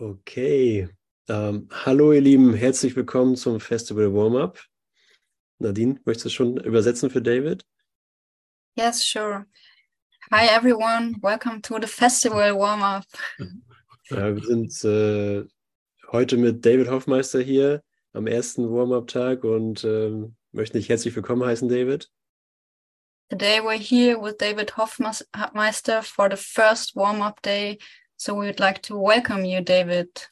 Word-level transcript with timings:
Okay. 0.00 0.88
Ähm, 1.28 1.68
hallo 1.70 2.14
ihr 2.14 2.22
Lieben, 2.22 2.54
herzlich 2.54 2.96
willkommen 2.96 3.36
zum 3.36 3.60
Festival 3.60 4.14
Warm-Up. 4.14 4.58
Nadine, 5.58 6.00
möchtest 6.06 6.24
du 6.24 6.30
schon 6.30 6.56
übersetzen 6.56 7.10
für 7.10 7.20
David? 7.20 7.66
Yes, 8.78 9.04
sure. 9.04 9.44
Hi 10.32 10.46
everyone, 10.46 11.16
welcome 11.20 11.60
to 11.60 11.78
the 11.78 11.86
festival 11.86 12.58
warm-up. 12.58 13.04
Ja, 14.08 14.34
wir 14.34 14.42
sind 14.42 14.72
äh, 14.84 15.44
heute 16.10 16.38
mit 16.38 16.64
David 16.64 16.88
Hoffmeister 16.88 17.40
hier 17.42 17.82
am 18.14 18.26
ersten 18.26 18.72
Warm-Up-Tag 18.72 19.44
und 19.44 19.84
äh, 19.84 20.10
möchten 20.52 20.78
dich 20.78 20.88
herzlich 20.88 21.14
willkommen 21.14 21.44
heißen, 21.44 21.68
David. 21.68 22.08
Today 23.28 23.60
we're 23.60 23.78
here 23.78 24.18
with 24.18 24.38
David 24.38 24.78
Hoffmeister 24.78 26.02
for 26.02 26.30
the 26.30 26.38
first 26.38 26.96
warm-up 26.96 27.42
day 27.42 27.78
So 28.20 28.34
we 28.34 28.48
would 28.48 28.60
like 28.60 28.82
to 28.82 28.98
welcome 28.98 29.46
you, 29.46 29.62
David. 29.62 30.30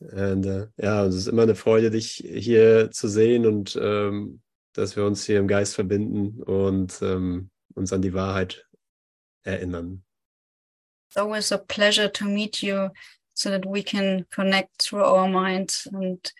Und, 0.00 0.44
uh, 0.44 0.66
ja, 0.76 1.04
es 1.04 1.14
ist 1.14 1.28
immer 1.28 1.42
eine 1.42 1.54
Freude, 1.54 1.88
dich 1.92 2.14
hier 2.14 2.90
zu 2.90 3.06
sehen 3.06 3.46
und 3.46 3.78
ähm, 3.80 4.42
dass 4.72 4.96
wir 4.96 5.04
uns 5.04 5.24
hier 5.24 5.38
im 5.38 5.46
Geist 5.46 5.76
verbinden 5.76 6.42
und 6.42 7.00
ähm, 7.00 7.50
uns 7.76 7.92
an 7.92 8.02
die 8.02 8.12
Wahrheit 8.12 8.66
erinnern. 9.44 10.02
It's 11.06 11.16
always 11.16 11.52
a 11.52 11.58
pleasure 11.58 12.10
to 12.10 12.24
meet 12.24 12.60
you 12.60 12.88
so 13.34 13.50
that 13.50 13.64
we 13.64 13.84
can 13.84 14.26
connect 14.34 14.76
through 14.82 15.04
our 15.04 15.28
minds 15.28 15.88
and 15.92 16.34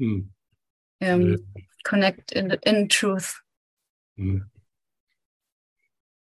hm. 0.00 0.32
um, 1.00 1.30
ja. 1.30 1.36
connect 1.84 2.32
in, 2.32 2.50
in 2.64 2.88
truth. 2.88 3.40
Hm. 4.16 4.50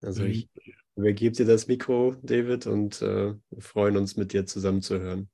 Also 0.01 0.23
ich 0.23 0.49
übergebe 0.97 1.37
dir 1.37 1.47
das 1.47 1.69
Mikro, 1.69 2.17
David, 2.23 2.67
und 2.67 3.01
äh, 3.03 3.35
wir 3.51 3.63
freuen 3.63 3.97
uns, 3.97 4.17
mit 4.17 4.33
dir 4.33 4.47
zusammen 4.47 4.83
zu 4.83 4.99
hören. 4.99 5.29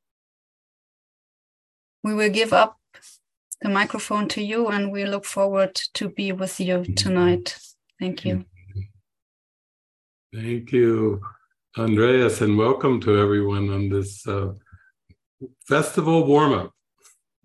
We 2.03 2.17
will 2.17 2.31
give 2.31 2.53
up 2.53 2.79
the 3.63 3.69
microphone 3.69 4.29
to 4.29 4.41
you 4.41 4.67
and 4.67 4.93
we 4.93 5.05
look 5.05 5.25
forward 5.25 5.75
to 5.95 6.09
be 6.09 6.33
with 6.33 6.59
you 6.59 6.83
tonight. 6.97 7.57
Thank 8.01 8.25
you. 8.25 8.45
Thank 10.35 10.73
you, 10.73 11.21
Andreas, 11.79 12.41
and 12.41 12.59
welcome 12.59 13.01
to 13.03 13.17
everyone 13.17 13.71
on 13.71 13.89
this 13.89 14.27
uh, 14.27 14.55
festival 15.69 16.27
warm-up. 16.27 16.73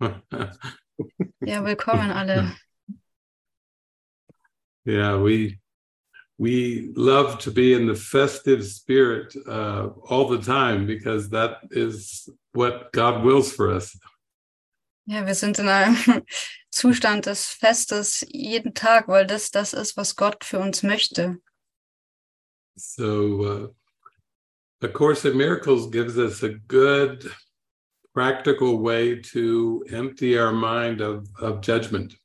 ja, 1.40 1.64
willkommen 1.64 2.10
alle. 2.10 2.56
Yeah, 4.84 5.16
we 5.16 5.60
we 6.38 6.92
love 6.94 7.38
to 7.40 7.50
be 7.50 7.74
in 7.74 7.86
the 7.86 7.94
festive 7.94 8.64
spirit 8.64 9.34
uh, 9.46 9.88
all 10.08 10.28
the 10.28 10.40
time 10.40 10.86
because 10.86 11.28
that 11.30 11.58
is 11.70 12.28
what 12.52 12.92
God 12.92 13.24
wills 13.24 13.52
for 13.52 13.70
us. 13.70 13.98
Ja, 15.06 15.26
wir 15.26 15.34
sind 15.34 15.58
in 15.58 15.68
einem 15.68 15.96
Zustand 16.70 17.26
des 17.26 17.46
Festes 17.46 18.24
jeden 18.28 18.74
Tag, 18.74 19.08
weil 19.08 19.26
das 19.26 19.50
das 19.50 19.72
ist, 19.72 19.96
was 19.96 20.14
Gott 20.16 20.44
für 20.44 20.58
uns 20.58 20.82
möchte. 20.82 21.38
So, 22.76 23.40
uh, 23.40 23.68
A 24.80 24.88
Course 24.88 25.24
in 25.24 25.36
Miracles 25.36 25.88
gives 25.90 26.18
us 26.18 26.44
a 26.44 26.50
good, 26.68 27.28
practical 28.14 28.78
way 28.78 29.20
to 29.32 29.84
empty 29.90 30.38
our 30.38 30.52
mind 30.52 31.00
of, 31.00 31.26
of 31.40 31.62
judgment. 31.62 32.16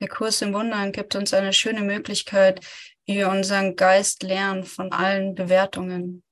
Der 0.00 0.08
Kurs 0.08 0.42
im 0.42 0.52
Wundern 0.52 0.92
gibt 0.92 1.16
uns 1.16 1.34
eine 1.34 1.52
schöne 1.52 1.82
Möglichkeit, 1.82 2.60
wir 3.06 3.28
unseren 3.28 3.76
Geist 3.76 4.22
lernen 4.22 4.64
von 4.64 4.92
allen 4.92 5.34
Bewertungen. 5.34 6.22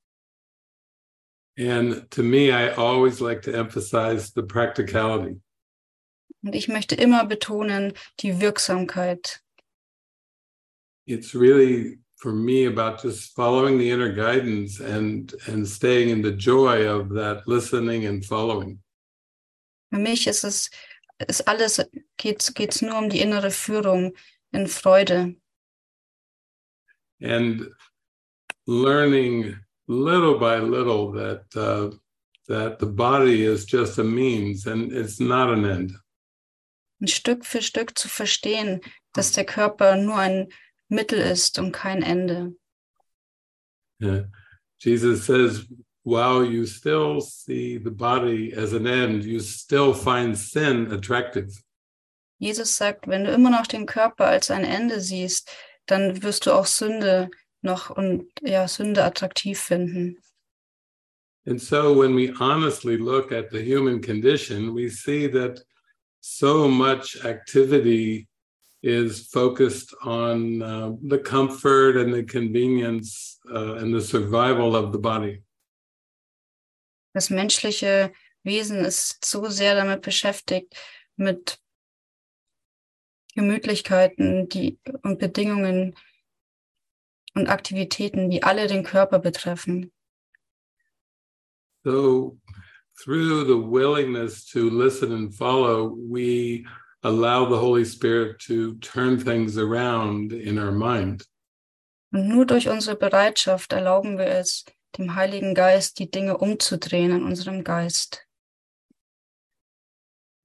And 1.57 2.09
to 2.11 2.21
me, 2.21 2.51
I 2.51 2.73
always 2.75 3.21
like 3.21 3.41
to 3.43 3.51
emphasize 3.51 4.33
the 4.35 4.43
practicality. 4.43 5.39
Und 6.43 6.53
ich 6.53 6.67
möchte 6.67 6.95
immer 6.95 7.25
betonen 7.25 7.93
die 8.19 8.39
Wirksamkeit. 8.39 9.41
It's 11.07 11.33
really 11.33 11.99
for 12.17 12.33
me 12.33 12.65
about 12.65 13.01
just 13.01 13.33
following 13.35 13.79
the 13.79 13.89
inner 13.89 14.11
guidance 14.11 14.79
and 14.81 15.33
and 15.47 15.67
staying 15.67 16.09
in 16.09 16.21
the 16.21 16.31
joy 16.31 16.87
of 16.87 17.09
that 17.09 17.47
listening 17.47 18.05
and 18.05 18.25
following. 18.25 18.81
Für 19.93 19.99
mich 19.99 20.27
ist 20.27 20.43
es 20.43 20.69
ist 21.25 21.47
alles 21.47 21.81
geht's 22.17 22.53
geht's 22.53 22.81
nur 22.81 22.97
um 22.97 23.09
die 23.09 23.21
innere 23.21 23.51
Führung 23.51 24.13
in 24.51 24.67
Freude. 24.67 25.35
And 27.21 27.67
learning 28.67 29.55
little 29.87 30.39
by 30.39 30.59
little 30.59 31.11
that 31.11 31.43
uh, 31.55 31.95
that 32.47 32.79
the 32.79 32.85
body 32.85 33.43
is 33.43 33.65
just 33.65 33.97
a 33.97 34.03
means 34.03 34.67
and 34.67 34.91
it's 34.91 35.19
not 35.19 35.49
an 35.49 35.65
end. 35.65 35.91
Ein 37.01 37.07
Stück 37.07 37.45
für 37.45 37.61
Stück 37.61 37.97
zu 37.97 38.07
verstehen, 38.07 38.81
dass 39.13 39.31
der 39.33 39.45
Körper 39.45 39.95
nur 39.95 40.17
ein 40.17 40.47
Mittel 40.87 41.19
ist 41.19 41.59
und 41.59 41.71
kein 41.71 42.03
Ende. 42.03 42.55
Yeah. 43.99 44.25
Jesus 44.79 45.25
says, 45.25 45.65
while 46.03 46.43
you 46.43 46.65
still 46.65 47.21
see 47.21 47.77
the 47.77 47.91
body 47.91 48.53
as 48.53 48.73
an 48.73 48.85
end, 48.85 49.23
you 49.23 49.39
still 49.39 49.93
find 49.93 50.37
sin 50.37 50.91
attractive. 50.91 51.61
Jesus 52.37 52.75
sagt, 52.75 53.07
wenn 53.07 53.23
du 53.23 53.31
immer 53.31 53.49
noch 53.49 53.65
den 53.65 53.85
Körper 53.85 54.25
als 54.27 54.51
ein 54.51 54.65
Ende 54.65 54.99
siehst, 54.99 55.49
dann 55.85 56.23
wirst 56.23 56.45
du 56.45 56.51
auch 56.51 56.65
Sünde 56.65 57.29
noch 57.61 57.89
und 57.89 58.27
ja, 58.41 58.67
Sünde 58.67 59.03
attraktiv 59.03 59.59
finden. 59.59 60.17
And 61.47 61.61
so 61.61 61.93
when 61.93 62.15
we 62.15 62.31
honestly 62.31 62.97
look 62.97 63.31
at 63.31 63.51
the 63.51 63.61
human 63.61 64.01
condition, 64.01 64.73
we 64.73 64.89
see 64.89 65.27
that 65.27 65.63
so 66.21 66.67
much 66.67 67.23
activity 67.23 68.27
is 68.81 69.27
focused 69.31 69.93
on 70.03 70.61
uh, 70.61 70.91
the 71.07 71.19
comfort 71.19 71.97
and 71.97 72.13
the 72.13 72.23
convenience 72.23 73.39
uh, 73.51 73.75
and 73.75 73.93
the 73.93 74.01
survival 74.01 74.75
of 74.75 74.91
the 74.91 74.97
body. 74.97 75.43
Das 77.13 77.29
menschliche 77.29 78.11
Wesen 78.43 78.83
ist 78.83 79.23
so 79.23 79.47
sehr 79.49 79.75
damit 79.75 80.01
beschäftigt, 80.01 80.75
mit 81.15 81.59
Gemütlichkeiten 83.35 84.49
die, 84.49 84.79
und 85.03 85.19
Bedingungen 85.19 85.95
und 87.35 87.49
Aktivitäten, 87.49 88.29
die 88.29 88.43
alle 88.43 88.67
den 88.67 88.83
Körper 88.83 89.19
betreffen. 89.19 89.91
So 91.83 92.39
through 92.97 93.45
the 93.45 93.57
willingness 93.57 94.45
to 94.51 94.69
listen 94.69 95.11
and 95.11 95.33
follow, 95.33 95.95
we 95.95 96.65
allow 97.03 97.45
the 97.45 97.59
Holy 97.59 97.85
Spirit 97.85 98.39
to 98.47 98.75
turn 98.75 99.17
things 99.17 99.57
around 99.57 100.33
in 100.33 100.57
our 100.57 100.71
mind. 100.71 101.27
Und 102.11 102.29
nur 102.29 102.45
durch 102.45 102.69
unsere 102.69 102.95
Bereitschaft 102.95 103.73
erlauben 103.73 104.17
wir 104.17 104.27
es, 104.27 104.63
dem 104.97 105.15
Heiligen 105.15 105.53
Geist 105.53 105.99
die 105.99 106.09
Dinge 106.09 106.37
umzudrehen 106.37 107.11
in 107.11 107.23
unserem 107.23 107.63
Geist. 107.63 108.24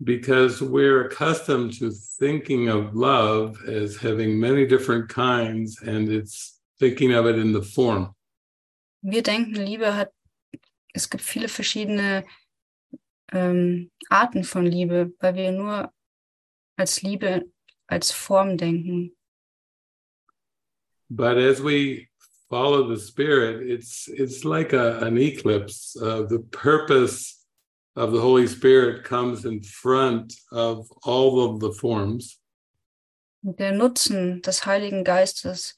Because 0.02 0.62
we're 0.62 1.06
accustomed 1.06 1.74
to 1.78 1.90
thinking 1.90 2.68
of 2.68 2.94
love 2.94 3.58
as 3.68 3.96
having 3.96 4.40
many 4.40 4.66
different 4.66 5.08
kinds 5.08 5.80
and 5.82 6.08
it's 6.08 6.58
thinking 6.78 7.12
of 7.12 7.26
it 7.26 7.38
in 7.38 7.52
the 7.52 7.62
form. 7.62 8.14
Wir 9.02 9.22
denken, 9.22 9.54
Liebe 9.54 9.94
hat, 9.94 10.12
es 10.94 11.08
gibt 11.08 11.22
viele 11.22 11.48
verschiedene 11.48 12.24
ähm, 13.32 13.90
Arten 14.08 14.44
von 14.44 14.66
Liebe, 14.66 15.12
weil 15.20 15.34
wir 15.34 15.52
nur 15.52 15.92
als 16.76 17.02
Liebe 17.02 17.44
als 17.86 18.10
Form 18.12 18.56
denken. 18.56 19.12
But 21.08 21.38
as 21.38 21.60
we 21.60 22.08
follow 22.48 22.88
the 22.88 23.00
Spirit, 23.00 23.68
it's 23.68 24.08
it's 24.08 24.44
like 24.44 24.72
a, 24.72 24.98
an 25.00 25.18
eclipse. 25.18 25.96
Uh, 26.00 26.22
the 26.22 26.38
purpose 26.50 27.40
of 27.97 28.13
the 28.13 28.21
Holy 28.21 28.47
Spirit 28.47 29.04
comes 29.04 29.45
in 29.45 29.63
front 29.63 30.34
of 30.53 30.91
all 31.04 31.41
of 31.41 31.60
the 31.60 31.72
forms. 31.72 32.39
Der 33.42 33.72
Nutzen 33.72 34.42
des 34.42 34.66
Heiligen 34.66 35.03
Geistes 35.03 35.75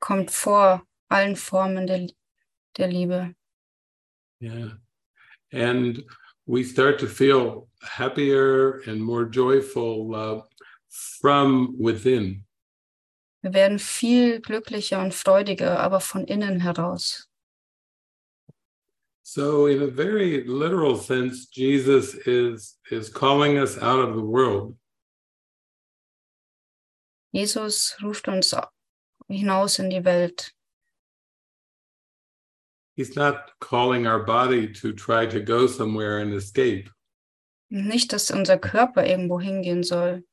kommt 0.00 0.30
vor 0.30 0.82
allen 1.08 1.36
Formen 1.36 1.86
der, 1.86 2.08
der 2.76 2.88
Liebe. 2.88 3.34
Yeah. 4.40 4.72
And 5.52 6.02
we 6.46 6.64
start 6.64 6.98
to 6.98 7.06
feel 7.06 7.68
happier 7.82 8.82
and 8.86 9.00
more 9.00 9.24
joyful 9.24 10.14
uh, 10.14 10.42
from 11.20 11.76
within. 11.78 12.44
Wir 13.42 13.54
werden 13.54 13.78
viel 13.78 14.40
glücklicher 14.40 15.02
und 15.02 15.14
freudiger, 15.14 15.80
aber 15.80 16.00
von 16.00 16.24
innen 16.24 16.60
heraus. 16.60 17.28
So, 19.34 19.64
in 19.64 19.80
a 19.80 19.86
very 19.86 20.44
literal 20.44 20.98
sense, 20.98 21.46
Jesus 21.46 22.12
is, 22.26 22.76
is 22.90 23.08
calling 23.08 23.56
us 23.56 23.78
out 23.78 23.98
of 23.98 24.14
the 24.14 24.20
world. 24.20 24.76
Jesus 27.34 27.96
ruft 28.02 28.28
uns 28.28 28.52
hinaus 29.30 29.78
in 29.78 29.88
die 29.88 30.00
Welt. 30.00 30.52
he's 32.94 33.16
not 33.16 33.52
calling 33.58 34.06
our 34.06 34.22
body 34.22 34.70
to 34.70 34.92
try 34.92 35.24
to 35.24 35.40
go 35.40 35.66
somewhere 35.66 36.18
and 36.18 36.34
escape. 36.34 36.90
Nicht, 37.70 38.12
dass 38.12 38.30
unser 38.30 38.58
Körper 38.58 39.02
irgendwo 39.02 39.40
hingehen 39.40 39.82
soll. 39.82 40.24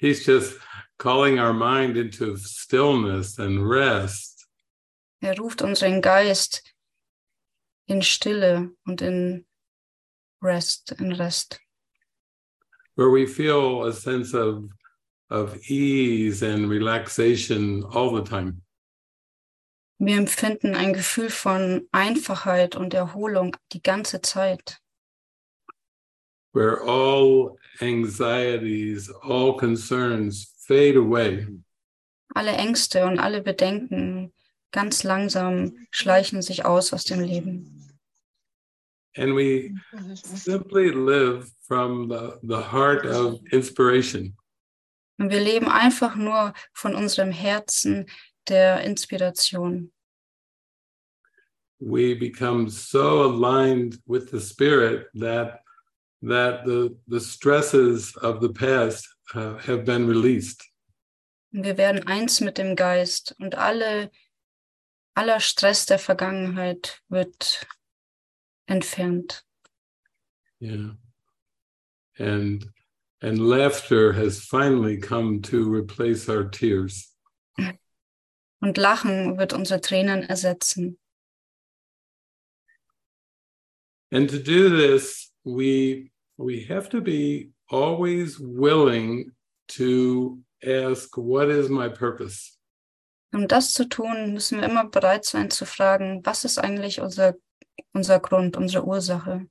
He's 0.00 0.24
just 0.24 0.56
calling 0.98 1.38
our 1.38 1.52
mind 1.52 1.98
into 1.98 2.38
stillness 2.38 3.38
and 3.38 3.68
rest. 3.68 4.46
Er 5.22 5.34
ruft 5.34 5.60
unseren 5.60 6.00
Geist 6.00 6.71
in 7.92 8.02
Stille 8.02 8.70
und 8.86 9.02
in 9.02 9.44
Rest, 10.42 10.92
in 10.98 11.12
Rest, 11.12 11.60
where 12.96 13.10
we 13.10 13.26
feel 13.26 13.84
a 13.86 13.92
sense 13.92 14.34
of 14.34 14.64
of 15.30 15.56
ease 15.70 16.42
and 16.42 16.68
relaxation 16.70 17.84
all 17.84 18.10
the 18.14 18.22
time. 18.22 18.62
Wir 19.98 20.16
empfinden 20.16 20.74
ein 20.74 20.92
Gefühl 20.94 21.30
von 21.30 21.86
Einfachheit 21.92 22.74
und 22.76 22.92
Erholung 22.92 23.56
die 23.72 23.82
ganze 23.82 24.20
Zeit, 24.20 24.78
where 26.52 26.80
all 26.82 27.56
anxieties, 27.80 29.10
all 29.22 29.56
concerns 29.56 30.54
fade 30.66 30.96
away. 30.96 31.46
alle 32.34 32.52
Ängste 32.52 33.04
und 33.04 33.18
alle 33.18 33.42
Bedenken 33.42 34.32
ganz 34.72 35.04
langsam 35.04 35.76
schleichen 35.90 36.42
sich 36.42 36.64
aus 36.64 36.92
aus 36.92 37.04
dem 37.04 37.20
Leben. 37.20 37.78
And 39.14 39.36
we 39.36 39.74
simply 40.14 40.88
live 40.88 41.50
from 41.60 42.08
the, 42.08 42.38
the 42.42 42.62
heart 42.72 43.04
of 43.04 43.40
inspiration. 43.52 44.34
Und 45.18 45.30
wir 45.30 45.40
leben 45.40 45.68
einfach 45.68 46.16
nur 46.16 46.54
von 46.72 46.94
unserem 46.94 47.30
Herzen 47.30 48.06
der 48.48 48.82
Inspiration. 48.82 49.92
We 51.78 52.14
become 52.14 52.70
so 52.70 53.22
aligned 53.22 54.00
with 54.06 54.30
the 54.30 54.40
spirit 54.40 55.08
that 55.14 55.60
that 56.22 56.64
the 56.64 56.96
the 57.06 57.20
stresses 57.20 58.16
of 58.16 58.40
the 58.40 58.48
past 58.48 59.08
uh, 59.34 59.58
have 59.58 59.84
been 59.84 60.06
released. 60.08 60.64
Und 61.52 61.64
wir 61.64 61.76
werden 61.76 62.06
eins 62.06 62.40
mit 62.40 62.56
dem 62.56 62.76
Geist 62.76 63.34
und 63.38 63.56
alle, 63.56 64.10
aller 65.14 65.40
Stress 65.40 65.86
der 65.86 65.98
Vergangenheit 65.98 67.02
wird 67.08 67.66
entfernt. 68.66 69.44
Yeah. 70.60 70.96
And 72.18 72.64
and 73.20 73.38
laughter 73.38 74.12
has 74.12 74.44
finally 74.44 74.98
come 74.98 75.40
to 75.42 75.68
replace 75.68 76.28
our 76.28 76.44
tears. 76.50 77.16
Und 78.60 78.76
Lachen 78.76 79.38
wird 79.38 79.52
unsere 79.52 79.80
Tränen 79.80 80.22
ersetzen. 80.22 80.98
And 84.12 84.28
to 84.30 84.38
do 84.38 84.68
this, 84.68 85.32
we 85.44 86.12
we 86.36 86.66
have 86.68 86.88
to 86.90 87.00
be 87.00 87.52
always 87.70 88.38
willing 88.38 89.32
to 89.68 90.38
ask, 90.62 91.16
what 91.16 91.48
is 91.48 91.68
my 91.68 91.88
purpose? 91.88 92.56
Um 93.32 93.48
das 93.48 93.72
zu 93.72 93.88
tun, 93.88 94.32
müssen 94.34 94.60
wir 94.60 94.68
immer 94.68 94.84
bereit 94.84 95.24
sein 95.24 95.50
zu 95.50 95.64
fragen, 95.64 96.20
was 96.24 96.44
ist 96.44 96.58
eigentlich 96.58 97.00
unser, 97.00 97.34
unser 97.92 98.20
Grund, 98.20 98.56
unsere 98.56 98.84
Ursache? 98.84 99.46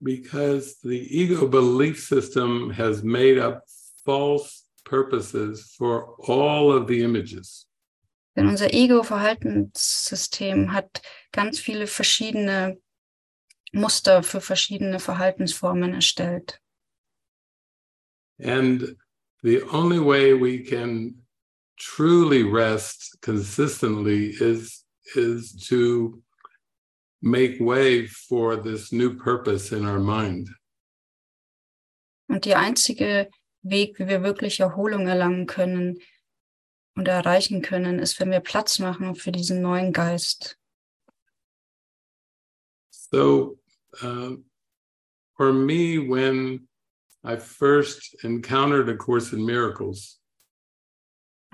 Because 0.00 0.76
the 0.82 0.98
ego 0.98 1.48
belief 1.48 2.04
system 2.04 2.70
has 2.76 3.02
made 3.02 3.40
up 3.40 3.62
false 4.04 4.64
purposes 4.84 5.74
for 5.76 6.16
all 6.28 6.72
of 6.72 6.88
the 6.88 7.00
images. 7.00 7.66
Denn 8.36 8.48
unser 8.48 8.74
Ego-Verhaltenssystem 8.74 10.72
hat 10.72 11.02
ganz 11.30 11.60
viele 11.60 11.86
verschiedene 11.86 12.80
Muster 13.72 14.24
für 14.24 14.40
verschiedene 14.40 14.98
Verhaltensformen 14.98 15.94
erstellt. 15.94 16.60
And 18.40 18.96
the 19.42 19.62
only 19.62 20.00
way 20.00 20.34
we 20.34 20.58
can 20.58 21.23
truly 21.78 22.42
rest 22.42 23.18
consistently 23.20 24.34
is 24.40 24.84
is 25.16 25.52
to 25.68 26.22
make 27.22 27.58
way 27.60 28.06
for 28.06 28.56
this 28.56 28.92
new 28.92 29.14
purpose 29.14 29.72
in 29.72 29.84
our 29.84 29.98
mind. 29.98 30.48
Und 32.28 32.44
die 32.44 32.54
einzige 32.54 33.30
Weg, 33.62 33.98
wie 33.98 34.08
wir 34.08 34.22
wirklich 34.22 34.60
Erholung 34.60 35.06
erlangen 35.08 35.46
können 35.46 35.98
und 36.96 37.08
erreichen 37.08 37.62
können, 37.62 37.98
ist, 37.98 38.20
wenn 38.20 38.30
wir 38.30 38.40
Platz 38.40 38.78
machen 38.78 39.14
für 39.14 39.32
diesen 39.32 39.62
neuen 39.62 39.92
Geist. 39.92 40.58
So, 42.90 43.58
uh, 44.02 44.36
for 45.36 45.52
me, 45.52 45.98
when 45.98 46.66
I 47.22 47.36
first 47.36 48.22
encountered 48.24 48.88
A 48.88 48.96
Course 48.96 49.32
in 49.32 49.44
Miracles, 49.44 50.18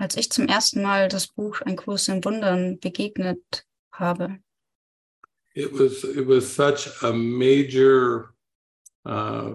Als 0.01 0.17
ich 0.17 0.31
zum 0.31 0.47
ersten 0.47 0.81
Mal 0.81 1.09
das 1.09 1.27
Buch 1.27 1.61
Ein 1.61 1.75
Kurs 1.75 2.07
in 2.07 2.25
Wundern 2.25 2.79
begegnet 2.79 3.67
habe, 3.93 4.39
it 5.53 5.71
was 5.71 6.03
it 6.03 6.27
was 6.27 6.55
such 6.55 6.89
a 7.03 7.13
major 7.13 8.33
uh, 9.05 9.53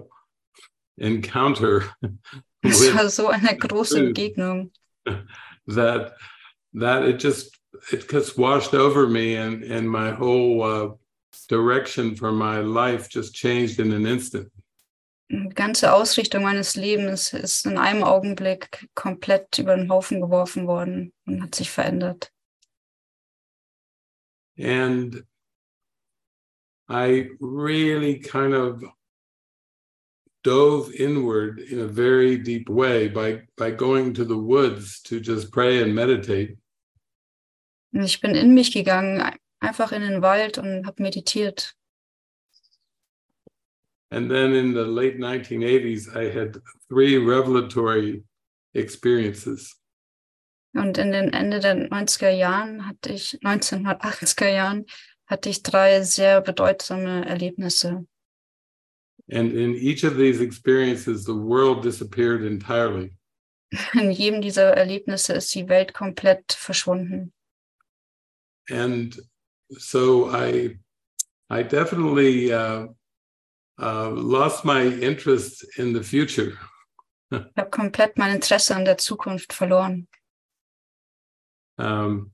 encounter 0.95 1.83
es 2.61 2.95
war 2.95 3.09
so 3.09 3.27
eine 3.27 3.57
große. 3.57 4.13
Begegnung, 4.13 4.71
that 5.67 6.15
that 6.71 7.03
it 7.03 7.21
just 7.21 7.59
it 7.91 8.09
just 8.09 8.37
washed 8.37 8.73
over 8.73 9.05
me 9.05 9.35
and 9.35 9.65
and 9.65 9.85
my 9.89 10.11
whole 10.11 10.63
uh, 10.63 10.95
direction 11.49 12.15
for 12.15 12.31
my 12.31 12.61
life 12.61 13.09
just 13.09 13.35
changed 13.35 13.81
in 13.81 13.91
an 13.91 14.05
instant. 14.07 14.49
Die 15.29 15.49
ganze 15.49 15.93
Ausrichtung 15.93 16.43
meines 16.43 16.75
Lebens 16.75 17.33
ist 17.33 17.65
in 17.65 17.77
einem 17.77 18.03
Augenblick 18.03 18.87
komplett 18.95 19.57
über 19.57 19.75
den 19.75 19.89
Haufen 19.89 20.21
geworfen 20.21 20.67
worden 20.67 21.13
und 21.25 21.43
hat 21.43 21.55
sich 21.55 21.69
verändert. 21.69 22.31
And 24.57 25.23
I 26.89 27.31
really 27.39 28.19
kind 28.19 28.53
of 28.53 28.81
dove 30.43 30.91
inward 30.93 31.59
in 31.59 31.81
a 31.81 31.87
very 31.87 32.41
deep 32.41 32.69
way 32.69 33.09
by 33.09 33.45
by 33.57 33.71
going 33.71 34.13
to 34.13 34.23
the 34.23 34.37
woods 34.37 35.01
to 35.03 35.19
just 35.19 35.51
pray 35.51 35.81
and 35.81 35.93
meditate. 35.93 36.57
Und 37.93 38.03
ich 38.03 38.21
bin 38.21 38.35
in 38.35 38.53
mich 38.53 38.71
gegangen, 38.71 39.21
einfach 39.59 39.91
in 39.91 40.01
den 40.01 40.21
Wald 40.21 40.57
und 40.57 40.85
habe 40.87 41.03
meditiert. 41.03 41.76
And 44.09 44.31
then 44.31 44.53
in 44.53 44.73
the 44.73 44.85
late 44.85 45.19
1980s, 45.19 46.15
I 46.15 46.29
had 46.29 46.57
three 46.89 47.17
revelatory 47.17 48.23
experiences. 48.73 49.75
Und 50.73 50.97
in 50.97 51.11
den 51.11 51.33
Ende 51.33 51.59
der 51.59 51.89
90er 51.89 52.29
Jahren 52.29 52.87
hatte 52.87 53.11
ich, 53.11 53.39
1980er 53.43 54.49
Jahren, 54.49 54.85
hatte 55.25 55.49
ich 55.49 55.63
drei 55.63 56.03
sehr 56.03 56.41
bedeutsame 56.41 57.25
Erlebnisse. 57.25 58.05
And 59.29 59.53
in 59.53 59.75
each 59.75 60.05
of 60.05 60.15
these 60.15 60.39
experiences, 60.41 61.25
the 61.25 61.35
world 61.35 61.83
disappeared 61.83 62.43
entirely. 62.43 63.11
In 63.93 64.11
jedem 64.11 64.41
dieser 64.41 64.77
Erlebnisse 64.77 65.33
ist 65.33 65.53
die 65.53 65.67
Welt 65.67 65.93
komplett 65.93 66.53
verschwunden. 66.53 67.33
And 68.69 69.19
so 69.69 70.29
I, 70.29 70.79
I 71.49 71.63
definitely 71.63 72.53
uh, 72.53 72.87
uh, 73.79 74.09
lost 74.09 74.65
my 74.65 74.83
interest 74.83 75.65
in 75.77 75.93
the 75.93 76.03
future. 76.03 76.57
Ich 77.29 77.57
habe 77.57 77.69
komplett 77.69 78.17
mein 78.17 78.35
Interesse 78.35 78.73
an 78.73 78.85
der 78.85 78.97
Zukunft 78.97 79.51
verloren. 79.51 80.07
Um, 81.77 82.31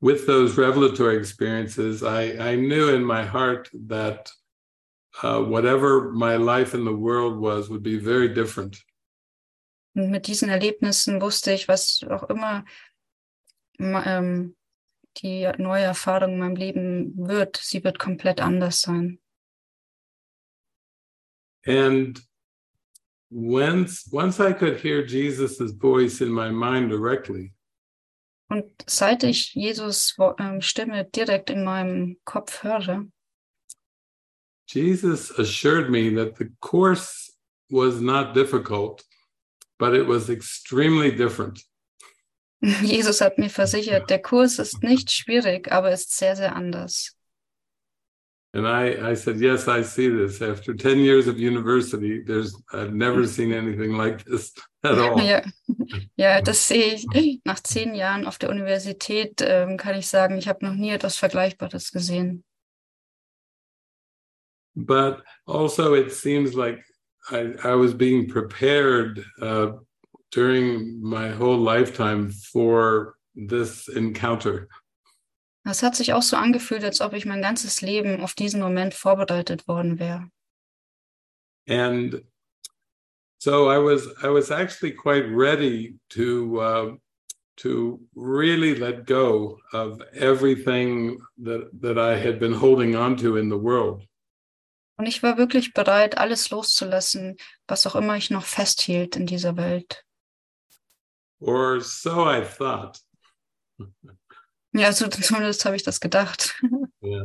with 0.00 0.26
those 0.26 0.56
revelatory 0.56 1.16
experiences, 1.16 2.04
I, 2.04 2.52
I 2.52 2.54
knew 2.54 2.94
in 2.94 3.04
my 3.04 3.24
heart 3.24 3.68
that 3.88 4.30
uh, 5.22 5.40
whatever 5.40 6.12
my 6.12 6.36
life 6.36 6.72
in 6.72 6.84
the 6.84 6.94
world 6.94 7.40
was 7.40 7.68
would 7.68 7.82
be 7.82 7.98
very 7.98 8.32
different. 8.32 8.80
Und 9.96 10.10
mit 10.10 10.26
diesen 10.26 10.50
Erlebnissen 10.50 11.20
wusste 11.20 11.52
ich, 11.52 11.68
was 11.68 12.04
auch 12.08 12.24
immer 12.24 12.64
ähm, 13.80 14.54
die 15.18 15.50
neue 15.58 15.84
Erfahrung 15.84 16.34
in 16.34 16.38
meinem 16.38 16.56
Leben 16.56 17.12
wird, 17.16 17.56
sie 17.56 17.82
wird 17.82 17.98
komplett 17.98 18.40
anders 18.40 18.82
sein. 18.82 19.18
And 21.66 22.20
once 23.30 24.08
once 24.12 24.38
I 24.40 24.52
could 24.52 24.80
hear 24.80 25.04
Jesus's 25.04 25.72
voice 25.72 26.20
in 26.20 26.30
my 26.30 26.50
mind 26.50 26.90
directly, 26.90 27.52
Und 28.48 28.84
seit 28.86 29.24
ich 29.24 29.54
Jesus 29.54 30.14
ähm, 30.38 30.60
Stimme 30.60 31.04
direkt 31.04 31.50
in 31.50 31.64
meinem 31.64 32.16
Kopf 32.24 32.62
höre, 32.62 33.06
Jesus 34.68 35.30
assured 35.38 35.90
me 35.90 36.10
that 36.10 36.36
the 36.36 36.50
course 36.60 37.32
was 37.70 38.00
not 38.00 38.34
difficult, 38.34 39.04
but 39.78 39.94
it 39.94 40.06
was 40.06 40.28
extremely 40.28 41.10
different. 41.10 41.64
Jesus 42.82 43.20
hat 43.20 43.38
mir 43.38 43.50
versichert, 43.50 44.08
der 44.10 44.20
Kurs 44.20 44.58
ist 44.58 44.82
nicht 44.82 45.10
schwierig, 45.10 45.70
aber 45.70 45.92
ist 45.92 46.16
sehr, 46.16 46.36
sehr 46.36 46.54
anders. 46.56 47.15
And 48.56 48.66
I, 48.66 49.10
I 49.10 49.14
said, 49.14 49.38
yes, 49.38 49.68
I 49.68 49.82
see 49.82 50.08
this. 50.08 50.40
After 50.40 50.72
10 50.72 51.00
years 51.00 51.26
of 51.26 51.38
university, 51.38 52.22
there's 52.22 52.56
I've 52.72 52.94
never 52.94 53.26
seen 53.26 53.52
anything 53.52 53.92
like 53.92 54.24
this 54.24 54.54
at 54.82 54.98
all. 54.98 55.20
Ja, 55.20 55.42
ja 56.16 56.40
das 56.44 56.66
sehe 56.66 56.94
ich. 56.94 57.40
Nach 57.44 57.60
zehn 57.60 57.94
Jahren 57.94 58.26
auf 58.26 58.38
der 58.38 58.48
Universität 58.48 59.42
ähm, 59.42 59.76
kann 59.76 59.94
ich 59.94 60.08
sagen, 60.08 60.38
ich 60.38 60.48
habe 60.48 60.64
noch 60.64 60.72
nie 60.72 60.88
etwas 60.88 61.16
Vergleichbares 61.16 61.92
gesehen. 61.92 62.44
But 64.74 65.22
also 65.46 65.94
it 65.94 66.10
seems 66.12 66.54
like 66.54 66.82
I, 67.30 67.56
I 67.62 67.74
was 67.74 67.92
being 67.92 68.26
prepared 68.26 69.22
uh, 69.42 69.72
during 70.30 70.98
my 71.02 71.28
whole 71.28 71.58
lifetime 71.58 72.30
for 72.30 73.16
this 73.34 73.88
encounter. 73.88 74.68
Es 75.68 75.82
hat 75.82 75.96
sich 75.96 76.12
auch 76.12 76.22
so 76.22 76.36
angefühlt, 76.36 76.84
als 76.84 77.00
ob 77.00 77.12
ich 77.12 77.26
mein 77.26 77.42
ganzes 77.42 77.80
Leben 77.80 78.22
auf 78.22 78.34
diesen 78.34 78.60
Moment 78.60 78.94
vorbereitet 78.94 79.66
worden 79.66 79.98
wäre. 79.98 80.30
And 81.68 82.22
so 83.38 83.68
I 83.68 83.78
was 83.78 84.06
I 84.22 84.28
was 84.28 84.50
actually 84.50 84.94
quite 84.94 85.26
ready 85.28 85.98
to 86.10 86.60
uh, 86.60 86.96
to 87.56 88.00
really 88.14 88.74
let 88.74 89.06
go 89.06 89.58
of 89.72 90.00
everything 90.12 91.20
that 91.38 91.68
that 91.80 91.98
I 91.98 92.14
had 92.16 92.38
been 92.38 92.54
holding 92.54 92.94
on 92.94 93.16
to 93.16 93.36
in 93.36 93.50
the 93.50 93.58
world. 93.58 94.06
Und 94.98 95.06
ich 95.06 95.22
war 95.22 95.36
wirklich 95.36 95.74
bereit, 95.74 96.16
alles 96.16 96.50
loszulassen, 96.50 97.36
was 97.66 97.86
auch 97.86 97.96
immer 97.96 98.16
ich 98.16 98.30
noch 98.30 98.44
festhielt 98.44 99.16
in 99.16 99.26
dieser 99.26 99.56
Welt. 99.56 100.04
Or 101.40 101.80
so 101.80 102.24
I 102.24 102.42
thought. 102.42 103.00
Ja, 104.76 104.92
so 104.92 105.08
zumindest 105.08 105.64
habe 105.64 105.76
ich 105.76 105.82
das 105.82 106.00
gedacht. 106.00 106.54
Yeah. 107.02 107.24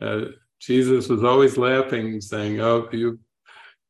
Uh, 0.00 0.32
Jesus 0.58 1.10
was 1.10 1.22
always 1.22 1.56
laughing, 1.58 2.20
saying, 2.22 2.60
"Oh, 2.60 2.88
you 2.90 3.18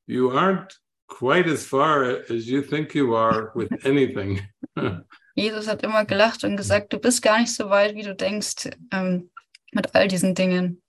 you 0.06 0.30
aren't 0.32 0.72
quite 1.06 1.46
as 1.48 1.64
far 1.64 2.02
as 2.28 2.48
you 2.48 2.62
think 2.62 2.94
you 2.94 3.14
are 3.14 3.52
with 3.54 3.70
anything." 3.86 4.40
Jesus 5.36 5.68
hat 5.68 5.84
immer 5.84 6.04
gelacht 6.04 6.42
und 6.42 6.56
gesagt, 6.56 6.92
du 6.92 6.98
bist 6.98 7.22
gar 7.22 7.38
nicht 7.38 7.54
so 7.54 7.70
weit, 7.70 7.94
wie 7.94 8.02
du 8.02 8.14
denkst 8.14 8.70
ähm, 8.90 9.30
mit 9.72 9.94
all 9.94 10.08
diesen 10.08 10.34
Dingen. 10.34 10.82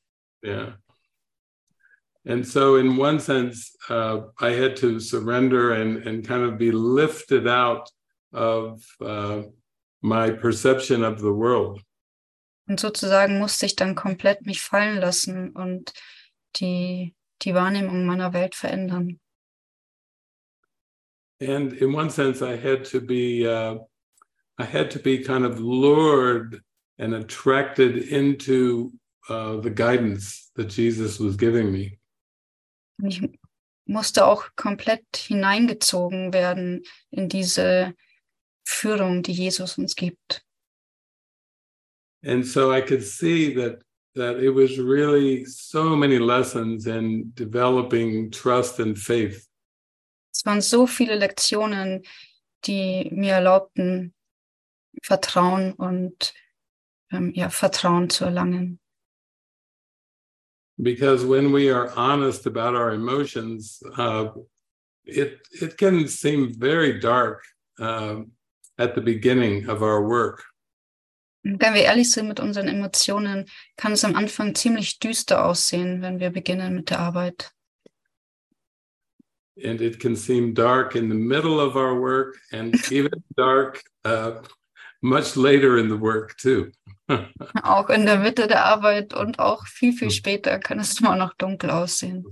yeah. 0.44 0.78
And 2.26 2.46
so, 2.48 2.78
in 2.78 2.98
one 2.98 3.20
sense, 3.20 3.76
uh, 3.90 4.32
I 4.40 4.52
had 4.54 4.76
to 4.78 5.00
surrender 5.00 5.74
and 5.74 6.08
and 6.08 6.26
kind 6.26 6.44
of 6.44 6.58
be 6.58 6.72
lifted 6.72 7.48
out 7.48 7.90
of 8.32 8.82
uh, 9.02 9.44
my 10.04 10.30
perception 10.30 11.04
of 11.04 11.20
the 11.20 11.34
world. 11.34 11.82
Und 12.68 12.80
sozusagen 12.80 13.40
musste 13.40 13.66
ich 13.66 13.76
dann 13.76 13.96
komplett 13.96 14.46
mich 14.46 14.62
fallen 14.62 14.98
lassen 14.98 15.50
und 15.52 15.94
die, 16.58 17.16
die 17.42 17.54
Wahrnehmung 17.54 18.06
meiner 18.06 18.34
Welt 18.34 18.56
verändern. 18.56 19.20
And 21.42 21.74
in 21.74 21.94
one 21.94 22.10
sense, 22.10 22.42
I 22.42 22.56
had 22.56 22.86
to 22.92 23.02
be, 23.02 23.46
uh, 23.46 23.80
I 24.58 24.64
had 24.64 24.90
to 24.92 25.00
be 25.00 25.18
kind 25.18 25.46
of 25.46 25.60
lured 25.60 26.62
and 26.98 27.14
attracted 27.14 27.98
into 27.98 28.92
uh, 29.30 29.58
the 29.58 29.70
guidance 29.70 30.52
that 30.56 30.72
Jesus 30.72 31.20
was 31.20 31.36
giving 31.36 31.72
me. 31.72 32.00
Und 33.02 33.08
ich 33.08 33.40
musste 33.86 34.26
auch 34.26 34.46
komplett 34.56 35.04
hineingezogen 35.18 36.32
werden 36.32 36.84
in 37.10 37.28
diese 37.28 37.94
Führung, 38.64 39.24
die 39.24 39.34
Jesus 39.34 39.78
uns 39.78 39.96
gibt. 39.96 40.44
And 42.26 42.46
so 42.46 42.72
I 42.72 42.82
could 42.82 43.04
see 43.04 43.54
that 43.56 43.84
that 44.16 44.38
it 44.38 44.52
was 44.52 44.78
really 44.78 45.44
so 45.46 45.96
many 45.96 46.20
lessons 46.20 46.86
in 46.86 47.32
developing 47.34 48.30
trust 48.32 48.80
and 48.80 48.98
faith. 48.98 49.48
Es 50.34 50.46
waren 50.46 50.62
so 50.62 50.88
viele 50.88 51.16
Lektionen, 51.16 52.04
die 52.66 53.10
mir 53.12 53.34
erlaubten, 53.34 54.14
Vertrauen 55.04 55.74
und 55.74 56.34
ähm, 57.12 57.34
ja, 57.36 57.50
Vertrauen 57.50 58.10
zu 58.10 58.26
erlangen. 58.26 58.80
Because 60.78 61.26
when 61.26 61.52
we 61.52 61.70
are 61.70 61.90
honest 61.90 62.48
about 62.48 62.76
our 62.76 62.92
emotions, 62.92 63.82
uh, 63.98 64.30
it 65.06 65.40
it 65.52 65.78
can 65.78 66.08
seem 66.08 66.54
very 66.54 67.00
dark 67.00 67.44
um, 67.80 68.32
at 68.78 68.96
the 68.96 69.02
beginning 69.02 69.70
of 69.70 69.82
our 69.82 70.02
work. 70.02 70.46
Wenn 71.44 71.74
wir 71.74 71.82
ehrlich 71.82 72.12
sind 72.12 72.30
mit 72.30 72.40
unseren 72.40 72.70
Emotionen, 72.70 73.50
kann 73.76 73.92
es 73.92 74.06
am 74.06 74.16
Anfang 74.16 74.56
ziemlich 74.56 75.00
düster 75.00 75.46
aussehen, 75.46 76.02
wenn 76.02 76.20
wir 76.20 76.30
beginnen 76.30 76.74
mit 76.74 76.90
der 76.90 77.00
Arbeit. 77.00 77.54
and 79.62 79.82
it 79.82 80.00
can 80.00 80.16
seem 80.16 80.54
dark 80.54 80.96
in 80.96 81.10
the 81.10 81.16
middle 81.16 81.60
of 81.60 81.76
our 81.76 82.00
work 82.00 82.36
and 82.52 82.76
even 82.92 83.12
dark 83.38 83.84
uh, 84.06 84.42
much 85.02 85.36
later 85.36 85.78
in 85.78 85.90
the 85.90 85.98
work 85.98 86.38
too. 86.38 86.72
Auch 87.10 87.90
in 87.90 88.06
der 88.06 88.18
Mitte 88.18 88.48
der 88.48 88.66
Arbeit 88.66 89.14
und 89.14 89.38
auch 89.38 89.68
viel, 89.68 89.92
viel 89.92 90.10
später 90.10 90.58
kann 90.58 90.80
es 90.80 91.00
immer 91.00 91.18
noch 91.18 91.34
dunkel 91.34 91.70
aussehen. 91.70 92.26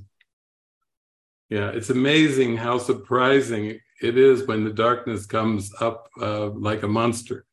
Yeah, 1.50 1.72
it's 1.72 1.90
amazing 1.90 2.56
how 2.56 2.80
surprising 2.80 3.82
it 4.02 4.18
is 4.18 4.48
when 4.48 4.64
the 4.66 4.74
darkness 4.74 5.26
comes 5.28 5.74
up 5.80 6.10
uh, 6.20 6.50
like 6.50 6.84
a 6.84 6.88
monster. 6.88 7.46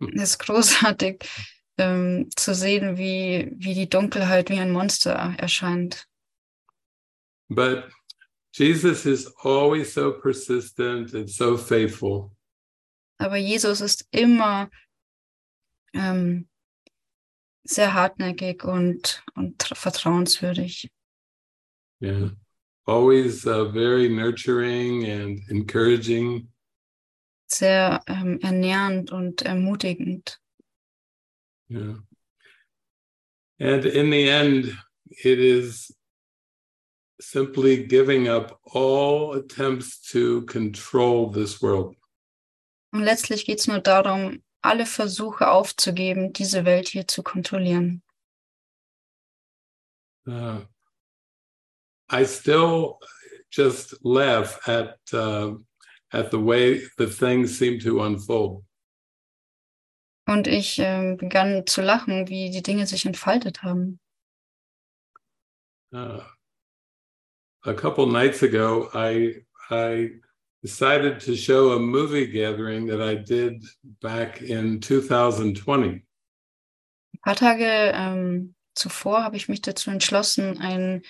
Es 0.14 0.30
ist 0.30 0.38
großartig 0.38 1.28
ähm, 1.76 2.30
zu 2.34 2.54
sehen, 2.54 2.96
wie, 2.96 3.52
wie 3.56 3.74
die 3.74 3.88
Dunkelheit 3.88 4.48
wie 4.48 4.58
ein 4.58 4.72
Monster 4.72 5.34
erscheint. 5.38 6.06
But 7.50 7.90
Jesus 8.52 9.04
is 9.04 9.26
always 9.44 9.92
so 9.92 10.12
persistent 10.12 11.14
and 11.14 11.28
so 11.28 11.56
faithful. 11.58 12.30
Aber 13.18 13.36
Jesus 13.36 13.80
ist 13.82 14.06
immer 14.10 14.70
ähm, 15.92 16.48
sehr 17.64 17.92
hartnäckig 17.92 18.64
und, 18.64 19.22
und 19.34 19.62
tra- 19.62 19.74
vertrauenswürdig. 19.74 20.90
Yeah. 22.00 22.30
Always 22.90 23.46
uh, 23.46 23.66
very 23.66 24.08
nurturing 24.08 25.04
and 25.04 25.40
encouraging. 25.48 26.48
Sehr 27.46 28.02
ähm, 28.08 28.40
ernährend 28.42 29.12
und 29.12 29.42
ermutigend. 29.42 30.40
Yeah. 31.68 31.98
And 33.60 33.86
in 33.86 34.10
the 34.10 34.28
end, 34.28 34.76
it 35.24 35.38
is 35.38 35.94
simply 37.20 37.86
giving 37.86 38.26
up 38.26 38.58
all 38.64 39.34
attempts 39.34 40.00
to 40.10 40.42
control 40.46 41.30
this 41.30 41.62
world. 41.62 41.94
Und 42.92 43.04
letztlich 43.04 43.46
geht 43.46 43.60
es 43.60 43.68
nur 43.68 43.78
darum, 43.78 44.42
alle 44.62 44.84
Versuche 44.84 45.48
aufzugeben, 45.48 46.32
diese 46.32 46.64
Welt 46.64 46.88
hier 46.88 47.06
zu 47.06 47.22
kontrollieren. 47.22 48.02
Uh, 50.26 50.62
I 52.10 52.24
still 52.24 52.98
just 53.50 53.94
laugh 54.04 54.58
at 54.68 54.98
uh, 55.12 55.54
at 56.12 56.30
the 56.30 56.40
way 56.40 56.82
the 56.98 57.06
things 57.06 57.58
seem 57.58 57.78
to 57.80 58.02
unfold. 58.02 58.64
Und 60.26 60.46
ich 60.46 60.78
ähm, 60.78 61.16
begann 61.16 61.66
zu 61.66 61.82
lachen, 61.82 62.28
wie 62.28 62.50
die 62.50 62.62
Dinge 62.62 62.86
sich 62.86 63.04
entfaltet 63.04 63.62
haben. 63.62 63.98
Uh, 65.92 66.22
a 67.64 67.74
couple 67.74 68.06
nights 68.06 68.42
ago, 68.42 68.88
I 68.94 69.44
I 69.70 70.20
decided 70.62 71.20
to 71.20 71.34
show 71.34 71.72
a 71.72 71.78
movie 71.78 72.26
gathering 72.26 72.86
that 72.86 73.00
I 73.00 73.16
did 73.16 73.64
back 74.00 74.40
in 74.40 74.80
2020. 74.80 76.04
Ein 77.12 77.20
paar 77.22 77.36
Tage 77.36 77.92
ähm, 77.94 78.54
zuvor 78.74 79.24
habe 79.24 79.36
ich 79.36 79.48
mich 79.48 79.62
dazu 79.62 79.90
entschlossen, 79.90 80.58
einen 80.58 81.02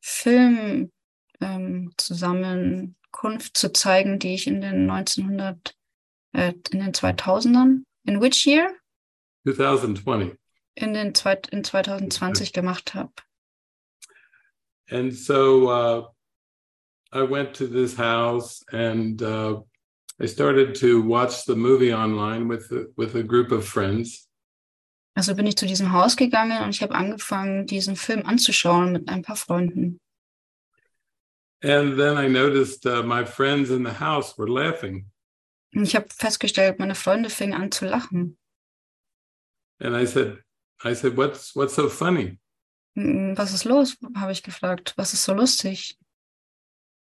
Film 0.00 0.90
ähm, 1.40 1.92
Zusammenkunft 1.96 3.56
zu 3.56 3.72
zeigen, 3.72 4.18
die 4.18 4.34
ich 4.34 4.46
in 4.46 4.60
den 4.60 4.90
1900, 4.90 5.74
äh, 6.32 6.52
in 6.70 6.80
den 6.80 6.92
2000ern, 6.92 7.84
in 8.04 8.20
which 8.20 8.46
year? 8.46 8.74
2020. 9.44 10.36
In 10.74 10.92
den 10.92 11.12
in 11.50 11.64
2020 11.64 12.52
gemacht 12.52 12.94
habe. 12.94 13.12
And 14.88 15.12
so 15.12 15.68
uh, 15.68 16.08
I 17.12 17.22
went 17.22 17.54
to 17.56 17.66
this 17.66 17.96
house 17.96 18.62
and 18.70 19.20
uh, 19.22 19.62
I 20.20 20.26
started 20.26 20.74
to 20.76 21.02
watch 21.02 21.44
the 21.44 21.56
movie 21.56 21.92
online 21.92 22.48
with 22.48 22.70
with 22.96 23.16
a 23.16 23.22
group 23.22 23.52
of 23.52 23.66
friends. 23.66 24.25
Also 25.16 25.34
bin 25.34 25.46
ich 25.46 25.56
zu 25.56 25.64
diesem 25.66 25.92
Haus 25.92 26.14
gegangen 26.16 26.62
und 26.62 26.70
ich 26.70 26.82
habe 26.82 26.94
angefangen, 26.94 27.66
diesen 27.66 27.96
Film 27.96 28.26
anzuschauen 28.26 28.92
mit 28.92 29.08
ein 29.08 29.22
paar 29.22 29.36
Freunden. 29.36 29.98
And 31.64 31.96
then 31.96 32.18
I 32.18 32.28
noticed 32.28 32.84
uh, 32.84 33.02
my 33.02 33.24
friends 33.24 33.70
in 33.70 33.82
the 33.84 33.98
house 33.98 34.36
were 34.36 34.46
laughing. 34.48 35.10
Und 35.74 35.84
ich 35.84 35.96
habe 35.96 36.06
festgestellt, 36.14 36.78
meine 36.78 36.94
Freunde 36.94 37.30
fingen 37.30 37.54
an 37.54 37.72
zu 37.72 37.86
lachen. 37.86 38.36
And 39.80 39.96
I 39.96 40.06
said, 40.06 40.42
I 40.84 40.94
said, 40.94 41.16
what's 41.16 41.56
what's 41.56 41.74
so 41.74 41.88
funny? 41.88 42.38
"Mm, 42.94 43.36
Was 43.38 43.54
ist 43.54 43.64
los? 43.64 43.96
habe 44.16 44.32
ich 44.32 44.42
gefragt. 44.42 44.92
Was 44.96 45.14
ist 45.14 45.24
so 45.24 45.32
lustig? 45.32 45.96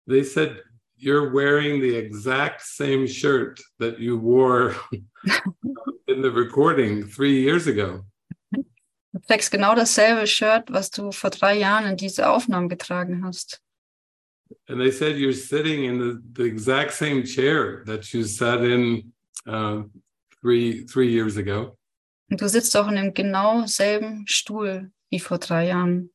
They 0.08 0.24
said, 0.24 0.64
you're 1.02 1.32
wearing 1.32 1.82
the 1.82 1.96
exact 1.96 2.62
same 2.62 3.08
shirt 3.08 3.60
that 3.80 4.00
you 4.00 4.18
wore 4.18 4.76
in 6.08 6.22
the 6.22 6.32
recording 6.32 7.08
three 7.08 7.42
years 7.42 7.68
ago. 7.68 8.06
Du 9.14 9.20
trägst 9.28 9.52
genau 9.52 9.76
dasselbe 9.76 10.26
Shirt, 10.26 10.72
was 10.72 10.90
du 10.90 11.12
vor 11.12 11.32
drei 11.32 11.58
Jahren 11.58 11.86
in 11.86 11.98
diese 11.98 12.30
Aufnahmen 12.30 12.70
getragen 12.70 13.26
hast. 13.26 13.60
And 14.68 14.80
they 14.80 14.92
said 14.92 15.18
you're 15.18 15.34
sitting 15.34 15.86
in 15.86 16.00
the, 16.00 16.22
the 16.34 16.44
exact 16.44 16.94
same 16.94 17.24
chair 17.24 17.84
that 17.86 18.14
you 18.14 18.24
sat 18.24 18.62
in 18.62 19.12
uh, 19.48 19.84
three 20.42 20.86
three 20.86 21.10
years 21.10 21.38
ago. 21.38 21.78
Und 22.30 22.40
du 22.40 22.48
sitzt 22.48 22.76
auch 22.78 22.88
in 22.88 22.96
dem 22.96 23.14
genau 23.14 23.66
selben 23.66 24.26
Stuhl 24.28 24.92
wie 25.10 25.20
vor 25.20 25.40
drei 25.40 25.68
Jahren. 25.68 26.12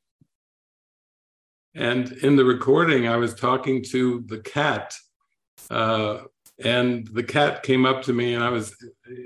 And 1.76 2.12
in 2.22 2.36
the 2.36 2.44
recording, 2.44 3.06
I 3.06 3.16
was 3.16 3.34
talking 3.34 3.82
to 3.90 4.24
the 4.26 4.38
cat, 4.38 4.94
uh, 5.70 6.20
and 6.64 7.06
the 7.08 7.22
cat 7.22 7.62
came 7.62 7.84
up 7.84 8.02
to 8.04 8.14
me, 8.14 8.32
and 8.34 8.42
I 8.42 8.48
was 8.48 8.74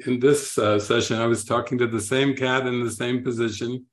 in 0.05 0.19
this 0.19 0.59
uh, 0.59 0.81
session. 0.81 1.17
I 1.21 1.27
was 1.27 1.45
talking 1.45 1.79
to 1.79 1.87
the 1.87 2.01
same 2.01 2.35
cat 2.35 2.67
in 2.67 2.85
the 2.85 2.91
same 2.91 3.23
position, 3.23 3.87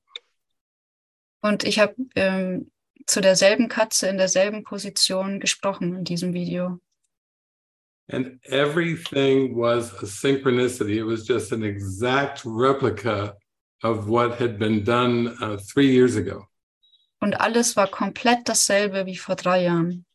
Und 1.43 1.63
ich 1.65 1.77
habe 1.77 1.93
ähm, 2.15 2.71
zu 3.05 3.21
derselben 3.21 3.67
Katze 3.69 4.07
in 4.09 4.17
derselben 4.17 4.63
Position 4.63 5.39
gesprochen 5.39 5.95
in 5.95 6.03
diesem 6.03 6.33
Video. 6.33 6.79
and 8.09 8.39
everything 8.49 9.53
was 9.55 9.91
a 10.01 10.05
synchronicity. 10.05 10.95
It 10.95 11.03
was 11.03 11.27
just 11.27 11.51
an 11.51 11.61
exact 11.63 12.41
replica 12.45 13.35
of 13.83 14.07
what 14.09 14.39
had 14.39 14.57
been 14.57 14.83
done 14.83 15.35
uh, 15.41 15.57
three 15.57 15.91
years 15.91 16.15
ago. 16.15 16.47
Und 17.19 17.39
alles 17.41 17.75
war 17.75 17.87
komplett 17.87 18.47
dasselbe 18.47 19.05
wie 19.05 19.17
vor 19.17 19.35
drei 19.35 19.63
Jahren. 19.63 20.05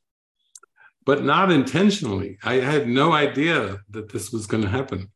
but 1.05 1.25
not 1.25 1.51
intentionally. 1.51 2.39
I 2.45 2.61
had 2.61 2.87
no 2.87 3.13
idea 3.13 3.81
that 3.91 4.11
this 4.11 4.33
was 4.33 4.47
going 4.47 4.63
to 4.63 4.69
happen. 4.69 5.11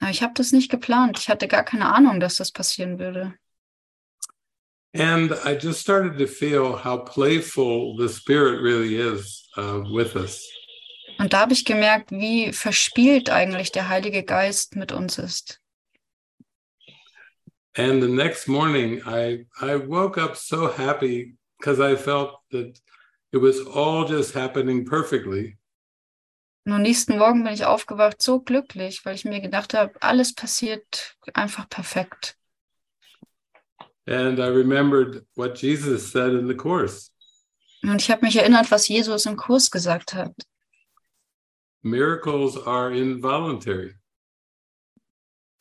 Aber 0.00 0.10
ich 0.10 0.22
habe 0.22 0.32
das 0.34 0.52
nicht 0.52 0.70
geplant. 0.70 1.18
Ich 1.18 1.28
hatte 1.28 1.46
gar 1.48 1.64
keine 1.64 1.92
Ahnung, 1.92 2.20
dass 2.20 2.36
das 2.36 2.52
passieren 2.52 2.98
würde. 2.98 3.34
And 4.92 5.32
I 5.44 5.52
just 5.52 5.80
started 5.80 6.18
to 6.18 6.26
feel 6.26 6.76
how 6.84 7.04
playful 7.04 7.96
the 7.96 8.08
Spirit 8.08 8.60
really 8.60 8.96
is 8.96 9.48
uh, 9.56 9.82
with 9.84 10.16
us. 10.16 10.42
Und 11.18 11.32
da 11.32 11.40
habe 11.40 11.52
ich 11.52 11.64
gemerkt, 11.64 12.10
wie 12.10 12.52
verspielt 12.52 13.28
eigentlich 13.28 13.72
der 13.72 13.88
Heilige 13.88 14.24
Geist 14.24 14.74
mit 14.74 14.90
uns 14.90 15.18
ist. 15.18 15.59
And 17.76 18.02
the 18.02 18.08
next 18.08 18.48
morning, 18.48 19.00
I, 19.06 19.46
I 19.60 19.76
woke 19.76 20.18
up 20.18 20.36
so 20.36 20.68
happy 20.68 21.36
because 21.58 21.78
I 21.78 21.94
felt 21.94 22.40
that 22.50 22.80
it 23.32 23.36
was 23.38 23.60
all 23.60 24.04
just 24.04 24.34
happening 24.34 24.84
perfectly. 24.84 25.56
Und 26.66 26.72
am 26.74 26.82
nächsten 26.82 27.16
Morgen 27.16 27.42
bin 27.44 27.54
ich 27.54 27.64
aufgewacht, 27.64 28.20
so 28.20 28.40
glücklich, 28.40 29.04
weil 29.04 29.14
ich 29.14 29.24
mir 29.24 29.40
gedacht 29.40 29.72
habe, 29.74 29.94
alles 30.02 30.34
passiert 30.34 31.16
einfach 31.32 31.68
perfekt. 31.68 32.36
And 34.06 34.38
I 34.40 34.48
remembered 34.48 35.24
what 35.36 35.56
Jesus 35.62 36.10
said 36.10 36.32
in 36.32 36.48
the 36.48 36.54
Course 36.54 37.10
Und 37.82 38.02
ich 38.02 38.10
habe 38.10 38.26
mich 38.26 38.36
erinnert, 38.36 38.70
was 38.70 38.88
Jesus 38.88 39.24
im 39.26 39.36
Kurs 39.36 39.70
gesagt 39.70 40.12
hat. 40.14 40.34
miracles 41.82 42.58
are 42.66 42.90
involuntary, 42.92 43.94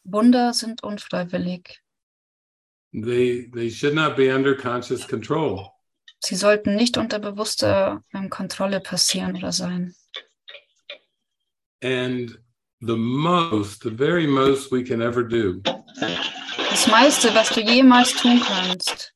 Wunder 0.04 0.54
sind 0.54 0.84
unfreiwillig. 0.84 1.82
They, 2.94 3.50
they 3.54 3.70
should 3.70 3.96
not 3.96 4.16
be 4.16 4.30
under 4.32 4.56
conscious 4.56 5.06
control. 5.06 5.72
Sie 6.22 6.36
sollten 6.36 6.76
nicht 6.76 6.98
unter 6.98 7.20
bewusster 7.20 8.04
ähm, 8.14 8.30
Kontrolle 8.30 8.82
passieren 8.82 9.38
oder 9.38 9.52
sein. 9.52 9.96
And 11.82 12.38
the 12.82 12.98
most, 12.98 13.84
the 13.84 13.90
very 13.90 14.28
most 14.28 14.72
we 14.72 14.84
can 14.84 15.02
ever 15.02 15.24
do 15.24 15.62
Das 16.70 16.88
meiste, 16.88 17.34
was 17.34 17.50
du 17.50 17.62
jemals 17.62 18.14
tun 18.14 18.40
kannst, 18.40 19.14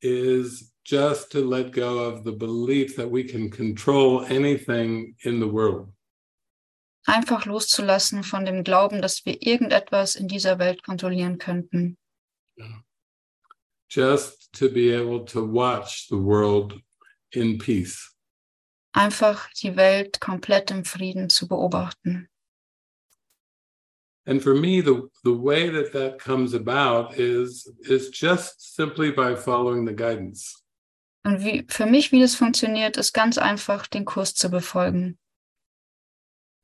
is 0.00 0.72
just 0.84 1.30
to 1.30 1.40
let 1.40 1.72
go 1.72 1.98
of 1.98 2.24
the 2.24 2.32
belief 2.32 2.96
that 2.96 3.08
we 3.08 3.22
can 3.22 3.50
control 3.50 4.24
anything 4.24 5.14
in 5.24 5.40
the 5.40 5.46
world. 5.46 5.92
Einfach 7.04 7.46
loszulassen 7.46 8.22
von 8.22 8.44
dem 8.44 8.64
Glauben, 8.64 9.02
dass 9.02 9.24
wir 9.24 9.42
irgendetwas 9.42 10.14
in 10.14 10.28
dieser 10.28 10.58
Welt 10.58 10.82
kontrollieren 10.82 11.38
könnten. 11.38 11.98
Just 13.88 14.52
to 14.52 14.70
be 14.70 14.94
able 14.94 15.24
to 15.24 15.40
watch 15.40 16.08
the 16.08 16.16
world 16.16 16.80
in 17.30 17.58
peace. 17.58 18.14
Einfach 18.92 19.50
die 19.54 19.76
Welt 19.76 20.20
komplett 20.20 20.70
im 20.70 20.84
Frieden 20.84 21.30
zu 21.30 21.48
beobachten. 21.48 22.28
And 24.24 24.40
for 24.40 24.54
me, 24.54 24.80
the, 24.80 25.08
the 25.24 25.32
way 25.32 25.68
that 25.68 25.92
that 25.92 26.20
comes 26.20 26.54
about 26.54 27.14
is, 27.18 27.66
is 27.80 28.10
just 28.12 28.74
simply 28.76 29.10
by 29.10 29.34
following 29.34 29.84
the 29.84 29.94
guidance. 29.94 30.62
Und 31.24 31.44
wie, 31.44 31.64
für 31.68 31.86
mich, 31.86 32.12
wie 32.12 32.20
das 32.20 32.34
funktioniert, 32.34 32.96
ist 32.96 33.12
ganz 33.12 33.38
einfach, 33.38 33.86
den 33.86 34.04
Kurs 34.04 34.34
zu 34.34 34.48
befolgen. 34.50 35.18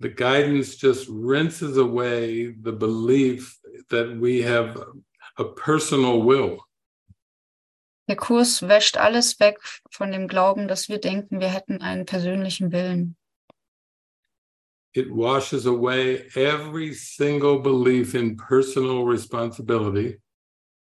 The 0.00 0.08
guidance 0.08 0.76
just 0.76 1.08
rinses 1.08 1.76
away 1.76 2.54
the 2.62 2.72
belief 2.72 3.58
that 3.90 4.16
we 4.20 4.42
have 4.42 4.80
a 5.36 5.44
personal 5.44 6.22
will. 6.22 6.60
Der 8.08 8.16
Kurs 8.16 8.62
wäscht 8.62 8.96
alles 8.96 9.38
weg 9.40 9.58
von 9.90 10.12
dem 10.12 10.28
Glauben, 10.28 10.68
dass 10.68 10.88
wir 10.88 10.98
denken, 10.98 11.40
wir 11.40 11.48
hätten 11.48 11.82
einen 11.82 12.06
persönlichen 12.06 12.72
Willen. 12.72 13.16
It 14.94 15.10
washes 15.10 15.66
away 15.66 16.28
every 16.34 16.94
single 16.94 17.60
belief 17.60 18.14
in 18.14 18.36
personal 18.36 19.04
responsibility. 19.04 20.20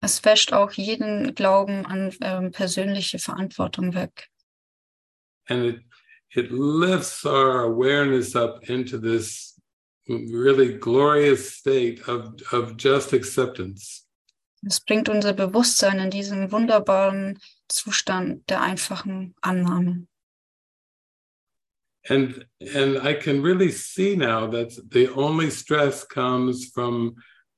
Es 0.01 0.23
wäscht 0.23 0.53
auch 0.53 0.71
jeden 0.71 1.33
Glauben 1.35 1.85
an 1.85 2.13
ähm, 2.21 2.51
persönliche 2.51 3.17
Verantwortung 3.17 3.93
weg. 3.93 4.29
and 5.49 5.65
it 5.65 5.88
it 6.35 6.51
lifts 6.51 7.25
our 7.25 7.63
awareness 7.63 8.35
up 8.35 8.69
into 8.69 8.97
this 8.97 9.59
really 10.07 10.77
glorious 10.77 11.53
state 11.55 12.01
of 12.07 12.33
of 12.51 12.75
just 12.77 13.13
acceptance 13.13 14.05
Es 14.67 14.79
bringt 14.81 15.07
unser 15.07 15.31
Bewusstsein 15.33 15.99
in 15.99 16.09
diesen 16.11 16.51
wunderbaren 16.51 17.39
Zustand 17.71 18.41
der 18.49 18.61
einfachen 18.61 19.33
Annahme. 19.41 20.07
and 22.09 22.45
and 22.75 22.97
i 22.99 23.13
can 23.13 23.41
really 23.41 23.71
see 23.71 24.15
now 24.15 24.47
that 24.47 24.71
the 24.91 25.07
only 25.13 25.49
stress 25.49 26.03
comes 26.07 26.71
from 26.73 27.13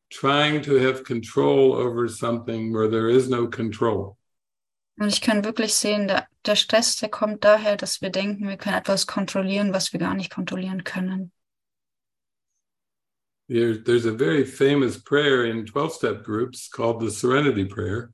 trying 0.09 0.61
to 0.61 0.75
have 0.75 1.03
control 1.03 1.73
over 1.73 2.07
something 2.07 2.73
where 2.73 2.87
there 2.89 3.09
is 3.09 3.29
no 3.29 3.47
control 3.47 4.17
Und 4.99 5.07
ich 5.07 5.21
kann 5.21 5.43
wirklich 5.45 5.73
sehen, 5.73 6.07
der, 6.07 6.27
der 6.45 6.55
Stress, 6.55 6.97
der 6.97 7.09
kommt 7.09 7.43
daher, 7.43 7.77
dass 7.77 8.01
wir 8.01 8.09
denken, 8.09 8.47
wir 8.47 8.57
können 8.57 8.77
etwas 8.77 9.07
kontrollieren, 9.07 9.73
was 9.73 9.93
wir 9.93 9.99
gar 9.99 10.15
nicht 10.15 10.31
kontrollieren 10.31 10.83
können. 10.83 11.31
there, 13.51 13.75
there's 13.75 14.05
a 14.05 14.13
very 14.13 14.45
famous 14.45 14.97
prayer 14.97 15.45
in 15.45 15.65
12 15.65 15.93
step 15.93 16.23
groups 16.23 16.69
called 16.69 17.01
the 17.01 17.11
serenity 17.11 17.65
prayer 17.65 18.13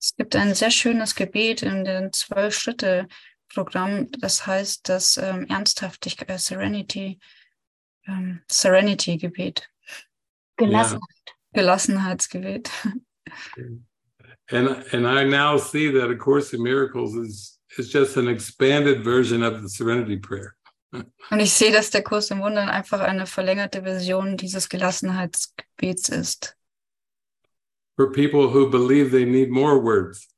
Es 0.00 0.14
gibt 0.16 0.34
ein 0.36 0.54
sehr 0.54 0.70
schönes 0.70 1.14
Gebet 1.14 1.62
in 1.62 1.84
dem 1.84 2.12
Zwölf-Schritte-Programm, 2.12 4.10
das 4.12 4.46
heißt 4.46 4.88
das 4.88 5.16
ähm, 5.16 5.46
Ernsthaftigkeit, 5.48 6.30
äh, 6.30 6.38
Serenity, 6.38 7.18
ähm, 8.06 8.40
Serenity-Gebet, 8.48 9.68
Gelassen. 10.56 11.00
Gelassenheitsgebet. 11.52 12.70
And 14.50 14.68
and 14.92 15.06
i 15.06 15.24
now 15.24 15.58
see 15.58 15.90
that 15.90 16.10
a 16.10 16.16
course 16.16 16.52
in 16.54 16.62
miracles 16.62 17.14
is 17.14 17.58
is 17.78 17.92
just 17.92 18.16
an 18.16 18.28
expanded 18.28 19.02
version 19.04 19.42
of 19.42 19.60
the 19.62 19.68
serenity 19.68 20.16
prayer 20.16 20.54
Und 21.30 21.40
ich 21.40 21.52
sehe, 21.52 21.70
dass 21.70 21.90
der 21.90 22.02
Kurs 22.02 22.30
im 22.30 22.40
Wundern 22.40 22.70
einfach 22.70 23.00
eine 23.00 23.26
verlängerte 23.26 23.82
Version 23.82 24.38
dieses 24.38 24.70
Gelassenheitsgebets 24.70 26.08
ist. 26.08 26.56
for 27.96 28.10
people 28.10 28.48
who 28.48 28.70
believe 28.70 29.10
they 29.10 29.26
need 29.26 29.50
more 29.50 29.78
words 29.78 30.28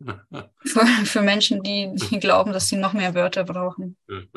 Für, 0.64 0.86
für 1.04 1.22
Menschen, 1.22 1.62
die, 1.62 1.92
die 1.94 2.20
glauben, 2.20 2.52
dass 2.52 2.68
sie 2.68 2.76
noch 2.76 2.92
mehr 2.92 3.14
Wörter 3.14 3.42
brauchen. 3.42 3.96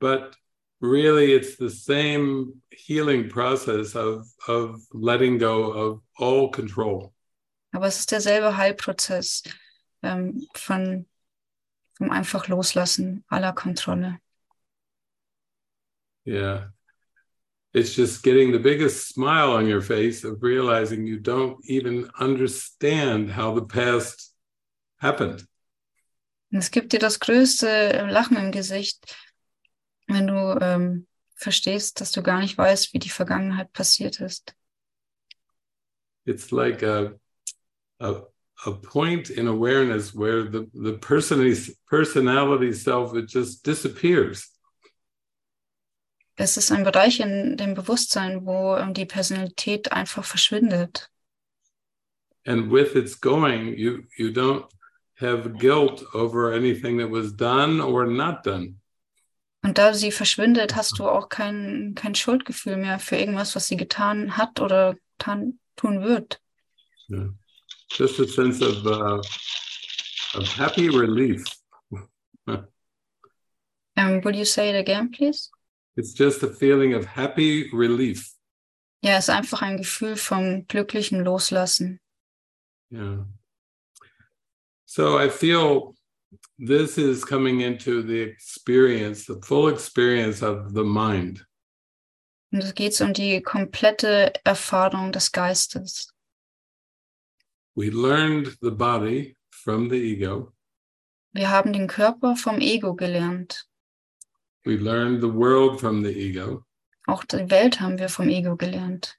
but 0.00 0.38
really 0.80 1.32
it's 1.32 1.56
the 1.56 1.70
same 1.70 2.54
healing 2.70 3.28
process 3.28 3.94
of 3.94 4.26
of 4.46 4.80
letting 4.92 5.38
go 5.38 5.72
of 5.72 6.00
all 6.18 6.50
control 6.50 7.12
Aber 7.72 7.86
es 7.86 7.98
ist 7.98 8.10
derselbe 8.10 8.56
Heilprozess 8.56 9.42
ähm, 10.02 10.46
von, 10.54 11.06
vom 11.96 12.10
einfach 12.10 12.48
Loslassen 12.48 13.24
aller 13.28 13.52
Kontrolle. 13.52 14.18
Yeah. 16.26 16.70
It's 17.72 17.94
just 17.94 18.22
getting 18.22 18.52
the 18.52 18.58
biggest 18.58 19.08
smile 19.08 19.52
on 19.52 19.66
your 19.66 19.82
face 19.82 20.24
of 20.24 20.42
realizing 20.42 21.06
you 21.06 21.18
don't 21.18 21.58
even 21.64 22.10
understand 22.18 23.30
how 23.30 23.54
the 23.54 23.64
past 23.64 24.34
happened. 25.00 25.46
Und 26.50 26.58
es 26.60 26.70
gibt 26.70 26.92
dir 26.92 26.98
das 26.98 27.20
größte 27.20 28.06
Lachen 28.10 28.38
im 28.38 28.52
Gesicht, 28.52 29.14
wenn 30.08 30.26
du 30.26 30.58
ähm, 30.60 31.06
verstehst, 31.34 32.00
dass 32.00 32.12
du 32.12 32.22
gar 32.22 32.40
nicht 32.40 32.58
weißt, 32.58 32.92
wie 32.92 32.98
die 32.98 33.10
Vergangenheit 33.10 33.72
passiert 33.72 34.20
ist. 34.20 34.54
It's 36.24 36.50
like 36.50 36.82
a, 36.82 37.14
a, 38.00 38.26
a 38.66 38.70
point 38.72 39.30
in 39.30 39.48
awareness 39.48 40.14
where 40.14 40.50
the, 40.50 40.68
the 40.74 40.98
personality, 40.98 41.76
personality 41.88 42.72
self, 42.72 43.14
it 43.14 43.30
just 43.30 43.64
disappears. 43.64 44.54
Es 46.40 46.56
ist 46.56 46.70
ein 46.70 46.84
Bereich 46.84 47.18
in 47.18 47.56
dem 47.56 47.74
Bewusstsein, 47.74 48.46
wo 48.46 48.76
ähm, 48.76 48.94
die 48.94 49.06
Personalität 49.06 49.90
einfach 49.90 50.24
verschwindet. 50.24 51.10
And 52.46 52.70
with 52.70 52.94
its 52.94 53.20
going, 53.20 53.76
you, 53.76 54.04
you 54.16 54.30
don't 54.30 54.64
have 55.16 55.58
guilt 55.58 56.04
over 56.14 56.52
anything 56.52 56.98
that 56.98 57.10
was 57.10 57.32
done 57.32 57.80
or 57.80 58.06
not 58.06 58.44
done. 58.44 58.80
Und 59.68 59.76
da 59.76 59.92
sie 59.92 60.12
verschwindet, 60.12 60.76
hast 60.76 60.98
du 60.98 61.06
auch 61.06 61.28
kein, 61.28 61.92
kein 61.94 62.14
Schuldgefühl 62.14 62.78
mehr 62.78 62.98
für 62.98 63.16
irgendwas, 63.16 63.54
was 63.54 63.66
sie 63.66 63.76
getan 63.76 64.38
hat 64.38 64.60
oder 64.60 64.96
tan, 65.18 65.60
tun 65.76 66.02
wird. 66.02 66.40
Yeah. 67.10 67.34
Just 67.90 68.18
a 68.18 68.26
sense 68.26 68.62
of, 68.62 68.86
uh, 68.86 69.20
of 70.38 70.48
happy 70.56 70.88
relief. 70.88 71.44
Um, 73.98 74.24
will 74.24 74.34
you 74.34 74.44
say 74.44 74.70
it 74.70 74.76
again, 74.76 75.10
please? 75.10 75.50
It's 75.96 76.14
just 76.14 76.42
a 76.44 76.48
feeling 76.48 76.94
of 76.94 77.04
happy 77.04 77.68
relief. 77.72 78.32
Ja, 79.02 79.18
es 79.18 79.24
ist 79.28 79.34
einfach 79.34 79.60
ein 79.60 79.76
Gefühl 79.76 80.16
vom 80.16 80.66
glücklichen 80.66 81.24
Loslassen. 81.24 82.00
Yeah. 82.90 83.26
So 84.86 85.18
I 85.18 85.28
feel 85.28 85.94
this 86.58 86.98
is 86.98 87.24
coming 87.24 87.60
into 87.60 88.02
the 88.02 88.20
experience, 88.20 89.26
the 89.26 89.40
full 89.42 89.68
experience 89.68 90.42
of 90.42 90.74
the 90.74 90.84
mind. 90.84 91.44
Und 92.50 92.62
es 92.62 92.74
geht 92.74 93.00
um 93.00 93.12
die 93.12 93.42
komplette 93.42 94.32
Erfahrung 94.44 95.12
des 95.12 95.30
Geistes. 95.30 96.12
We 97.74 97.90
learned 97.90 98.56
the 98.60 98.70
body 98.70 99.36
from 99.50 99.88
the 99.88 99.96
ego. 99.96 100.52
Wir 101.32 101.50
haben 101.50 101.72
den 101.72 101.86
Körper 101.86 102.36
vom 102.36 102.60
Ego 102.60 102.94
gelernt. 102.94 103.66
We 104.64 104.76
learned 104.76 105.20
the 105.20 105.32
world 105.32 105.78
from 105.78 106.02
the 106.02 106.10
ego. 106.10 106.64
Auch 107.06 107.24
die 107.24 107.48
Welt 107.50 107.80
haben 107.80 107.98
wir 107.98 108.08
vom 108.08 108.28
Ego 108.28 108.56
gelernt. 108.56 109.16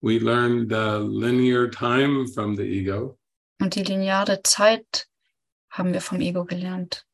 We 0.00 0.18
learned 0.18 0.72
uh, 0.72 0.98
linear 0.98 1.68
time 1.68 2.26
from 2.26 2.56
the 2.56 2.62
ego. 2.62 3.18
Und 3.60 3.74
die 3.74 3.84
lineare 3.84 4.42
Zeit 4.42 5.08
haben 5.72 5.92
wir 5.92 6.00
vom 6.00 6.20
Ego 6.20 6.44
gelernt. 6.44 7.04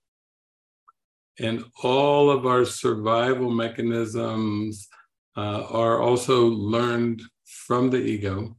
And 1.40 1.64
all 1.82 2.30
of 2.30 2.44
our 2.44 2.64
survival 2.66 3.48
mechanisms 3.50 4.88
uh, 5.36 5.64
are 5.70 6.00
also 6.00 6.48
learned 6.48 7.22
from 7.44 7.90
the 7.90 7.98
ego. 7.98 8.56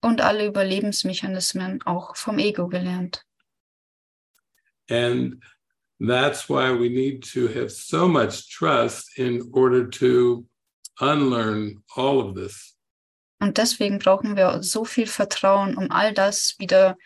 Und 0.00 0.20
alle 0.20 0.46
Überlebensmechanismen 0.46 1.82
auch 1.86 2.16
vom 2.16 2.38
Ego 2.38 2.68
gelernt. 2.68 3.24
And 4.88 5.42
that's 5.98 6.48
why 6.48 6.70
we 6.70 6.88
need 6.88 7.24
to 7.32 7.48
have 7.48 7.70
so 7.70 8.06
much 8.06 8.50
trust 8.50 9.18
in 9.18 9.50
order 9.52 9.88
to 9.90 10.46
unlearn 11.00 11.82
all 11.96 12.20
of 12.20 12.34
this. 12.34 12.76
Und 13.40 13.58
deswegen 13.58 13.98
brauchen 13.98 14.36
wir 14.36 14.62
so 14.62 14.84
viel 14.84 15.06
Vertrauen, 15.06 15.76
um 15.76 15.90
all 15.90 16.14
das 16.14 16.54
wieder 16.58 16.96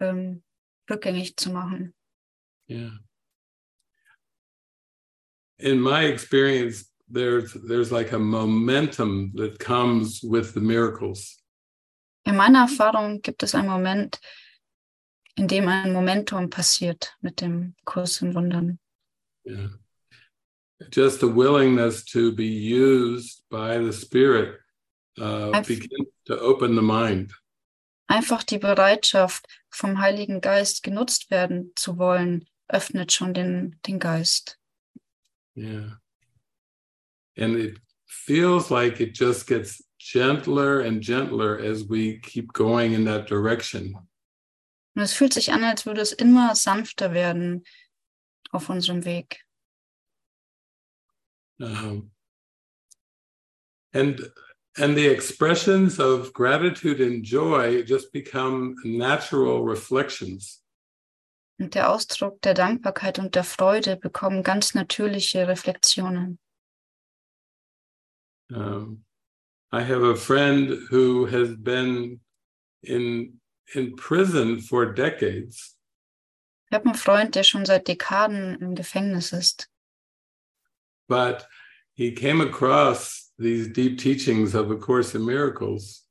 ähm, 0.00 0.42
rückgängig 0.88 1.36
zu 1.36 1.50
machen. 1.50 1.94
Yeah. 2.68 2.98
In 5.58 5.80
my 5.80 6.04
experience, 6.06 6.90
there's 7.08 7.52
there's 7.52 7.92
like 7.92 8.12
a 8.12 8.18
momentum 8.18 9.32
that 9.34 9.58
comes 9.58 10.22
with 10.22 10.54
the 10.54 10.60
miracles. 10.60 11.42
In 12.26 12.36
meiner 12.36 12.62
Erfahrung 12.62 13.20
gibt 13.22 13.42
es 13.42 13.54
einen 13.54 13.68
Moment, 13.68 14.18
in 15.36 15.46
dem 15.46 15.68
ein 15.68 15.92
Momentum 15.92 16.48
passiert 16.48 17.14
mit 17.20 17.40
dem 17.40 17.74
Kurs 17.84 18.22
in 18.22 18.34
Wundern. 18.34 18.78
Yeah. 19.44 19.68
Just 20.90 21.20
the 21.20 21.28
willingness 21.28 22.04
to 22.06 22.32
be 22.32 22.46
used 22.46 23.42
by 23.50 23.78
the 23.78 23.92
Spirit 23.92 24.58
uh, 25.20 25.62
begins 25.62 26.08
to 26.26 26.38
open 26.40 26.74
the 26.74 26.82
mind. 26.82 27.32
Einfach 28.06 28.44
die 28.44 28.58
Bereitschaft, 28.58 29.46
vom 29.74 29.98
Heiligen 29.98 30.40
Geist 30.40 30.82
genutzt 30.82 31.30
werden 31.30 31.72
zu 31.74 31.98
wollen, 31.98 32.46
öffnet 32.68 33.12
schon 33.12 33.34
den, 33.34 33.78
den 33.86 33.98
Geist. 33.98 34.58
Yeah. 35.56 36.00
And 37.36 37.56
it 37.56 37.80
feels 38.06 38.70
like 38.70 39.00
it 39.00 39.18
just 39.18 39.46
gets 39.46 39.84
gentler 39.98 40.80
and 40.80 41.02
gentler 41.02 41.58
as 41.58 41.88
we 41.88 42.18
keep 42.20 42.52
going 42.52 42.94
in 42.94 43.04
that 43.06 43.28
direction. 43.28 43.96
Und 44.94 45.02
es 45.02 45.12
fühlt 45.12 45.32
sich 45.32 45.52
an, 45.52 45.64
als 45.64 45.86
würde 45.86 46.00
es 46.00 46.12
immer 46.12 46.54
sanfter 46.54 47.12
werden 47.12 47.64
auf 48.52 48.68
unserem 48.68 49.04
Weg. 49.04 49.44
Um, 51.58 52.12
and 53.92 54.20
and 54.76 54.96
the 54.96 55.06
expressions 55.06 55.98
of 56.00 56.32
gratitude 56.32 57.00
and 57.00 57.24
joy 57.24 57.82
just 57.84 58.12
become 58.12 58.74
natural 58.84 59.62
reflections. 59.64 60.60
Und 61.60 61.74
der 61.74 61.90
Ausdruck 61.90 62.42
der 62.42 62.54
Dankbarkeit 62.54 63.18
und 63.20 63.34
der 63.36 63.44
Freude 63.44 63.96
bekommen 63.96 64.42
ganz 64.42 64.74
natürliche 64.74 65.46
Reflexionen. 65.46 66.38
Um, 68.50 69.04
I 69.72 69.80
have 69.82 70.02
a 70.02 70.14
friend 70.16 70.70
who 70.90 71.26
has 71.26 71.56
been 71.56 72.20
in 72.82 73.40
in 73.74 73.96
prison 73.96 74.60
for 74.60 74.84
decades, 74.92 75.76
Ich 76.70 76.74
habe 76.74 76.86
einen 76.86 76.94
Freund, 76.96 77.34
der 77.34 77.44
schon 77.44 77.64
seit 77.64 77.86
Dekaden 77.88 78.60
im 78.60 78.74
Gefängnis 78.74 79.32
ist. 79.32 79.70
but 81.08 81.46
he 81.94 82.12
came 82.12 82.40
across 82.42 83.23
these 83.38 83.68
deep 83.68 83.98
teachings 83.98 84.54
of 84.54 84.70
A 84.70 84.76
Course 84.76 85.14
in 85.14 85.24
Miracles. 85.24 86.02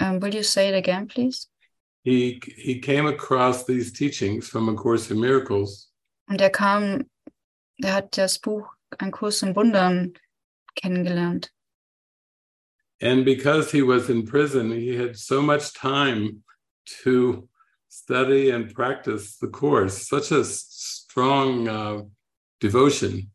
Um, 0.00 0.20
will 0.20 0.34
you 0.34 0.42
say 0.42 0.68
it 0.68 0.74
again, 0.74 1.08
please? 1.08 1.48
He 2.04 2.40
he 2.56 2.78
came 2.80 3.06
across 3.06 3.64
these 3.64 3.92
teachings 3.92 4.48
from 4.48 4.68
A 4.68 4.74
Course 4.74 5.10
in 5.10 5.20
Miracles, 5.20 5.88
Und 6.28 6.40
er 6.40 6.50
kam, 6.50 7.06
er 7.82 7.92
hat 7.94 8.16
das 8.16 8.38
Buch 8.38 8.68
Ein 9.00 9.10
Kurs 9.10 9.42
in 9.42 9.54
Wundern 9.54 10.14
kennengelernt. 10.76 11.50
and 13.02 13.24
because 13.26 13.70
he 13.70 13.82
was 13.82 14.08
in 14.08 14.24
prison, 14.24 14.70
he 14.70 14.96
had 14.96 15.16
so 15.18 15.42
much 15.42 15.74
time 15.74 16.42
to 17.02 17.46
study 17.90 18.50
and 18.50 18.72
practice 18.74 19.36
the 19.38 19.48
course. 19.48 20.08
Such 20.08 20.30
a 20.32 20.42
strong 20.44 21.68
uh, 21.68 22.02
devotion. 22.60 23.30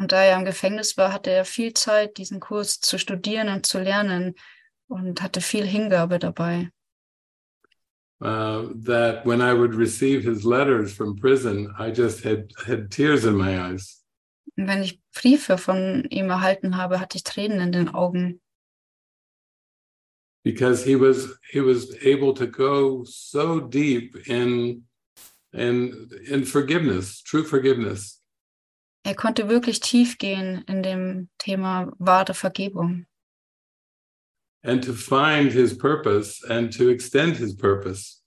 Und 0.00 0.12
da 0.12 0.22
er 0.22 0.38
im 0.38 0.46
Gefängnis 0.46 0.96
war, 0.96 1.12
hatte 1.12 1.30
er 1.30 1.44
viel 1.44 1.74
Zeit, 1.74 2.16
diesen 2.16 2.40
Kurs 2.40 2.80
zu 2.80 2.98
studieren 2.98 3.48
und 3.48 3.66
zu 3.66 3.78
lernen 3.78 4.34
und 4.88 5.20
hatte 5.20 5.42
viel 5.42 5.66
Hingabe 5.66 6.18
dabei. 6.18 6.70
uh, 8.22 8.68
that 8.74 9.24
when 9.24 9.40
I 9.40 9.52
would 9.54 9.74
receive 9.74 10.22
his 10.22 10.44
letters 10.44 10.92
from 10.92 11.16
prison, 11.16 11.72
I 11.78 11.90
just 11.90 12.22
had 12.22 12.52
had 12.66 12.90
tears 12.90 13.24
in 13.24 13.36
my 13.36 13.58
eyes. 13.58 14.02
Und 14.56 14.66
wenn 14.66 14.82
ich 14.82 15.00
Briefe 15.14 15.58
von 15.58 16.04
ihm 16.10 16.30
erhalten 16.30 16.76
habe, 16.76 17.00
hatte 17.00 17.16
ich 17.16 17.24
Tränen 17.24 17.60
in 17.60 17.72
den 17.72 17.88
Augen, 17.88 18.40
because 20.44 20.84
he 20.84 20.96
was 20.96 21.38
he 21.50 21.60
was 21.60 21.94
able 22.04 22.34
to 22.34 22.46
go 22.46 23.04
so 23.04 23.60
deep 23.60 24.16
in 24.26 24.84
in 25.52 26.10
in 26.26 26.44
forgiveness, 26.44 27.22
true 27.22 27.44
forgiveness, 27.44 28.19
er 29.02 29.14
konnte 29.14 29.48
wirklich 29.48 29.80
tief 29.80 30.18
gehen 30.18 30.62
in 30.66 30.82
dem 30.82 31.28
Thema 31.38 31.92
wahre 31.98 32.34
Vergebung 32.34 33.06
and 34.62 34.82
to 34.82 34.92
find 34.92 35.52
his 35.52 35.76
purpose 35.76 36.42
and 36.48 36.72
to 36.72 36.90
extend 36.90 37.36
his 37.36 37.56
purpose. 37.56 38.20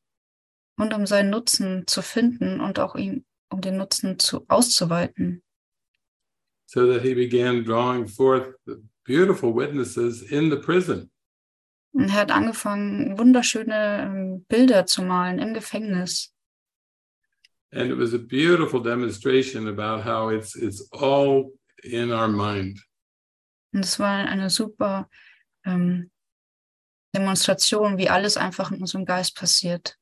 und 0.77 0.93
um 0.93 1.05
seinen 1.05 1.29
Nutzen 1.29 1.85
zu 1.87 2.01
finden 2.01 2.59
und 2.59 2.79
auch 2.79 2.95
ihm, 2.95 3.25
um 3.49 3.61
den 3.61 3.77
Nutzen 3.77 4.19
zu, 4.19 4.45
auszuweiten. 4.47 5.43
So 6.65 6.91
that 6.91 7.03
he 7.03 7.13
began 7.13 7.63
drawing 7.63 8.07
forth 8.07 8.55
the 8.65 8.77
beautiful 9.05 9.53
witnesses 9.53 10.23
in 10.23 10.49
the 10.49 10.57
prison. 10.57 11.11
Und 11.93 12.09
er 12.09 12.13
hat 12.13 12.31
angefangen, 12.31 13.19
wunderschöne 13.19 14.03
ähm, 14.03 14.45
Bilder 14.47 14.87
zu 14.87 15.03
malen 15.03 15.37
im 15.37 15.53
Gefängnis. 15.53 16.32
And 17.75 17.89
it 17.89 17.97
was 17.97 18.13
a 18.13 18.19
beautiful 18.19 18.79
demonstration 18.79 19.67
about 19.67 20.03
how 20.03 20.29
it's 20.29 20.55
it's 20.55 20.87
all 20.91 21.51
in 21.83 22.11
our 22.11 22.27
mind. 22.27 22.79
Und 23.73 23.83
es 23.83 23.97
war 23.99 24.27
eine 24.27 24.49
super 24.49 25.09
ähm, 25.65 26.11
Demonstration, 27.15 27.97
wie 27.97 28.09
alles 28.09 28.37
einfach 28.37 28.71
in 28.71 28.81
unserem 28.81 29.05
Geist 29.05 29.35
passiert. 29.35 29.97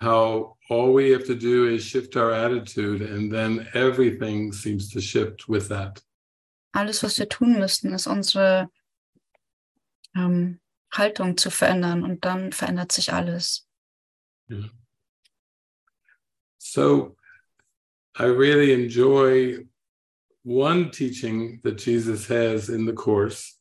How 0.00 0.56
all 0.68 0.94
we 0.94 1.12
have 1.12 1.26
to 1.26 1.34
do 1.34 1.66
is 1.66 1.84
shift 1.84 2.16
our 2.16 2.32
attitude, 2.32 3.02
and 3.02 3.30
then 3.30 3.68
everything 3.74 4.52
seems 4.52 4.88
to 4.90 5.00
shift 5.00 5.48
with 5.48 5.68
that. 5.68 6.02
Alles, 6.72 7.02
was 7.02 7.18
wir 7.18 7.28
tun 7.28 7.58
müssten, 7.58 7.92
ist 7.92 8.06
unsere 8.06 8.70
ähm, 10.14 10.60
Haltung 10.92 11.36
zu 11.36 11.50
verändern 11.50 12.04
und 12.04 12.24
dann 12.24 12.52
verändert 12.52 12.92
sich 12.92 13.12
alles. 13.12 13.68
Yeah. 14.48 14.70
So 16.62 17.16
I 18.18 18.24
really 18.26 18.72
enjoy 18.72 19.64
one 20.42 20.90
teaching 20.90 21.60
that 21.64 21.78
Jesus 21.78 22.28
has 22.28 22.68
in 22.68 22.84
the 22.84 22.92
course, 22.92 23.56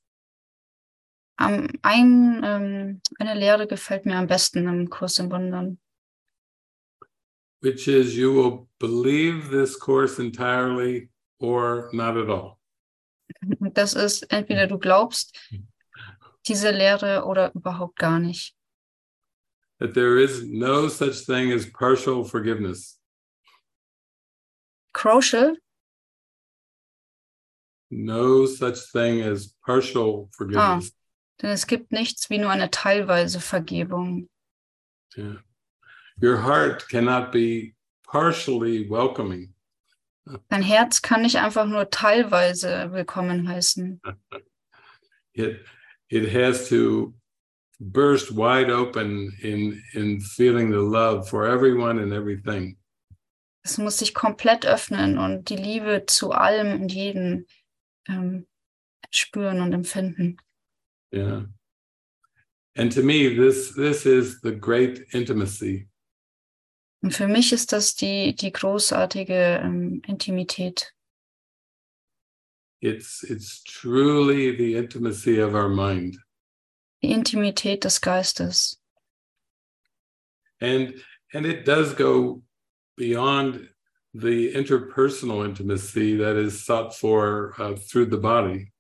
Am, 1.38 1.70
ein, 1.84 2.44
ähm, 2.44 3.02
eine 3.18 3.34
Lehre 3.34 3.66
gefällt 3.66 4.06
mir 4.06 4.18
am 4.18 4.28
besten 4.28 4.68
im 4.68 4.90
Kurs 4.90 5.20
in 5.20 5.32
Wundern. 5.32 5.78
which 7.62 7.88
is 7.88 8.16
you 8.16 8.34
will 8.34 8.68
believe 8.80 9.50
this 9.50 9.76
course 9.78 10.20
entirely 10.20 11.10
or 11.40 11.90
not 11.94 12.18
at 12.18 12.30
all. 12.30 12.58
Das 13.74 13.94
ist 13.94 14.24
entweder 14.32 14.68
du 14.68 14.78
glaubst 14.78 15.38
mhm. 15.52 15.68
diese 16.48 16.72
Lehre 16.72 17.26
oder 17.26 17.54
überhaupt 17.54 17.98
gar 17.98 18.20
nicht. 18.20 18.56
That 19.80 19.94
there 19.94 20.18
is 20.18 20.44
no 20.44 20.90
such 20.90 21.26
thing 21.26 21.52
as 21.52 21.66
partial 21.66 22.24
forgiveness. 22.24 22.98
Crucial, 24.94 25.56
No 27.92 28.46
such 28.46 28.92
thing 28.92 29.22
as 29.22 29.54
partial 29.66 30.30
forgiveness. 30.38 30.92
Ah, 30.92 31.42
denn 31.42 31.50
es 31.52 31.66
gibt 31.66 31.92
nichts 31.92 32.30
wie 32.30 32.38
nur 32.38 32.52
eine 32.52 32.70
teilweise 32.70 33.40
Vergebung. 33.40 34.28
Yeah. 35.18 35.38
Your 36.22 36.38
heart 36.38 36.88
cannot 36.90 37.32
be 37.32 37.74
partially 38.04 38.88
welcoming. 38.90 39.54
Dein 40.50 40.62
Herz 40.62 41.02
kann 41.02 41.24
nicht 41.24 41.38
einfach 41.38 41.66
nur 41.66 41.90
teilweise 41.90 42.92
willkommen 42.92 43.48
heißen. 43.48 44.02
It 45.34 45.64
it 46.10 46.34
has 46.34 46.68
to 46.70 47.14
burst 47.80 48.36
wide 48.36 48.70
open 48.70 49.34
in 49.42 49.82
in 49.94 50.20
feeling 50.20 50.72
the 50.72 50.82
love 50.82 51.30
for 51.30 51.46
everyone 51.46 52.00
and 52.00 52.14
everything. 52.14 52.78
Es 53.64 53.78
muss 53.78 53.98
sich 54.00 54.14
komplett 54.14 54.66
öffnen 54.66 55.18
und 55.18 55.50
die 55.50 55.56
Liebe 55.56 56.06
zu 56.08 56.32
allem 56.32 56.82
und 56.82 56.92
jedem 56.92 57.46
ähm, 58.08 58.48
spüren 59.12 59.62
und 59.62 59.74
empfinden. 59.74 60.38
Yeah. 61.14 61.46
And 62.76 62.92
to 62.94 63.04
me, 63.04 63.36
this 63.36 63.74
this 63.76 64.06
is 64.06 64.40
the 64.42 64.52
great 64.52 65.00
intimacy. 65.14 65.88
Und 67.02 67.14
für 67.14 67.28
mich 67.28 67.54
ist 67.54 67.72
das 67.72 67.96
die, 67.96 68.36
die 68.36 68.52
großartige 68.52 69.62
ähm, 69.64 70.02
Intimität. 70.06 70.94
It's 72.82 73.24
it's 73.24 73.64
truly 73.64 74.56
the 74.56 74.76
intimacy 74.76 75.42
of 75.42 75.54
our 75.54 75.70
mind. 75.70 76.18
Die 77.02 77.12
Intimität 77.12 77.84
des 77.84 78.02
Geistes. 78.02 78.82
And 80.62 80.94
and 81.34 81.46
it 81.46 81.66
does 81.66 81.94
go 81.96 82.42
beyond 82.98 83.70
the 84.14 84.54
interpersonal 84.54 85.46
intimacy 85.46 86.18
that 86.18 86.36
is 86.36 86.66
sought 86.66 86.94
for 86.94 87.54
uh, 87.60 87.76
through 87.76 88.10
the 88.10 88.18
body. 88.18 88.72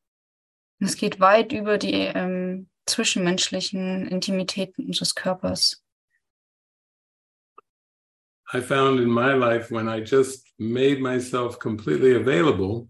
Es 0.82 0.96
geht 0.96 1.20
weit 1.20 1.52
über 1.54 1.78
die 1.78 2.12
ähm, 2.14 2.68
zwischenmenschlichen 2.86 4.08
Intimitäten 4.08 4.86
unseres 4.86 5.14
Körpers. 5.14 5.84
I 8.52 8.62
found 8.62 9.00
in 9.00 9.10
my 9.10 9.34
life 9.34 9.70
when 9.70 9.88
I 9.88 10.02
just 10.02 10.48
made 10.58 11.00
myself 11.00 11.60
completely 11.60 12.16
available, 12.16 12.90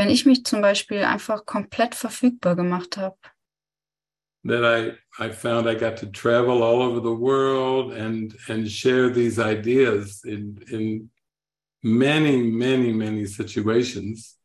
Wenn 0.00 0.08
ich 0.08 0.24
mich 0.24 0.46
zum 0.46 0.62
Beispiel 0.62 1.04
einfach 1.04 1.44
komplett 1.44 1.94
verfügbar 1.94 2.56
gemacht 2.56 2.96
habe, 2.96 3.18
that 4.44 4.64
I 4.64 4.92
I 5.24 5.30
found 5.30 5.68
I 5.68 5.74
got 5.74 5.96
to 5.98 6.06
travel 6.06 6.62
all 6.62 6.82
over 6.82 7.00
the 7.00 7.14
world 7.14 7.92
and 7.92 8.34
and 8.48 8.70
share 8.70 9.10
these 9.10 9.38
ideas 9.38 10.22
in 10.24 10.58
in 10.70 11.10
many 11.82 12.42
many 12.42 12.92
many 12.92 13.26
situations. 13.26 14.36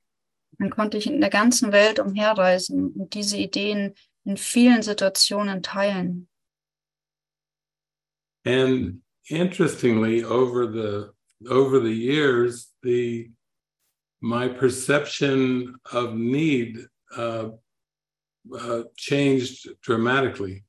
dann 0.57 0.69
konnte 0.69 0.97
ich 0.97 1.07
in 1.07 1.19
der 1.19 1.29
ganzen 1.29 1.71
Welt 1.71 1.99
umherreisen 1.99 2.93
und 2.93 3.13
diese 3.13 3.37
Ideen 3.37 3.93
in 4.23 4.37
vielen 4.37 4.81
Situationen 4.81 5.61
teilen. 5.61 6.27
And 8.45 9.01
interestingly, 9.27 10.23
over 10.23 10.67
the 10.67 11.11
over 11.49 11.79
the 11.79 11.93
years, 11.93 12.73
the 12.83 13.31
my 14.21 14.47
perception 14.47 15.75
of 15.91 16.13
need 16.13 16.87
uh, 17.15 17.49
uh, 18.51 18.83
changed 18.95 19.75
dramatically. 19.81 20.63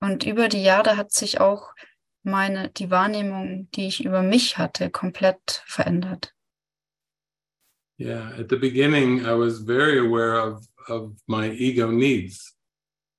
Und 0.00 0.24
über 0.24 0.48
die 0.48 0.62
Jahre 0.62 0.96
hat 0.96 1.12
sich 1.12 1.40
auch 1.40 1.72
meine, 2.22 2.70
die 2.70 2.90
Wahrnehmung, 2.90 3.68
die 3.74 3.86
ich 3.86 4.04
über 4.04 4.22
mich 4.22 4.58
hatte, 4.58 4.90
komplett 4.90 5.62
verändert. 5.66 6.34
Yeah, 7.98 8.32
at 8.38 8.48
the 8.50 8.56
beginning, 8.56 9.20
I 9.24 9.34
was 9.34 9.60
very 9.60 9.98
aware 9.98 10.40
of 10.40 10.66
of 10.88 11.12
my 11.26 11.50
ego 11.50 11.90
needs, 11.90 12.54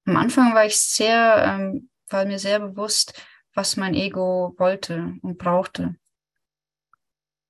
Am 0.07 0.17
Anfang 0.17 0.53
war 0.53 0.65
ich 0.65 0.77
sehr, 0.77 1.43
ähm, 1.43 1.89
war 2.09 2.25
mir 2.25 2.37
sehr 2.37 2.59
bewusst, 2.59 3.19
was 3.55 3.75
mein 3.75 3.95
Ego 3.95 4.53
wollte 4.57 5.15
und 5.21 5.37
brauchte. 5.37 5.95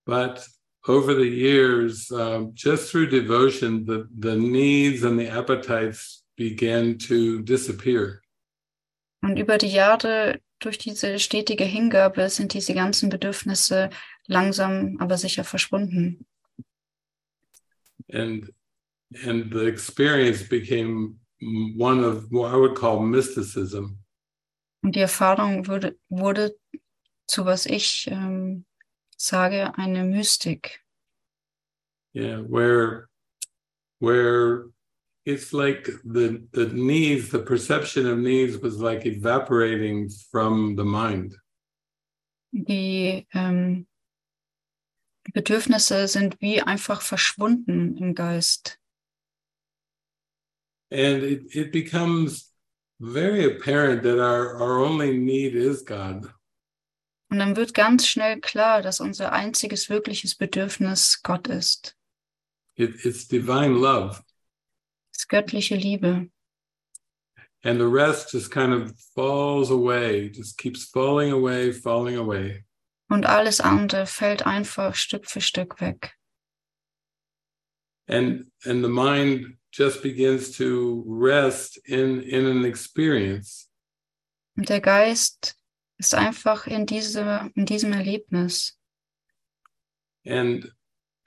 but 0.06 0.48
over 0.88 1.16
the 1.16 1.28
years, 1.28 2.12
um, 2.12 2.52
just 2.54 2.92
through 2.92 3.08
devotion, 3.08 3.86
the 3.86 4.08
the 4.20 4.36
needs 4.36 5.04
and 5.04 5.20
the 5.20 5.30
appetites 5.30 6.24
began 6.38 6.98
to 6.98 7.42
disappear. 7.42 8.22
Und 9.22 9.40
über 9.40 9.58
die 9.58 9.72
Jahre, 9.72 10.40
durch 10.60 10.78
diese 10.78 11.18
stetige 11.20 11.64
Hingabe, 11.64 12.30
sind 12.30 12.54
diese 12.54 12.74
ganzen 12.74 13.10
Bedürfnisse 13.10 13.90
langsam, 14.28 14.98
aber 15.00 15.18
sicher 15.18 15.44
verschwunden. 15.44 16.26
and 18.14 18.50
and 19.26 19.52
the 19.52 19.66
experience 19.66 20.44
became 20.44 21.16
one 21.78 22.04
of 22.04 22.32
what 22.32 22.54
I 22.54 22.58
would 22.58 22.76
call 22.76 23.00
mysticism. 23.02 24.00
Und 24.84 24.96
die 24.96 25.00
Erfahrung 25.00 25.68
wurde, 25.68 25.98
wurde 26.10 26.56
zu 27.28 27.46
was 27.46 27.66
ich 27.66 28.08
ähm, 28.12 28.66
sage, 29.18 29.72
eine 29.78 30.04
Mystik. 30.04 30.80
Yeah, 32.14 32.38
where 32.38 33.10
where 34.00 34.68
it's 35.26 35.54
like 35.54 35.90
the 36.04 36.48
the 36.52 36.68
needs, 36.68 37.30
the 37.30 37.40
perception 37.40 38.08
of 38.08 38.18
needs 38.18 38.58
was 38.58 38.80
like 38.80 39.06
evaporating 39.06 40.10
from 40.32 40.76
the 40.76 40.86
mind. 40.86 41.36
Die 42.54 43.28
ähm, 43.34 43.86
die 45.28 45.32
Bedürfnisse 45.32 46.08
sind 46.08 46.40
wie 46.40 46.62
einfach 46.62 47.02
verschwunden 47.02 47.98
im 47.98 48.14
Geist. 48.14 48.80
And 50.92 51.24
it, 51.24 51.56
it 51.56 51.72
becomes 51.72 52.54
very 53.02 53.44
apparent 53.46 54.04
that 54.04 54.20
our, 54.20 54.56
our 54.62 54.80
only 54.80 55.18
need 55.18 55.56
is 55.56 55.82
God. 55.82 56.32
Und 57.36 57.40
dann 57.40 57.58
wird 57.58 57.74
ganz 57.74 58.08
schnell 58.08 58.40
klar, 58.40 58.82
dass 58.82 59.02
unser 59.02 59.34
einziges 59.34 59.90
wirkliches 59.90 60.36
Bedürfnis 60.36 61.22
Gott 61.22 61.50
ist. 61.50 61.98
It, 62.76 63.04
it's 63.04 63.28
divine 63.28 63.74
love. 63.74 64.24
Das 65.12 65.28
göttliche 65.28 65.76
Liebe. 65.76 66.30
And 67.62 67.78
the 67.78 67.88
rest 67.88 68.32
just 68.32 68.50
kind 68.50 68.72
of 68.72 68.94
falls 69.14 69.70
away, 69.70 70.30
just 70.30 70.58
keeps 70.58 70.86
falling 70.86 71.34
away, 71.34 71.74
falling 71.74 72.16
away. 72.16 72.64
Und 73.10 73.26
alles 73.26 73.60
andere 73.60 74.06
fällt 74.06 74.46
einfach 74.46 74.96
Stück 74.96 75.30
für 75.30 75.42
Stück 75.42 75.82
weg. 75.82 76.14
and 78.08 78.50
and 78.64 78.82
the 78.82 78.90
mind 78.90 79.58
just 79.74 80.02
begins 80.02 80.56
to 80.56 81.04
rest 81.06 81.76
in 81.86 82.22
in 82.22 82.46
an 82.46 82.64
experience 82.64 83.68
Und 84.56 84.70
der 84.70 84.80
Geist 84.80 85.58
ist 85.98 86.14
einfach 86.14 86.68
in, 86.68 86.86
diese, 86.86 87.50
in 87.56 87.66
diesem 87.66 87.94
Erlebnis. 87.94 88.78
and 90.28 90.72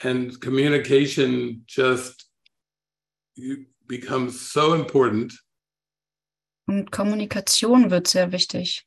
and 0.03 0.41
communication 0.41 1.65
just 1.69 2.29
becomes 3.87 4.53
so 4.53 4.75
important 4.75 5.33
Und 6.67 6.91
Kommunikation 6.93 7.91
wird 7.91 8.09
sehr 8.09 8.31
wichtig. 8.33 8.85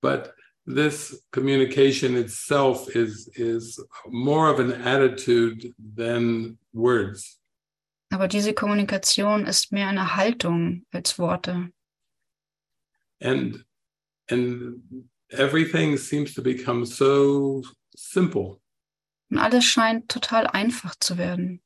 but 0.00 0.34
this 0.66 1.22
communication 1.32 2.16
itself 2.16 2.88
is 2.96 3.28
is 3.36 3.78
more 4.08 4.50
of 4.52 4.58
an 4.58 4.72
attitude 4.72 5.74
than 5.78 6.58
words. 6.72 7.38
Aber 8.10 8.26
diese 8.28 8.52
Kommunikation 8.54 9.46
ist 9.46 9.70
mehr 9.72 9.88
eine 9.88 10.16
Haltung 10.16 10.84
als 10.92 11.18
Worte. 11.18 11.70
And 13.20 13.64
and 14.30 14.82
everything 15.30 15.96
seems 15.96 16.34
to 16.34 16.42
become 16.42 16.84
so 16.84 17.62
simple. 17.96 18.60
Und 19.30 19.38
alles 19.38 19.64
scheint 19.64 20.08
total 20.08 20.46
einfach 20.46 20.94
zu 21.00 21.16
werden. 21.16 21.60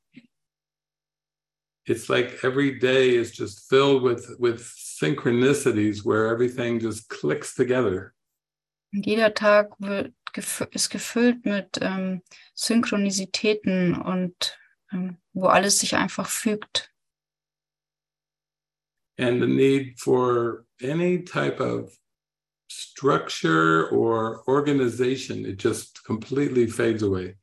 It's 1.85 2.09
like 2.09 2.43
every 2.43 2.79
day 2.79 3.17
is 3.17 3.37
just 3.37 3.69
filled 3.69 4.03
with 4.03 4.37
with 4.39 4.61
synchronicities 4.61 6.05
where 6.05 6.29
everything 6.29 6.81
just 6.81 7.09
clicks 7.09 7.55
together. 7.55 8.13
Und 8.93 9.07
jeder 9.07 9.35
Tag 9.35 9.71
wird, 9.79 10.13
ist 10.73 10.91
gefüllt 10.91 11.45
mit 11.45 11.79
ähm, 11.81 12.23
Synchronisitäten 12.55 13.95
und 14.01 14.59
ähm, 14.93 15.19
wo 15.33 15.47
alles 15.47 15.79
sich 15.79 15.95
einfach 15.97 16.29
fügt. 16.29 16.93
And 19.19 19.41
the 19.41 19.47
need 19.47 19.99
for 19.99 20.67
any 20.83 21.25
type 21.25 21.61
of 21.61 21.97
structure 22.77 23.89
or 23.91 24.43
organization, 24.47 25.45
it 25.47 25.59
just 25.59 26.05
completely 26.05 26.67
fades 26.67 27.03
away. 27.03 27.37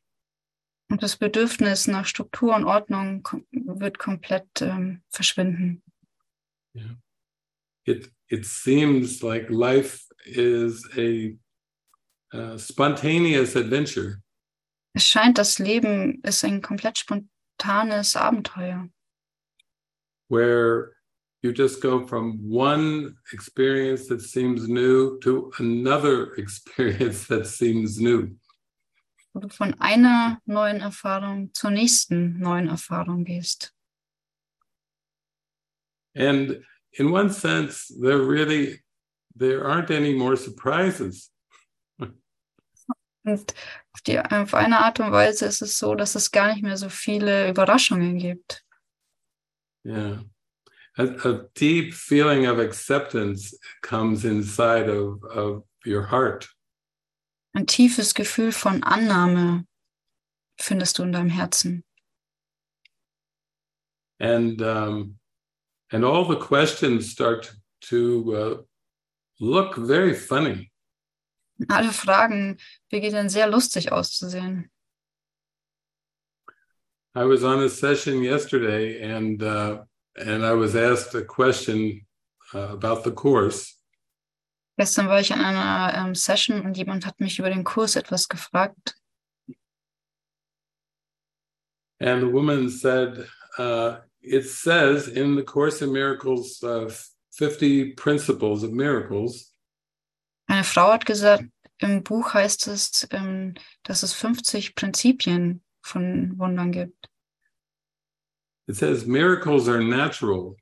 Und 0.89 1.01
das 1.01 1.15
Bedürfnis 1.17 1.87
nach 1.87 2.05
Struktur 2.05 2.55
und 2.55 2.65
Ordnung 2.65 3.27
wird 3.51 3.97
komplett 3.97 4.61
ähm, 4.61 5.01
verschwinden. 5.09 5.81
Yeah. 6.75 6.97
It 7.85 8.11
it 8.27 8.45
seems 8.45 9.21
like 9.21 9.49
life 9.49 10.05
is 10.25 10.87
a, 10.97 11.35
uh 12.35 12.57
spontaneous 12.57 13.55
adventure. 13.55 14.21
Es 14.95 15.07
scheint, 15.07 15.37
das 15.39 15.57
Leben 15.57 16.21
ist 16.21 16.43
ein 16.43 16.61
komplett 16.61 16.99
spontanes 16.99 18.15
Abenteuer, 18.15 18.89
where 20.29 20.93
you 21.43 21.51
just 21.51 21.81
go 21.81 22.07
from 22.07 22.39
one 22.49 23.17
experience 23.33 24.07
that 24.07 24.21
seems 24.21 24.67
new 24.67 25.19
to 25.19 25.51
another 25.59 26.33
experience 26.37 27.27
that 27.27 27.45
seems 27.45 27.99
new. 27.99 28.35
du 29.35 29.49
von 29.49 29.73
einer 29.79 30.39
neuen 30.45 30.79
Erfahrung 30.79 31.53
zur 31.53 31.71
nächsten 31.71 32.39
neuen 32.39 32.69
Erfahrung 32.69 33.25
gehst. 33.25 33.73
And 36.15 36.63
in 36.91 37.11
one 37.11 37.31
sense, 37.31 37.91
there 37.99 38.19
really 38.19 38.83
there 39.35 39.65
aren't 39.65 39.89
any 39.89 40.13
more 40.13 40.37
surprises. 40.37 41.31
Und 43.25 43.55
auf, 43.93 44.01
die, 44.01 44.19
auf 44.19 44.53
eine 44.53 44.79
Art 44.79 44.99
und 44.99 45.11
Weise 45.11 45.45
ist 45.45 45.61
es 45.61 45.79
so, 45.79 45.95
dass 45.95 46.13
es 46.13 46.29
gar 46.31 46.53
nicht 46.53 46.61
mehr 46.61 46.77
so 46.77 46.89
viele 46.89 47.49
Überraschungen 47.49 48.19
gibt. 48.19 48.63
Yeah. 49.85 50.23
A, 50.97 51.05
a 51.05 51.47
deep 51.55 51.93
feeling 51.93 52.45
of 52.45 52.59
acceptance 52.59 53.53
comes 53.81 54.25
inside 54.25 54.89
of, 54.89 55.23
of 55.23 55.63
your 55.85 56.03
heart. 56.03 56.47
Ein 57.55 57.65
tiefes 57.65 58.13
Gefühl 58.13 58.51
von 58.51 58.83
Annahme 58.83 59.65
findest 60.59 60.97
du 60.97 61.03
in 61.03 61.11
deinem 61.11 61.29
Herzen. 61.29 61.83
And 64.19 64.61
um, 64.61 65.15
and 65.91 66.05
all 66.05 66.25
the 66.25 66.37
questions 66.37 67.11
start 67.11 67.51
to 67.89 68.35
uh, 68.35 68.61
look 69.39 69.75
very 69.75 70.13
funny. 70.13 70.71
Alle 71.69 71.91
Fragen 71.91 72.59
beginnen 72.91 73.29
sehr 73.29 73.47
lustig 73.47 73.91
auszusehen. 73.91 74.69
I 77.15 77.25
was 77.25 77.43
on 77.43 77.61
a 77.61 77.69
session 77.69 78.23
yesterday, 78.23 79.01
and 79.01 79.41
uh, 79.43 79.83
and 80.15 80.45
I 80.45 80.53
was 80.53 80.75
asked 80.75 81.15
a 81.15 81.23
question 81.25 82.05
uh, 82.53 82.73
about 82.73 83.03
the 83.03 83.11
course, 83.11 83.73
Gestern 84.77 85.07
war 85.07 85.19
ich 85.19 85.31
an 85.31 85.39
einer 85.41 85.93
ähm, 85.95 86.15
Session 86.15 86.61
und 86.65 86.75
jemand 86.77 87.05
hat 87.05 87.19
mich 87.19 87.37
über 87.37 87.49
den 87.51 87.63
Kurs 87.63 87.95
etwas 87.95 88.27
gefragt. 88.27 88.95
and 91.99 92.21
the 92.21 92.27
woman 92.27 92.69
said, 92.69 93.27
uh, 93.59 93.97
"It 94.21 94.45
says 94.49 95.07
in 95.07 95.35
the 95.35 95.43
Course 95.43 95.81
in 95.81 95.91
Miracles, 95.93 96.61
uh, 96.63 96.89
fifty 97.31 97.93
principles 97.93 98.63
of 98.63 98.71
miracles, 98.71 99.53
Eine 100.47 100.63
Frau 100.63 100.91
hat 100.91 101.05
gesagt, 101.05 101.45
im 101.79 102.03
Buch 102.03 102.33
heißt 102.33 102.67
es, 102.67 103.07
ähm, 103.11 103.53
dass 103.83 104.03
es 104.03 104.13
50 104.13 104.75
Prinzipien 104.75 105.63
von 105.81 106.37
Wundern 106.37 106.71
gibt. 106.71 107.09
It 108.67 108.75
says 108.75 109.05
miracles 109.05 109.67
are 109.67 109.81
natural. 109.83 110.55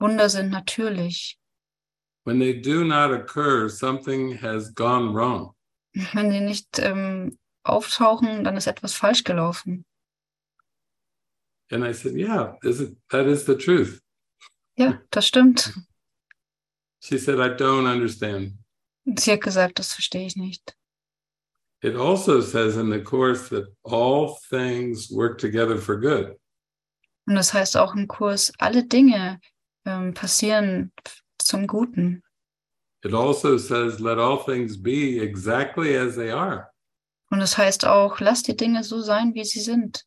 Wunder 0.00 0.28
sind 0.28 0.50
natürlich. 0.50 1.36
When 2.24 2.38
they 2.38 2.52
do 2.52 2.84
not 2.84 3.12
occur, 3.12 3.68
something 3.68 4.38
has 4.38 4.70
gone 4.70 5.12
wrong." 5.12 5.52
Wenn 6.14 6.30
sie 6.30 6.40
nicht 6.40 6.78
ähm, 6.78 7.38
auftauchen, 7.64 8.44
dann 8.44 8.56
ist 8.56 8.66
etwas 8.66 8.94
falsch 8.94 9.24
gelaufen. 9.24 9.84
And 11.70 11.84
I 11.84 11.92
said, 11.92 12.14
"Yeah, 12.14 12.56
is 12.62 12.80
it, 12.80 12.96
that 13.10 13.26
is 13.26 13.46
the 13.46 13.56
truth." 13.56 14.00
Ja, 14.76 15.00
das 15.10 15.26
stimmt. 15.26 15.72
She 17.02 17.16
said, 17.18 17.38
"I 17.40 17.48
don't 17.48 17.86
understand." 17.86 18.58
Sie 19.18 19.32
hat 19.32 19.40
gesagt, 19.40 19.78
das 19.78 19.92
verstehe 19.92 20.26
ich 20.26 20.36
nicht. 20.36 20.76
It 21.82 21.96
also 21.96 22.42
says 22.42 22.76
in 22.76 22.90
the 22.90 23.00
course 23.00 23.48
that 23.48 23.64
all 23.84 24.38
things 24.50 25.10
work 25.10 25.38
together 25.38 25.78
for 25.78 25.96
good. 25.96 26.36
Und 27.26 27.34
das 27.34 27.54
heißt 27.54 27.76
auch 27.76 27.94
im 27.94 28.08
Kurs, 28.08 28.52
alle 28.58 28.84
Dinge 28.84 29.40
ähm, 29.84 30.14
passieren 30.14 30.92
zum 31.38 31.66
Guten. 31.66 32.22
It 33.02 33.14
also 33.14 33.56
says, 33.56 33.98
let 33.98 34.18
all 34.18 34.44
things 34.44 34.80
be 34.80 35.20
exactly 35.20 35.96
as 35.96 36.16
they 36.16 36.30
are. 36.30 36.70
Und 37.30 37.40
es 37.40 37.56
heißt 37.56 37.86
auch, 37.86 38.20
lass 38.20 38.42
die 38.42 38.56
Dinge 38.56 38.84
so 38.84 39.00
sein, 39.00 39.34
wie 39.34 39.44
sie 39.44 39.60
sind. 39.60 40.04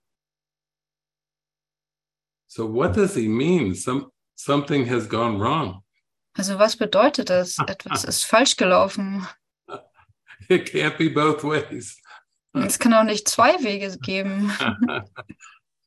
So 2.47 2.71
what 2.71 2.95
does 2.95 3.15
he 3.15 3.27
mean? 3.27 3.73
Some 3.73 4.11
something 4.35 4.85
has 4.87 5.07
gone 5.07 5.39
wrong. 5.39 5.83
Also 6.35 6.59
was 6.59 6.75
bedeutet 6.75 7.29
das? 7.29 7.57
Etwas 7.67 8.03
ist 8.03 8.25
falsch 8.25 8.57
gelaufen. 8.57 9.27
It 10.49 10.69
can't 10.69 10.97
be 10.97 11.09
both 11.09 11.43
ways. 11.43 11.99
Es 12.53 12.77
kann 12.77 12.93
auch 12.93 13.03
nicht 13.03 13.27
zwei 13.27 13.53
Wege 13.63 13.97
geben. 13.97 14.51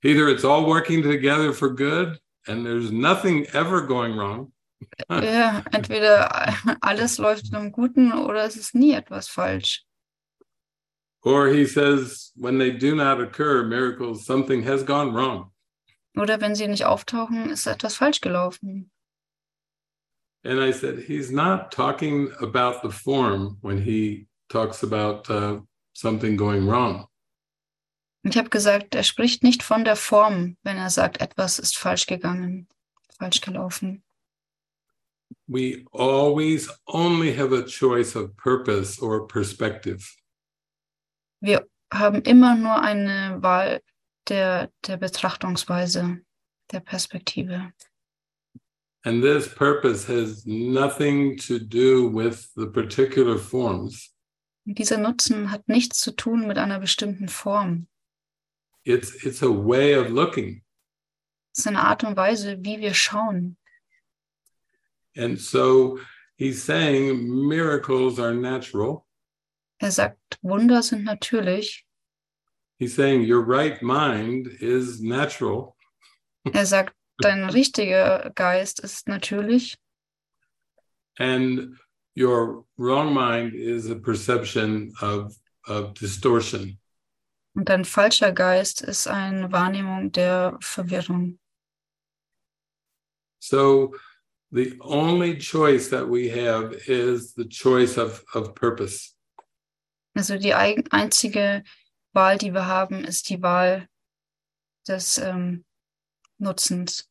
Either 0.05 0.29
it's 0.29 0.45
all 0.45 0.67
working 0.67 1.03
together 1.03 1.53
for 1.53 1.71
good 1.71 2.19
and 2.47 2.65
there's 2.65 2.93
nothing 2.93 3.47
ever 3.53 3.81
going 3.83 4.17
wrong, 4.17 4.53
Ja, 5.11 5.63
entweder 5.73 6.29
alles 6.83 7.19
läuft 7.19 7.53
im 7.55 7.73
Guten 7.73 8.13
oder 8.13 8.45
es 8.45 8.57
ist 8.57 8.75
nie 8.75 8.93
etwas 8.93 9.29
falsch. 9.29 9.83
or 11.23 11.49
he 11.49 11.65
says 11.67 12.31
when 12.37 12.59
they 12.59 12.71
do 12.71 12.95
not 12.95 13.21
occur 13.21 13.65
miracles 13.65 14.25
something 14.27 14.63
has 14.63 14.83
gone 14.85 15.13
wrong. 15.15 15.51
Oder 16.17 16.41
wenn 16.41 16.55
sie 16.55 16.69
nicht 16.69 16.85
auftauchen, 16.85 17.51
ist 17.51 17.67
etwas 17.67 17.97
falsch 17.97 18.21
gelaufen. 18.21 18.91
And 20.45 20.61
I 20.61 20.71
said 20.73 21.01
he's 21.01 21.31
not 21.33 21.73
talking 21.73 22.31
about 22.41 22.83
the 22.83 22.91
form 22.91 23.59
when 23.63 23.83
he 23.83 24.27
talks 24.49 24.83
about 24.85 25.29
uh, 25.29 25.61
something 25.95 26.37
going 26.37 26.67
wrong. 26.69 27.07
Und 28.27 28.35
ich 28.35 28.39
habe 28.39 28.51
gesagt, 28.51 28.97
er 28.97 29.05
spricht 29.05 29.45
nicht 29.45 29.63
von 29.63 29.85
der 29.85 29.95
Form, 29.95 30.57
wenn 30.65 30.77
er 30.77 30.91
sagt, 30.91 31.21
etwas 31.21 31.61
ist 31.61 31.79
falsch 31.79 32.07
gegangen, 32.07 32.67
falsch 33.19 33.41
gelaufen. 33.41 34.03
we 35.47 35.85
always 35.93 36.69
only 36.87 37.33
have 37.33 37.53
a 37.53 37.63
choice 37.63 38.17
of 38.17 38.37
purpose 38.37 39.01
or 39.01 39.29
perspective. 39.29 40.05
Wir 41.41 41.67
haben 41.93 42.23
immer 42.23 42.57
nur 42.57 42.81
eine 42.81 43.39
Wahl 43.43 43.81
der, 44.29 44.73
der 44.87 44.97
Betrachtungsweise, 44.97 46.21
der 46.73 46.81
Perspektive. 46.81 47.73
And 49.05 49.23
this 49.23 49.49
purpose 49.49 50.09
has 50.09 50.45
nothing 50.47 51.37
to 51.47 51.61
do 51.61 52.09
with 52.09 52.53
the 52.57 52.67
particular 52.67 53.39
forms. 53.39 54.13
Und 54.67 54.79
dieser 54.79 54.99
Nutzen 54.99 55.53
hat 55.53 55.69
nichts 55.69 56.01
zu 56.01 56.11
tun 56.11 56.49
mit 56.49 56.59
einer 56.59 56.81
bestimmten 56.81 57.29
Form. 57.29 57.87
It's 58.87 59.25
it's 59.25 59.43
a 59.43 59.51
way 59.51 59.95
of 59.95 60.11
looking. 60.11 60.63
Es 61.53 61.61
ist 61.61 61.67
eine 61.67 61.83
Art 61.83 62.05
und 62.05 62.17
Weise, 62.17 62.57
wie 62.65 62.81
wir 62.81 62.95
schauen. 62.95 63.57
And 65.17 65.41
so 65.41 65.99
he's 66.37 66.63
saying 66.63 67.49
miracles 67.49 68.21
are 68.21 68.33
natural. 68.33 69.05
Er 69.81 69.91
sagt, 69.91 70.39
Wunder 70.43 70.83
sind 70.83 71.05
natürlich. 71.05 71.85
He's 72.79 72.95
saying 72.95 73.23
your 73.23 73.43
right 73.43 73.83
mind 73.83 74.47
is 74.61 75.01
natural. 75.01 75.75
Er 76.53 76.65
sagt, 76.65 76.95
dein 77.19 77.51
richtiger 77.51 78.31
Geist 78.35 78.81
ist 78.81 79.09
natürlich. 79.09 79.77
And 81.19 81.77
your 82.15 82.65
wrong 82.77 83.13
mind 83.13 83.55
is 83.55 83.91
a 83.91 83.97
perception 83.97 84.93
of, 85.01 85.35
of 85.67 85.95
distortion. 85.95 86.79
Und 87.57 87.71
ein 87.71 87.87
falscher 87.87 88.33
Geist 88.33 88.83
ist 88.83 89.07
eine 89.07 89.51
Wahrnehmung 89.51 90.13
der 90.13 90.59
Verwirrung. 90.61 91.39
So 93.43 93.95
the 94.51 94.79
only 94.81 95.39
choice 95.39 95.89
that 95.89 96.07
we 96.07 96.29
have 96.29 96.75
is 96.87 97.33
the 97.35 97.49
choice 97.49 97.97
of, 97.97 98.23
of 98.35 98.55
purpose. 98.55 99.15
Also 100.15 100.37
die 100.37 100.53
einzige 100.53 101.65
Wahl, 102.13 102.37
die 102.37 102.53
wir 102.53 102.67
haben, 102.67 103.05
ist 103.05 103.31
die 103.31 103.41
Wahl 103.41 103.89
des 104.87 105.17
ähm, 105.17 105.65
Nutzens, 106.37 107.09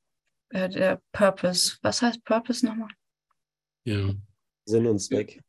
äh, 0.50 0.70
der 0.70 1.02
Purpose. 1.12 1.80
Was 1.82 2.04
heißt 2.04 2.24
Purpose 2.24 2.64
nochmal? 2.64 2.90
Yeah. 3.88 4.14
Sinn 4.66 4.86
und 4.86 5.00
Zweck. 5.00 5.42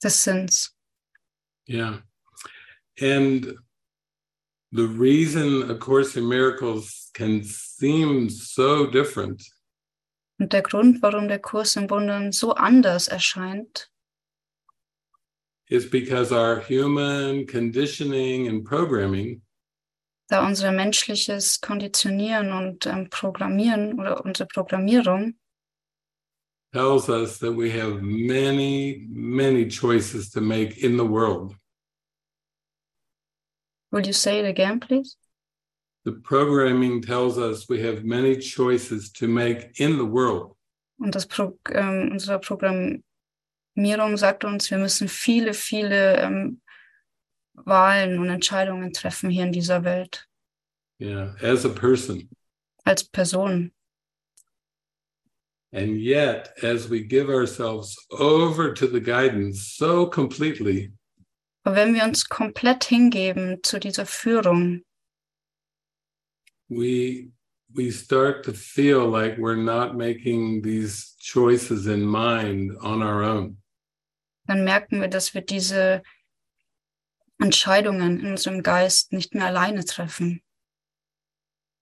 Des 0.00 0.22
Sinns. 0.22 0.76
Yeah. 1.68 2.04
And 3.00 3.58
the 4.72 4.86
reason 4.86 5.70
A 5.70 5.74
Course 5.74 6.16
in 6.16 6.28
Miracles 6.28 7.10
can 7.14 7.42
seem 7.42 8.28
so 8.28 8.86
different 8.86 9.42
Und 10.38 10.54
der 10.54 10.62
Grund, 10.62 11.02
warum 11.02 11.28
der 11.28 11.38
Kurs 11.38 11.76
im 11.76 11.90
Wundern 11.90 12.32
so 12.32 12.54
anders 12.54 13.08
erscheint, 13.08 13.90
is 15.68 15.88
because 15.88 16.32
our 16.32 16.60
human 16.60 17.46
conditioning 17.46 18.48
and 18.48 18.64
programming 18.64 19.42
da 20.28 20.46
unser 20.46 20.70
menschliches 20.70 21.60
Konditionieren 21.60 22.52
und 22.52 22.86
ähm, 22.86 23.10
Programmieren 23.10 23.98
oder 23.98 24.24
unsere 24.24 24.46
Programmierung 24.46 25.34
tells 26.72 27.08
us 27.08 27.38
that 27.40 27.52
we 27.52 27.68
have 27.68 28.00
many, 28.00 29.06
many 29.10 29.66
choices 29.68 30.30
to 30.30 30.40
make 30.40 30.78
in 30.78 30.96
the 30.96 31.04
world. 31.04 31.56
Will 33.92 34.06
you 34.06 34.12
say 34.12 34.38
it 34.40 34.46
again, 34.46 34.80
please? 34.80 35.16
The 36.04 36.12
programming 36.12 37.02
tells 37.02 37.38
us 37.38 37.68
we 37.68 37.82
have 37.82 38.04
many 38.04 38.36
choices 38.36 39.10
to 39.12 39.28
make 39.28 39.78
in 39.80 39.98
the 39.98 40.04
world. 40.06 40.56
Und 40.98 41.14
das 41.14 41.26
Pro 41.26 41.58
ähm, 41.70 42.10
unsere 42.12 42.38
Programmierung 42.38 44.16
sagt 44.16 44.44
uns, 44.44 44.70
wir 44.70 44.78
müssen 44.78 45.08
viele, 45.08 45.54
viele 45.54 46.16
ähm, 46.18 46.60
Wahlen 47.54 48.18
und 48.18 48.28
Entscheidungen 48.28 48.92
treffen 48.92 49.30
hier 49.30 49.44
in 49.44 49.52
dieser 49.52 49.84
Welt 49.84 50.26
Yeah, 51.00 51.34
as 51.42 51.64
a 51.64 51.70
person. 51.70 52.28
als 52.84 53.02
Person. 53.04 53.72
And 55.72 55.98
yet, 56.00 56.52
as 56.62 56.88
we 56.90 57.00
give 57.02 57.30
ourselves 57.30 57.96
over 58.10 58.74
to 58.74 58.86
the 58.86 59.00
guidance 59.00 59.76
so 59.76 60.06
completely, 60.06 60.92
Aber 61.62 61.76
wenn 61.76 61.94
wir 61.94 62.04
uns 62.04 62.28
komplett 62.28 62.84
hingeben 62.84 63.62
zu 63.62 63.78
dieser 63.78 64.06
Führung, 64.06 64.82
we 66.68 67.30
we 67.72 67.90
start 67.90 68.44
to 68.44 68.52
feel 68.52 69.06
like 69.06 69.38
we're 69.38 69.56
not 69.56 69.96
making 69.96 70.62
these 70.62 71.14
choices 71.20 71.86
in 71.86 72.04
mind 72.04 72.76
on 72.80 73.02
our 73.02 73.22
own. 73.22 73.60
dann 74.46 74.64
merken 74.64 75.00
wir, 75.00 75.08
dass 75.08 75.32
wir 75.32 75.42
diese 75.42 76.02
Entscheidungen 77.38 78.20
in 78.20 78.26
unserem 78.32 78.62
Geist 78.62 79.12
nicht 79.12 79.34
mehr 79.34 79.46
alleine 79.46 79.84
treffen. 79.84 80.42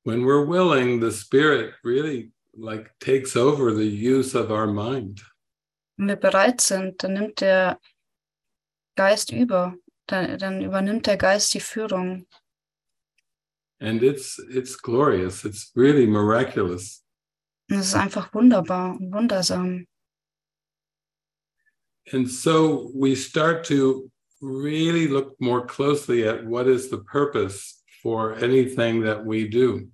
When 0.05 0.25
we're 0.25 0.47
willing, 0.47 1.01
the 1.01 1.11
spirit 1.11 1.75
really 1.83 2.31
like 2.55 2.91
takes 3.01 3.37
over 3.37 3.75
the 3.75 3.89
use 3.89 4.35
of 4.35 4.51
our 4.51 4.67
mind. 4.67 5.23
Wenn 5.97 6.09
wir 6.09 6.17
bereit 6.17 6.61
sind, 6.61 7.03
dann 7.03 7.15
nimmt 7.15 7.41
der 7.41 7.79
Geist 8.99 9.31
über, 9.31 9.77
dann, 10.09 10.39
dann 10.39 10.61
übernimmt 10.61 11.07
der 11.07 11.17
Geist 11.17 11.55
die 11.55 11.61
Führung. 11.61 12.27
And 13.81 14.03
it's 14.03 14.41
it's 14.51 14.77
glorious. 14.77 15.45
It's 15.45 15.71
really 15.77 16.05
miraculous. 16.05 17.05
Und 17.71 17.79
es 17.79 17.89
ist 17.89 17.95
einfach 17.95 18.35
wunderbar 18.35 18.97
und 18.99 19.13
wundersam. 19.13 19.87
And 22.13 22.29
so 22.29 22.91
we 22.93 23.15
start 23.15 23.65
to 23.69 24.11
really 24.41 25.07
look 25.07 25.41
more 25.41 25.65
closely 25.65 26.27
at 26.27 26.45
what 26.45 26.67
is 26.67 26.91
the 26.91 26.99
purpose 26.99 27.85
for 28.03 28.35
anything 28.43 29.05
that 29.05 29.25
we 29.25 29.49
do. 29.49 29.89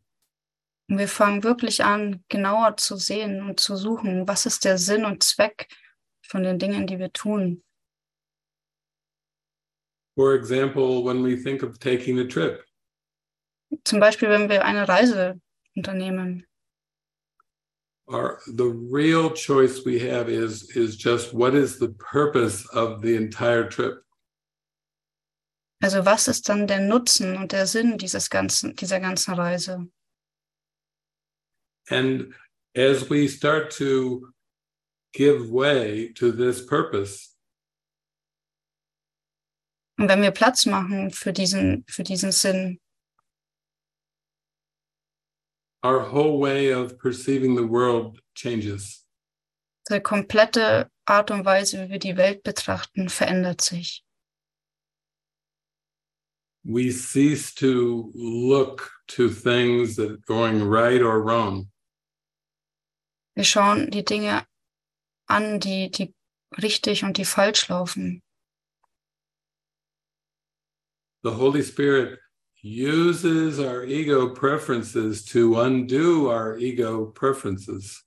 Wir 0.88 1.08
fangen 1.08 1.42
wirklich 1.42 1.84
an, 1.84 2.24
genauer 2.28 2.76
zu 2.78 2.96
sehen 2.96 3.42
und 3.42 3.60
zu 3.60 3.76
suchen, 3.76 4.26
was 4.26 4.46
ist 4.46 4.64
der 4.64 4.78
Sinn 4.78 5.04
und 5.04 5.22
Zweck 5.22 5.68
von 6.22 6.42
den 6.42 6.58
Dingen, 6.58 6.86
die 6.86 6.98
wir 6.98 7.12
tun. 7.12 7.63
For 10.16 10.34
example, 10.34 11.02
when 11.02 11.22
we 11.22 11.36
think 11.36 11.62
of 11.62 11.78
taking 11.78 12.18
a 12.20 12.24
trip, 12.26 12.64
Zum 13.84 13.98
Beispiel, 13.98 14.28
wenn 14.28 14.48
wir 14.48 14.64
eine 14.64 14.86
Reise 14.88 15.40
unternehmen. 15.76 16.46
our 18.06 18.38
the 18.46 18.68
real 18.90 19.30
choice 19.30 19.84
we 19.86 19.98
have 19.98 20.28
is 20.28 20.70
is 20.76 20.96
just 20.96 21.32
what 21.32 21.54
is 21.54 21.78
the 21.78 21.88
purpose 21.98 22.66
of 22.72 23.00
the 23.02 23.16
entire 23.16 23.68
trip. 23.68 24.02
Also 25.82 26.04
was 26.04 26.28
ist 26.28 26.48
dann 26.48 26.66
der 26.66 26.80
Nutzen 26.80 27.36
und 27.36 27.52
der 27.52 27.66
Sinn 27.66 27.98
dieses 27.98 28.30
ganzen, 28.30 28.74
dieser 28.76 29.00
ganzen 29.00 29.34
Reise? 29.34 29.88
And 31.90 32.32
as 32.74 33.10
we 33.10 33.28
start 33.28 33.70
to 33.78 34.32
give 35.12 35.50
way 35.50 36.12
to 36.14 36.32
this 36.32 36.64
purpose, 36.64 37.33
Und 39.96 40.08
wenn 40.08 40.22
wir 40.22 40.32
Platz 40.32 40.66
machen 40.66 41.10
für 41.10 41.32
diesen, 41.32 41.84
für 41.88 42.02
diesen 42.02 42.32
Sinn, 42.32 42.80
our 45.84 46.00
whole 46.00 46.40
way 46.40 46.72
of 46.72 46.98
perceiving 46.98 47.56
the 47.56 47.68
world 47.68 48.18
changes. 48.34 49.04
die 49.90 50.00
komplette 50.00 50.90
Art 51.04 51.30
und 51.30 51.44
Weise, 51.44 51.84
wie 51.84 51.90
wir 51.90 51.98
die 51.98 52.16
Welt 52.16 52.42
betrachten, 52.42 53.08
verändert 53.08 53.60
sich. 53.60 54.02
We 56.66 56.90
cease 56.90 57.54
to 57.56 58.10
look 58.14 58.90
to 59.08 59.28
things 59.28 59.96
that 59.96 60.08
are 60.08 60.18
going 60.26 60.62
right 60.62 61.02
or 61.02 61.22
wrong. 61.22 61.70
Wir 63.34 63.44
schauen 63.44 63.90
die 63.90 64.04
Dinge 64.04 64.46
an, 65.26 65.60
die, 65.60 65.90
die 65.90 66.14
richtig 66.56 67.04
und 67.04 67.18
die 67.18 67.26
falsch 67.26 67.68
laufen. 67.68 68.22
The 71.24 71.30
Holy 71.32 71.62
Spirit 71.62 72.18
uses 72.62 73.58
our 73.58 73.82
ego 73.84 74.34
preferences 74.34 75.24
to 75.32 75.58
undo 75.60 76.28
our 76.30 76.58
ego 76.58 77.06
preferences. 77.06 78.04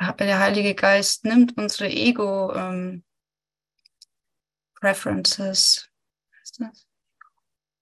Der 0.00 0.38
Heilige 0.38 0.74
Geist 0.74 1.24
nimmt 1.24 1.56
unsere 1.56 1.88
Ego 1.90 2.52
ähm, 2.54 3.02
Preferences, 4.80 5.88
was 6.40 6.68
ist? 6.72 6.86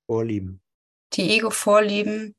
Vorlieben. 0.07 0.61
die 1.12 1.30
Ego-Vorlieben, 1.37 2.34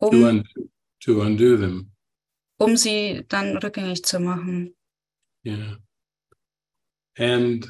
To, 0.00 0.08
um, 0.08 0.24
undo, 0.24 0.70
to 1.00 1.20
undo 1.22 1.56
them. 1.56 1.92
um 2.58 2.76
sie 2.76 3.24
dann 3.28 3.56
rückgängig 3.58 4.04
zu 4.04 4.18
machen. 4.20 4.74
Yeah. 5.44 5.78
And 7.16 7.66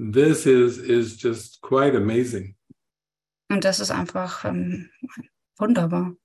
this 0.00 0.46
is 0.46 0.78
is 0.78 1.16
just 1.16 1.60
quite 1.60 1.94
amazing. 1.94 2.56
Und 3.50 3.64
das 3.64 3.80
ist 3.80 3.90
einfach 3.90 4.44
ähm, 4.44 4.90
wunderbar, 5.58 6.16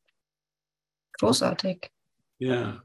großartig. 1.20 1.92
Yeah. 2.40 2.82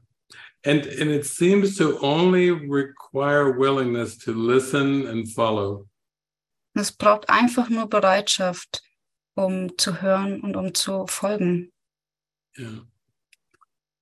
And 0.65 0.85
and 0.85 1.09
it 1.09 1.25
seems 1.25 1.75
to 1.77 1.97
only 2.01 2.51
require 2.51 3.51
willingness 3.57 4.17
to 4.19 4.33
listen 4.33 5.07
and 5.07 5.27
follow. 5.27 5.87
Es 6.73 6.91
braucht 6.91 7.29
einfach 7.29 7.69
nur 7.69 7.87
Bereitschaft, 7.87 8.81
um 9.35 9.77
zu 9.77 10.01
hören 10.01 10.41
und 10.41 10.55
um 10.55 10.73
zu 10.73 11.05
folgen. 11.07 11.71
Yeah. 12.57 12.85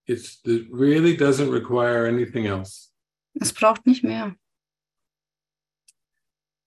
It's 0.06 0.42
it 0.44 0.68
really 0.72 1.16
doesn't 1.16 1.52
require 1.52 2.08
anything 2.08 2.46
else 2.46 2.90
Es 3.34 3.54
braucht 3.54 3.86
nicht 3.86 4.04
mehr, 4.04 4.36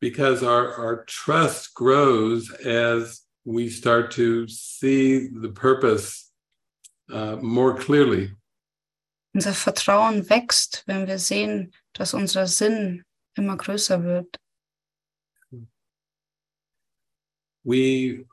because 0.03 0.43
our 0.43 0.75
our 0.75 1.05
trust 1.05 1.73
grows 1.75 2.51
as 2.51 3.23
we 3.45 3.69
start 3.71 4.11
to 4.11 4.49
see 4.49 5.29
the 5.29 5.49
purpose 5.49 6.33
uh, 7.13 7.37
more 7.37 7.75
clearly. 7.75 8.33
unser 9.35 9.55
Vertrauen 9.55 10.29
wächst, 10.29 10.83
wenn 10.87 11.07
wir 11.07 11.19
sehen, 11.19 11.73
dass 11.95 12.15
unser 12.15 12.47
Sinn 12.47 13.05
immer 13.37 13.57
größer 13.57 14.03
wird. 14.03 14.37
we 17.65 18.25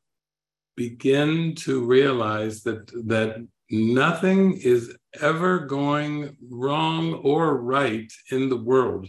begin 0.76 1.54
to 1.54 1.86
realize 1.86 2.64
that 2.64 2.88
that 3.08 3.46
nothing 3.70 4.58
is 4.58 4.98
ever 5.22 5.60
going 5.60 6.36
wrong 6.50 7.14
or 7.14 7.58
right 7.58 8.12
in 8.32 8.50
the 8.50 8.58
world. 8.58 9.08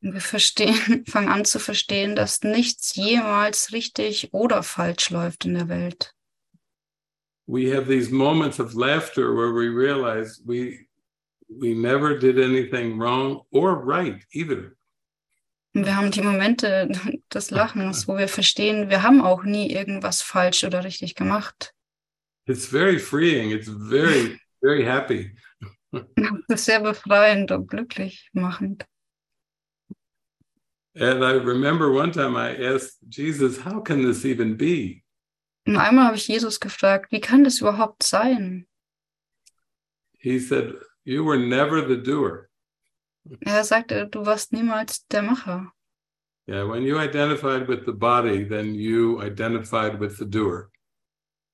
Wir 0.00 0.20
verstehen, 0.20 1.04
fangen 1.06 1.28
an 1.28 1.44
zu 1.44 1.58
verstehen, 1.58 2.16
dass 2.16 2.42
nichts 2.42 2.94
jemals 2.94 3.72
richtig 3.72 4.32
oder 4.32 4.62
falsch 4.62 5.10
läuft 5.10 5.44
in 5.44 5.54
der 5.54 5.68
Welt. 5.68 6.14
We 7.46 7.74
have 7.74 7.86
these 7.86 8.12
moments 8.12 8.60
of 8.60 8.74
laughter 8.74 9.34
where 9.34 9.52
we 9.54 9.68
realize 9.68 10.40
we 10.44 10.86
we 11.48 11.74
never 11.74 12.18
did 12.18 12.38
anything 12.38 12.98
wrong 12.98 13.42
or 13.50 13.74
right 13.74 14.22
either. 14.32 14.74
Wir 15.72 15.96
haben 15.96 16.10
die 16.10 16.22
Momente 16.22 16.90
des 17.32 17.50
Lachens, 17.50 18.08
wo 18.08 18.16
wir 18.16 18.28
verstehen, 18.28 18.90
wir 18.90 19.02
haben 19.02 19.20
auch 19.20 19.44
nie 19.44 19.72
irgendwas 19.72 20.22
falsch 20.22 20.64
oder 20.64 20.84
richtig 20.84 21.14
gemacht. 21.14 21.74
It's 22.46 22.66
very 22.66 22.98
freeing. 22.98 23.50
It's 23.50 23.68
very, 23.68 24.38
very 24.60 24.84
happy. 24.84 25.34
Das 26.48 26.60
ist 26.60 26.64
sehr 26.66 26.80
befreiend 26.80 27.50
und 27.50 27.66
glücklich 27.66 28.28
machend. 28.34 28.84
And 31.00 31.24
I 31.24 31.32
remember 31.32 31.92
one 31.92 32.10
time 32.12 32.36
I 32.36 32.56
asked 32.56 32.98
Jesus, 33.08 33.58
how 33.58 33.80
can 33.80 34.02
this 34.02 34.24
even 34.24 34.56
be? 34.56 35.04
Und 35.66 35.76
einmal 35.76 36.06
habe 36.06 36.16
ich 36.16 36.26
Jesus 36.26 36.58
gefragt, 36.58 37.12
wie 37.12 37.20
kann 37.20 37.44
das 37.44 37.60
überhaupt 37.60 38.02
sein? 38.02 38.66
He 40.18 40.38
said, 40.38 40.74
You 41.04 41.24
were 41.24 41.38
never 41.38 41.86
the 41.86 41.96
doer. 41.96 42.48
Er 43.40 43.64
sagte, 43.64 44.08
du 44.08 44.26
warst 44.26 44.52
niemals 44.52 45.06
der 45.06 45.22
Macher. 45.22 45.72
Yeah, 46.46 46.64
when 46.64 46.82
you 46.82 46.98
identified 46.98 47.68
with 47.68 47.84
the 47.84 47.92
body, 47.92 48.44
then 48.44 48.74
you 48.74 49.22
identified 49.22 50.00
with 50.00 50.18
the 50.18 50.24
doer. 50.24 50.70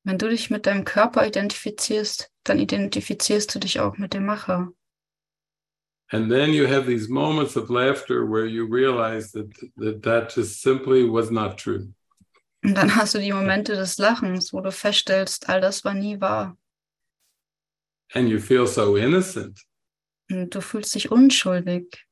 Wenn 0.05 0.19
du 0.19 0.29
dich 0.29 0.51
mit 0.51 0.67
deinem 0.67 0.85
Körper 0.85 1.27
identifizierst, 1.27 2.31
dann 2.45 2.59
identifizierst 2.59 3.55
du 3.55 3.59
dich 3.59 3.81
auch 3.81 3.97
mit 3.97 4.15
dem 4.15 4.27
Macher. 4.27 4.73
And 6.13 6.31
then 6.31 6.53
you 6.53 6.67
have 6.67 6.87
these 6.87 7.09
moments 7.09 7.57
of 7.57 7.71
laughter 7.71 8.27
where 8.27 8.47
you 8.47 8.67
realize 8.69 9.33
that 9.33 9.51
that, 9.77 10.03
that 10.03 10.31
just 10.35 10.61
simply 10.63 11.09
was 11.09 11.31
not 11.31 11.57
true. 11.59 11.93
Und 12.63 12.75
dann 12.77 12.95
hast 12.95 13.15
du 13.15 13.19
die 13.19 13.33
Momente 13.33 13.75
des 13.75 13.99
Lachens, 13.99 14.53
wo 14.53 14.61
du 14.61 14.71
feststellst, 14.73 15.49
all 15.49 15.61
das 15.61 15.85
war 15.85 15.95
nie 15.95 16.21
wahr. 16.21 16.57
And 18.15 18.29
you 18.29 18.39
feel 18.39 18.67
so 18.67 18.97
innocent. 18.97 19.61
Und 20.31 20.55
du 20.55 20.61
fühlst 20.61 20.95
dich 20.95 21.11
unschuldig 21.11 22.07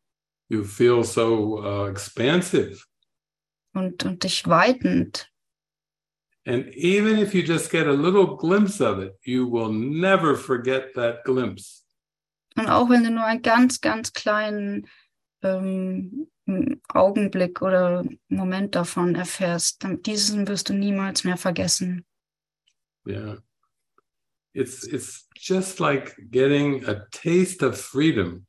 You 0.48 0.64
feel 0.64 1.02
so 1.02 1.62
uh, 1.62 1.86
expansive. 1.86 2.84
und, 3.74 4.04
und 4.04 4.22
dich 4.22 4.46
weitend. 4.46 5.28
And 6.44 6.68
even 6.74 7.18
if 7.18 7.34
you 7.34 7.42
just 7.42 7.70
get 7.70 7.86
a 7.86 7.92
little 7.92 8.36
glimpse 8.36 8.80
of 8.80 8.98
it, 8.98 9.14
you 9.24 9.46
will 9.46 9.72
never 9.72 10.36
forget 10.36 10.92
that 10.94 11.24
glimpse. 11.24 11.81
Und 12.56 12.68
auch 12.68 12.88
wenn 12.90 13.04
du 13.04 13.10
nur 13.10 13.24
einen 13.24 13.42
ganz, 13.42 13.80
ganz 13.80 14.12
kleinen 14.12 14.86
ähm, 15.42 16.28
Augenblick 16.88 17.62
oder 17.62 18.04
Moment 18.28 18.74
davon 18.74 19.14
erfährst, 19.14 19.84
dann 19.84 20.02
diesen 20.02 20.48
wirst 20.48 20.68
du 20.68 20.74
niemals 20.74 21.24
mehr 21.24 21.36
vergessen. 21.36 22.04
Yeah. 23.06 23.38
It's 24.54 24.84
it's 24.84 25.28
just 25.34 25.80
like 25.80 26.14
getting 26.30 26.84
a 26.86 27.06
taste 27.10 27.62
of 27.62 27.80
freedom. 27.80 28.46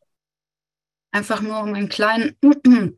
Einfach 1.12 1.42
nur 1.42 1.62
um 1.62 1.74
einen 1.74 1.90
kleinen, 1.90 2.36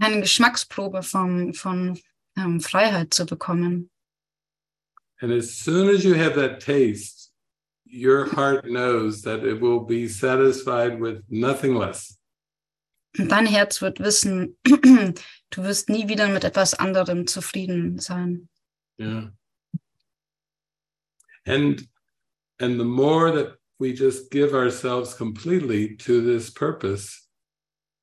eine 0.00 0.20
Geschmacksprobe 0.20 1.02
von, 1.02 1.54
von 1.54 1.98
ähm, 2.36 2.60
Freiheit 2.60 3.14
zu 3.14 3.26
bekommen. 3.26 3.90
And 5.20 5.32
as 5.32 5.50
soon 5.50 5.88
as 5.88 6.04
you 6.04 6.14
have 6.14 6.34
that 6.34 6.60
taste, 6.60 7.17
your 7.90 8.26
heart 8.26 8.66
knows 8.66 9.22
that 9.22 9.44
it 9.44 9.60
will 9.60 9.80
be 9.80 10.08
satisfied 10.08 11.00
with 11.00 11.22
nothing 11.28 11.74
less. 11.74 12.16
Dein 13.14 13.46
Herz 13.46 13.80
wird 13.80 13.98
wissen, 14.00 14.56
du 14.64 15.62
wirst 15.62 15.88
nie 15.88 16.08
wieder 16.08 16.28
mit 16.28 16.44
etwas 16.44 16.74
anderem 16.74 17.26
zufrieden 17.26 17.98
sein. 17.98 18.48
Yeah. 18.98 19.30
And 21.46 21.86
and 22.60 22.78
the 22.78 22.84
more 22.84 23.30
that 23.30 23.56
we 23.78 23.92
just 23.92 24.30
give 24.30 24.54
ourselves 24.54 25.14
completely 25.14 25.96
to 25.96 26.20
this 26.20 26.50
purpose, 26.50 27.28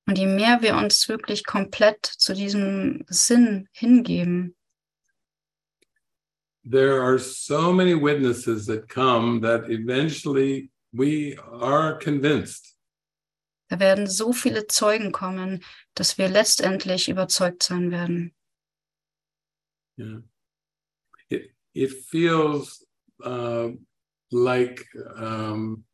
Und 0.08 0.20
je 0.20 0.28
mehr 0.28 0.62
wir 0.62 0.76
uns 0.76 1.10
wirklich 1.10 1.46
komplett 1.46 2.06
zu 2.06 2.34
diesem 2.34 3.06
Sinn 3.08 3.68
hingeben, 3.72 4.55
there 6.66 7.02
are 7.02 7.20
so 7.20 7.72
many 7.72 7.94
witnesses 7.94 8.66
that 8.66 8.90
come 8.90 9.40
that 9.42 9.70
eventually 9.70 10.70
we 10.92 11.38
are 11.52 11.96
convinced 11.98 12.76
da 13.70 13.80
werden 13.80 14.08
so 14.08 14.32
viele 14.32 14.68
Zeugen 14.68 15.12
kommen, 15.12 15.64
dass 15.96 16.18
wir 16.18 16.30
letztendlich 16.30 17.10
überzeugt 17.10 17.64
sein 17.64 17.92
werden. 17.92 18.34
Yeah. 19.98 20.22
It 21.30 21.52
it 21.74 21.92
feels 22.10 22.86
uh, 23.24 23.70
like 24.32 24.86
um, 25.18 25.86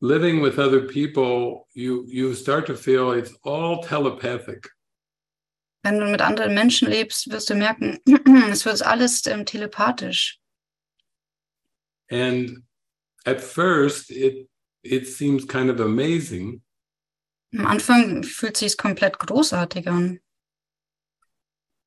living 0.00 0.40
with 0.40 0.58
other 0.58 0.86
people. 0.86 1.68
You 1.74 2.04
you 2.08 2.34
start 2.34 2.66
to 2.66 2.74
feel 2.74 3.12
it's 3.12 3.34
all 3.44 3.82
telepathic. 3.82 4.68
Wenn 5.82 5.98
du 5.98 6.06
mit 6.06 6.20
anderen 6.20 6.54
Menschen 6.54 6.88
lebst, 6.88 7.30
wirst 7.30 7.50
du 7.50 7.54
merken, 7.54 7.98
es 8.50 8.64
wird 8.64 8.82
alles 8.82 9.26
ähm, 9.26 9.44
telepathisch. 9.44 10.38
And 12.10 12.64
at 13.24 13.40
first, 13.40 14.10
it 14.10 14.48
it 14.82 15.06
seems 15.06 15.46
kind 15.46 15.70
of 15.70 15.80
amazing, 15.80 16.62
Am 17.54 17.66
Anfang 17.66 18.22
fühlt 18.24 18.56
sich 18.56 18.76
komplett 18.76 19.18
großartig 19.18 19.86
an, 19.88 20.20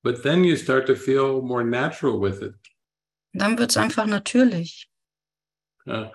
but 0.03 0.21
then 0.23 0.43
you 0.43 0.55
start 0.55 0.85
to 0.87 0.95
feel 0.95 1.41
more 1.41 1.63
natural 1.63 2.19
with 2.19 2.41
it. 2.41 2.55
dann 3.33 3.57
wird 3.57 3.71
es 3.71 3.77
einfach 3.77 4.05
natürlich. 4.05 4.89
Uh, 5.87 6.09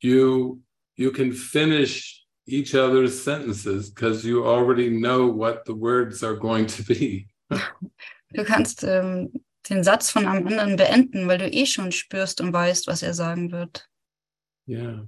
you 0.00 0.62
you 0.96 1.10
can 1.12 1.32
finish 1.32 2.25
each 2.46 2.74
other's 2.74 3.22
sentences 3.22 3.90
because 3.90 4.24
you 4.24 4.46
already 4.46 4.88
know 4.88 5.26
what 5.26 5.64
the 5.64 5.74
words 5.74 6.22
are 6.22 6.36
going 6.36 6.66
to 6.66 6.82
be. 6.82 7.28
Du 8.32 8.44
kannst 8.44 8.82
ähm, 8.82 9.32
den 9.68 9.84
Satz 9.84 10.10
von 10.10 10.26
einem 10.26 10.46
anderen 10.46 10.76
beenden, 10.76 11.28
weil 11.28 11.38
du 11.38 11.48
eh 11.48 11.66
schon 11.66 11.92
spürst 11.92 12.40
und 12.40 12.52
weißt, 12.52 12.86
was 12.86 13.02
er 13.02 13.14
sagen 13.14 13.52
wird. 13.52 13.88
Yeah. 14.68 15.06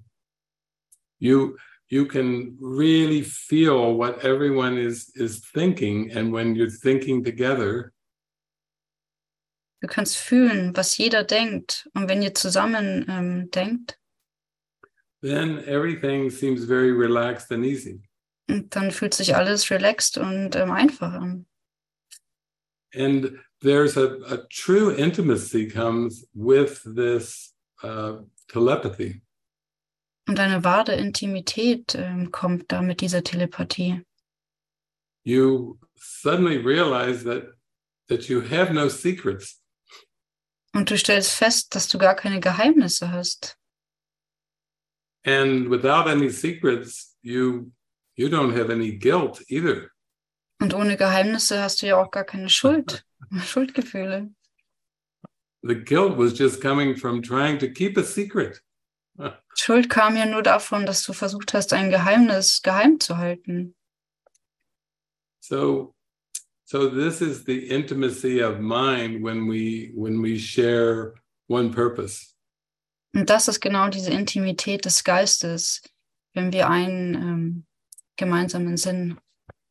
You 1.19 1.57
you 1.89 2.07
can 2.07 2.57
really 2.61 3.23
feel 3.23 3.97
what 3.97 4.23
everyone 4.23 4.79
is 4.79 5.11
is 5.17 5.41
thinking 5.41 6.13
and 6.17 6.33
when 6.33 6.55
you're 6.55 6.71
thinking 6.71 7.25
together, 7.25 7.93
Du 9.81 9.87
kannst 9.87 10.17
fühlen, 10.17 10.77
was 10.77 10.97
jeder 10.97 11.23
denkt. 11.23 11.89
Und 11.95 12.09
wenn 12.09 12.21
ihr 12.21 12.35
zusammen 12.35 13.07
ähm, 13.09 13.51
denkt, 13.51 13.99
then 15.23 15.65
everything 15.67 16.31
seems 16.31 16.65
very 16.65 16.93
relaxed 16.93 17.51
and 17.51 17.65
easy. 17.65 18.01
dann 18.49 18.91
fühlt 18.91 19.15
sich 19.15 19.37
alles 19.37 19.71
relaxed 19.71 20.17
und 20.19 20.57
ähm, 20.57 20.71
einfach 20.71 21.13
an. 21.13 21.47
And 22.95 23.39
there's 23.61 23.97
a, 23.97 24.17
a 24.27 24.39
true 24.49 24.91
intimacy 24.91 25.69
comes 25.69 26.27
with 26.35 26.83
this 26.85 27.55
uh, 27.83 28.23
telepathy. 28.49 29.23
Und 30.27 30.39
eine 30.41 30.65
wahre 30.65 30.95
Intimität 30.95 31.95
ähm, 31.95 32.31
kommt 32.31 32.71
da 32.73 32.83
mit 32.83 33.01
dieser 33.01 33.23
Telepathie. 33.23 34.03
You 35.25 35.79
suddenly 35.97 36.57
realize 36.57 37.25
that 37.25 37.59
that 38.09 38.29
you 38.29 38.41
have 38.41 38.73
no 38.73 38.89
secrets. 38.89 39.61
Und 40.75 40.91
du 40.91 40.97
stellst 40.97 41.33
fest, 41.33 41.75
dass 41.75 41.89
du 41.89 41.99
gar 41.99 42.15
keine 42.15 42.41
Geheimnisse 42.41 43.11
hast. 43.11 43.58
And 45.25 45.69
without 45.69 46.09
any 46.09 46.31
secrets, 46.31 47.17
you 47.23 47.73
you 48.17 48.29
don't 48.29 48.53
have 48.53 48.71
any 48.71 48.93
guilt 48.93 49.43
either. 49.49 49.91
Und 50.61 50.75
ohne 50.75 50.97
Geheimnisse 50.97 51.63
hast 51.63 51.83
du 51.83 51.87
ja 51.87 52.03
auch 52.03 52.11
gar 52.11 52.25
keine 52.25 52.49
Schuld, 52.49 53.05
Schuldgefühle. 53.45 54.31
The 55.63 55.75
guilt 55.75 56.17
was 56.17 56.39
just 56.39 56.61
coming 56.61 56.97
from 56.97 57.23
trying 57.23 57.59
to 57.59 57.69
keep 57.69 57.97
a 57.97 58.03
secret. 58.03 58.61
Schuld 59.57 59.89
kam 59.89 60.17
ja 60.17 60.25
nur 60.25 60.43
davon, 60.43 60.87
dass 60.87 61.03
du 61.03 61.13
versucht 61.13 61.53
hast, 61.53 61.73
ein 61.73 61.91
Geheimnis 61.91 62.63
geheim 62.63 63.01
zu 63.01 63.19
halten. 63.19 63.75
So 65.41 65.95
so 66.65 66.91
this 66.91 67.23
is 67.23 67.45
the 67.45 67.71
intimacy 67.71 68.41
of 68.41 68.61
mind 68.61 69.23
when 69.23 69.47
we 69.47 69.91
when 69.95 70.21
we 70.21 70.39
share 70.39 71.15
one 71.47 71.71
purpose. 71.73 72.35
Und 73.15 73.31
das 73.31 73.49
ist 73.49 73.61
genau 73.61 73.89
diese 73.89 74.11
Intimität 74.11 74.85
des 74.85 75.03
Geistes, 75.05 75.83
wenn 76.35 76.53
wir 76.53 76.69
einen 76.69 77.15
ähm, 77.15 77.67
gemeinsamen 78.17 78.77
Sinn 78.77 79.19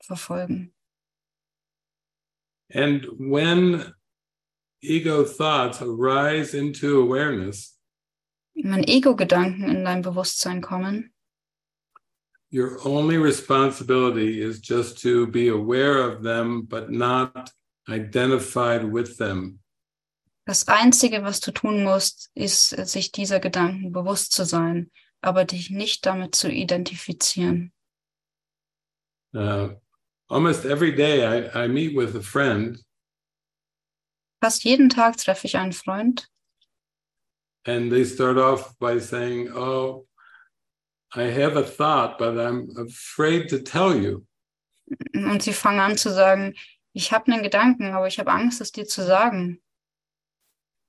verfolgen. 0.02 0.74
And 2.74 3.06
when 3.18 3.94
ego 4.82 5.24
thoughts 5.24 5.82
arise 5.82 6.54
into 6.54 7.02
awareness, 7.02 7.78
wenn 8.56 8.84
Ego-Gedanken 8.84 9.70
in 9.70 9.86
dein 9.86 10.02
Bewusstsein 10.02 10.62
kommen, 10.62 11.14
your 12.50 12.80
only 12.86 13.18
responsibility 13.18 14.42
is 14.42 14.60
just 14.60 15.00
to 15.02 15.28
be 15.28 15.50
aware 15.50 16.00
of 16.00 16.24
them, 16.24 16.64
but 16.64 16.90
not 16.90 17.52
identified 17.90 18.84
with 18.84 19.18
them. 19.18 19.60
Das 20.48 20.70
Einzige, 20.70 21.24
was 21.24 21.42
du 21.42 21.52
tun 21.52 21.84
musst, 21.84 22.32
ist, 22.34 22.70
sich 22.70 23.12
dieser 23.12 23.42
Gedanken 23.42 23.92
bewusst 23.92 24.32
zu 24.32 24.46
sein, 24.46 24.90
aber 25.20 25.44
dich 25.44 25.70
nicht 25.70 26.06
damit 26.06 26.36
zu 26.36 26.50
identifizieren. 26.50 27.74
Uh, 29.34 29.76
almost 30.30 30.64
every 30.64 30.96
day 30.96 31.22
I, 31.22 31.66
I 31.66 31.68
meet 31.68 31.96
with 31.96 32.16
a 32.16 32.22
friend 32.22 32.82
Fast 34.42 34.64
jeden 34.64 34.88
Tag 34.90 35.18
treffe 35.18 35.48
ich 35.48 35.58
einen 35.58 35.74
Freund 35.74 36.30
and 37.66 37.92
they 37.92 38.06
start 38.06 38.38
off 38.38 38.74
by 38.80 39.00
saying, 39.00 39.50
Oh, 39.50 40.08
I 41.14 41.24
have 41.24 41.58
a 41.58 41.64
thought, 41.64 42.18
but 42.18 42.38
I'm 42.38 42.70
afraid 42.78 43.50
to 43.50 43.60
tell 43.60 43.94
you. 43.94 44.26
und 45.14 45.44
sie 45.44 45.52
fangen 45.52 45.82
an 45.82 45.98
zu 45.98 46.14
sagen, 46.14 46.56
ich 46.94 47.12
habe 47.12 47.34
einen 47.34 47.44
Gedanken, 47.44 47.94
aber 47.94 48.08
ich 48.08 48.18
habe 48.18 48.32
Angst, 48.32 48.62
es 48.62 48.72
dir 48.72 48.86
zu 48.86 49.04
sagen. 49.04 49.62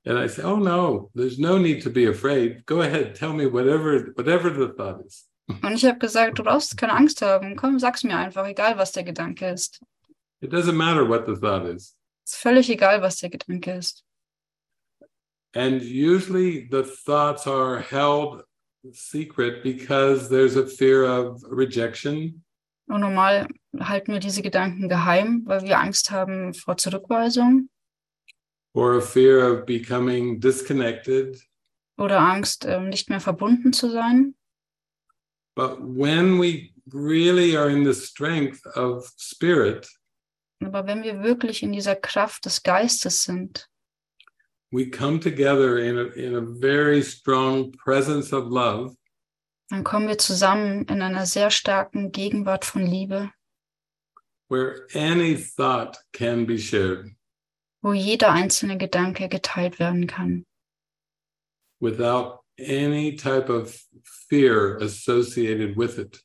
And 0.05 0.19
I 0.19 0.27
say, 0.29 0.43
Oh 0.43 0.57
no, 0.57 1.11
there's 1.15 1.39
no 1.39 1.59
need 1.59 1.83
to 1.83 1.91
be 1.91 2.07
afraid. 2.07 2.65
Go 2.67 2.81
ahead, 2.81 3.15
tell 3.15 3.33
me 3.33 3.47
whatever 3.47 4.13
whatever 4.15 4.51
the 4.51 4.69
thought 4.69 5.05
is. 5.07 5.25
Und 5.63 5.75
ich 5.75 5.85
habe 5.85 5.99
gesagt, 5.99 6.39
du 6.39 6.43
brauchst 6.43 6.77
keine 6.77 6.93
Angst 6.93 7.23
haben. 7.23 7.57
Komm, 7.57 7.79
sag's 7.79 8.05
mir 8.05 8.17
einfach, 8.17 8.47
egal 8.47 8.77
was 8.77 8.93
der 8.93 9.05
Gedanke 9.05 9.49
ist. 9.49 9.81
It 10.41 10.53
doesn't 10.53 10.77
matter 10.77 11.09
what 11.09 11.27
the 11.27 11.35
thought 11.35 11.67
is. 11.67 11.97
Ist 12.25 12.37
völlig 12.37 12.69
egal, 12.71 13.01
was 13.03 13.17
der 13.17 13.31
Gedanke 13.31 13.73
ist. 13.73 14.05
And 15.55 15.83
usually 15.83 16.69
the 16.71 16.83
thoughts 16.83 17.47
are 17.47 17.81
held 17.81 18.43
secret 18.93 19.63
because 19.63 20.29
there's 20.29 20.57
a 20.57 20.67
fear 20.67 21.05
of 21.05 21.43
rejection 21.51 22.45
Und 22.89 23.01
normal 23.01 23.47
halten 23.79 24.13
wir 24.13 24.21
diese 24.21 24.43
Gedanken 24.43 24.89
geheim, 24.89 25.43
weil 25.45 25.63
wir 25.63 25.79
Angst 25.79 26.11
haben 26.11 26.55
vor 26.55 26.77
Zurückweisung 26.77 27.69
or 28.75 28.97
a 28.97 29.03
fear 29.03 29.41
of 29.41 29.67
becoming 29.67 30.41
disconnected. 30.41 31.41
oder 31.97 32.21
Angst, 32.21 32.65
ähm, 32.65 32.89
nicht 32.89 33.11
mehr 33.11 33.21
verbunden 33.21 33.73
zu 33.73 33.91
sein. 33.91 34.35
But 35.57 35.79
when 35.81 36.39
we 36.39 36.73
really 36.93 37.57
are 37.57 37.69
in 37.69 37.85
the 37.85 37.95
strength 37.95 38.65
of 38.77 39.13
spirit, 39.17 39.89
Aber 40.61 40.87
wenn 40.87 41.03
wir 41.03 41.23
wirklich 41.23 41.63
in 41.63 41.73
dieser 41.73 41.97
Kraft 41.97 42.45
des 42.45 42.63
Geistes 42.63 43.25
sind, 43.25 43.69
we 44.71 44.89
come 44.89 45.19
together 45.19 45.79
in 45.79 45.99
a, 45.99 46.05
in 46.15 46.35
a 46.37 46.43
very 46.61 47.03
strong 47.03 47.73
presence 47.73 48.33
of 48.33 48.49
love 48.51 48.95
dann 49.71 49.85
kommen 49.85 50.09
wir 50.09 50.19
zusammen 50.19 50.85
in 50.87 51.03
einer 51.03 51.27
sehr 51.27 51.51
starken 51.51 52.11
Gegenwart 52.11 52.65
von 52.65 52.87
Liebe, 52.87 53.31
where 54.49 54.87
any 54.95 55.37
thought 55.37 55.99
can 56.13 56.47
be 56.47 56.59
shared 56.59 57.15
wo 57.83 57.93
jeder 57.93 58.33
einzelne 58.33 58.79
Gedanke 58.79 59.29
geteilt 59.29 59.79
werden 59.79 60.07
kann, 60.07 60.45
without 61.81 62.41
any 62.59 63.15
type 63.15 63.49
of 63.53 63.81
fear 64.29 64.79
associated 64.81 65.77
with 65.77 65.99
it. 65.99 66.25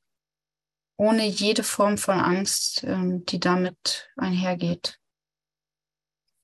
ohne 0.98 1.26
jede 1.28 1.64
Form 1.64 1.98
von 1.98 2.20
Angst, 2.20 2.84
ähm, 2.84 3.26
die 3.26 3.40
damit 3.40 4.10
einhergeht. 4.16 5.00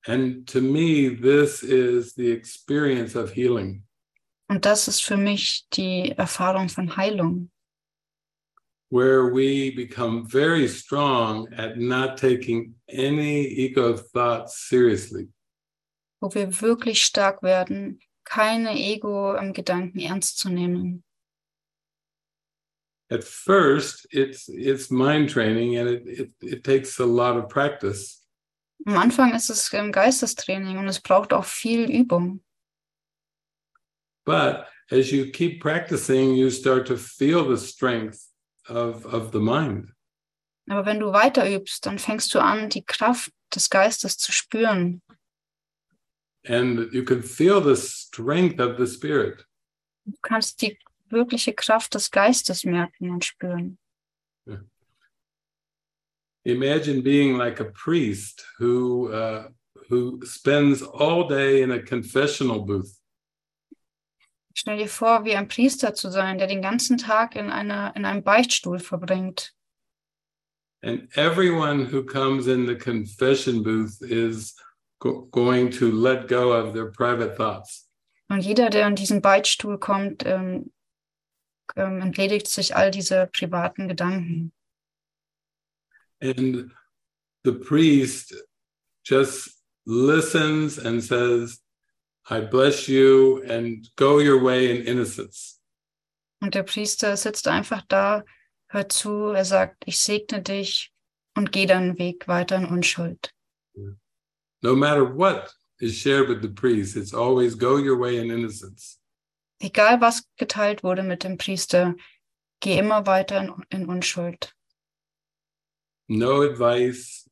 And 0.06 0.48
to 0.50 0.62
me, 0.62 1.10
this 1.10 1.62
is 1.62 2.14
the 2.16 2.32
experience 2.32 3.16
of 3.16 3.32
healing. 3.36 3.84
Und 4.48 4.66
das 4.66 4.88
ist 4.88 5.04
für 5.04 5.18
mich 5.18 5.68
die 5.74 6.12
Erfahrung 6.12 6.70
von 6.70 6.96
Heilung, 6.98 7.52
where 8.90 9.28
we 9.28 9.72
become 9.72 10.28
very 10.28 10.68
strong 10.68 11.48
at 11.56 11.78
not 11.78 12.18
taking 12.18 12.76
any 12.90 13.46
ego 13.46 13.96
thoughts 13.96 14.68
seriously. 14.68 15.28
wo 16.20 16.34
wir 16.34 16.62
wirklich 16.62 17.04
stark 17.04 17.42
werden, 17.42 18.00
keine 18.24 18.78
Ego-Gedanken 18.78 20.00
ernst 20.00 20.38
zu 20.38 20.50
nehmen. 20.50 21.04
At 23.12 23.24
first, 23.24 24.06
it's 24.12 24.48
it's 24.50 24.92
mind 24.92 25.32
training, 25.32 25.78
and 25.78 25.90
it, 25.90 26.04
it 26.06 26.32
it 26.42 26.64
takes 26.64 27.00
a 27.00 27.06
lot 27.06 27.38
of 27.38 27.50
practice. 27.50 28.24
Am 28.86 28.98
Anfang 28.98 29.34
ist 29.34 29.50
es 29.50 29.72
Geistestraining 29.72 30.78
und 30.78 30.88
es 30.88 31.00
braucht 31.00 31.34
auch 31.34 31.46
viel 31.46 31.90
Übung. 31.90 32.42
But 34.26 34.68
as 34.92 35.12
you 35.12 35.32
keep 35.32 35.60
practicing, 35.60 36.36
you 36.36 36.52
start 36.52 36.86
to 36.88 36.98
feel 36.98 37.44
the 37.46 37.58
strength 37.58 38.29
of 38.70 39.06
of 39.06 39.32
the 39.32 39.40
mind, 39.40 39.92
Aber 40.70 40.86
wenn 40.86 41.00
du 41.00 41.12
weiter 41.12 41.50
übst, 41.50 41.86
dann 41.86 41.98
fängst 42.00 42.34
du 42.34 42.40
an, 42.40 42.70
die 42.70 42.84
Kraft 42.86 43.32
des 43.54 43.70
Geistes 43.70 44.18
zu 44.18 44.32
spüren. 44.32 45.02
and 46.46 46.92
you 46.94 47.04
can 47.04 47.22
feel 47.22 47.60
the 47.62 47.76
strength 47.76 48.60
of 48.60 48.78
the 48.78 48.88
spirit. 48.88 49.46
Du 50.06 50.16
kannst 50.22 50.62
die 50.62 50.78
wirkliche 51.10 51.54
Kraft 51.54 51.94
des 51.96 52.10
Geistes 52.12 52.64
merken 52.64 53.10
und 53.10 53.26
spüren. 53.26 53.78
Imagine 56.46 57.02
being 57.02 57.38
like 57.38 57.60
a 57.60 57.66
priest 57.66 58.44
who 58.58 59.12
uh, 59.12 59.50
who 59.90 60.20
spends 60.26 60.82
all 60.82 61.28
day 61.28 61.62
in 61.62 61.72
a 61.72 61.80
confessional 61.82 62.62
booth. 62.66 62.99
Stell 64.60 64.76
dir 64.76 64.90
vor, 64.90 65.24
wie 65.24 65.38
ein 65.38 65.48
Priester 65.48 65.94
zu 65.94 66.12
sein, 66.12 66.38
der 66.38 66.48
den 66.48 66.62
ganzen 66.62 66.98
Tag 66.98 67.38
in, 67.38 67.50
einer, 67.50 67.96
in 67.96 68.04
einem 68.04 68.24
Beichtstuhl 68.24 68.80
verbringt. 68.80 69.56
And 70.82 71.08
everyone 71.16 71.90
who 71.90 72.04
comes 72.04 72.46
in 72.48 72.68
the 72.68 72.76
confession 72.76 73.64
booth 73.64 74.02
is 74.02 74.58
go- 75.00 75.28
going 75.32 75.72
to 75.72 75.90
let 75.90 76.28
go 76.28 76.52
of 76.54 76.74
their 76.74 76.92
private 76.92 77.38
thoughts. 77.38 77.90
Und 78.28 78.42
jeder, 78.42 78.70
der 78.70 78.86
an 78.86 78.98
diesen 78.98 79.22
Beichtstuhl 79.22 79.80
kommt, 79.80 80.26
ähm, 80.26 80.74
ähm, 81.78 82.02
entledigt 82.02 82.48
sich 82.48 82.76
all 82.76 82.92
diese 82.92 83.28
privaten 83.32 83.88
Gedanken. 83.88 84.52
And 86.22 86.70
the 87.46 87.54
priest 87.54 88.36
just 89.06 89.64
listens 89.86 90.78
and 90.78 91.02
says, 91.02 91.64
I 92.32 92.42
bless 92.42 92.88
you 92.88 93.42
and 93.50 93.90
go 93.96 94.20
your 94.20 94.40
way 94.44 94.70
in 94.70 94.86
innocence. 94.86 95.60
Und 96.42 96.54
der 96.54 96.64
Priester 96.64 97.18
sitzt 97.18 97.48
einfach 97.48 97.82
da, 97.88 98.24
hört 98.68 98.92
zu, 98.92 99.30
er 99.30 99.46
sagt, 99.46 99.84
ich 99.86 99.98
segne 100.00 100.42
dich 100.42 100.92
und 101.36 101.52
geh 101.52 101.66
deinen 101.66 101.98
Weg 101.98 102.28
weiter 102.28 102.56
in 102.56 102.66
Unschuld. 102.66 103.34
No 104.62 104.76
matter 104.76 105.04
what 105.04 105.54
is 105.80 105.96
shared 105.96 106.30
with 106.30 106.42
the 106.42 106.50
priest, 106.50 106.96
it's 106.96 107.14
always 107.14 107.58
go 107.58 107.78
your 107.78 107.98
way 107.98 108.18
in 108.18 108.30
innocence. 108.30 109.00
Egal 109.60 110.00
was 110.00 110.24
geteilt 110.38 110.84
wurde 110.84 111.04
mit 111.04 111.24
dem 111.24 111.38
Priester, 111.38 111.96
geh 112.62 112.78
immer 112.78 113.06
weiter 113.08 113.40
in, 113.42 113.54
in 113.70 113.90
Unschuld. 113.90 114.54
No 116.08 116.42
advice, 116.42 117.30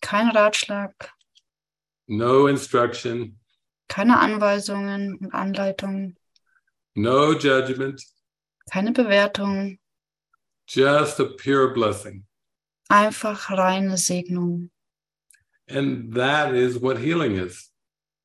Kein 0.00 0.30
Ratschlag, 0.30 1.10
no 2.06 2.46
instruction, 2.46 3.37
keine 3.88 4.18
Anweisungen 4.20 5.16
und 5.16 5.34
Anleitungen, 5.34 6.16
no 6.94 7.32
judgment, 7.32 8.02
keine 8.70 8.92
Bewertung, 8.92 9.78
just 10.68 11.20
a 11.20 11.24
pure 11.24 11.72
blessing. 11.72 12.26
einfach 12.88 13.50
reine 13.50 13.96
Segnung. 13.96 14.70
And 15.70 16.14
that 16.14 16.54
is 16.54 16.80
what 16.80 16.96
healing 16.98 17.36
is. 17.36 17.70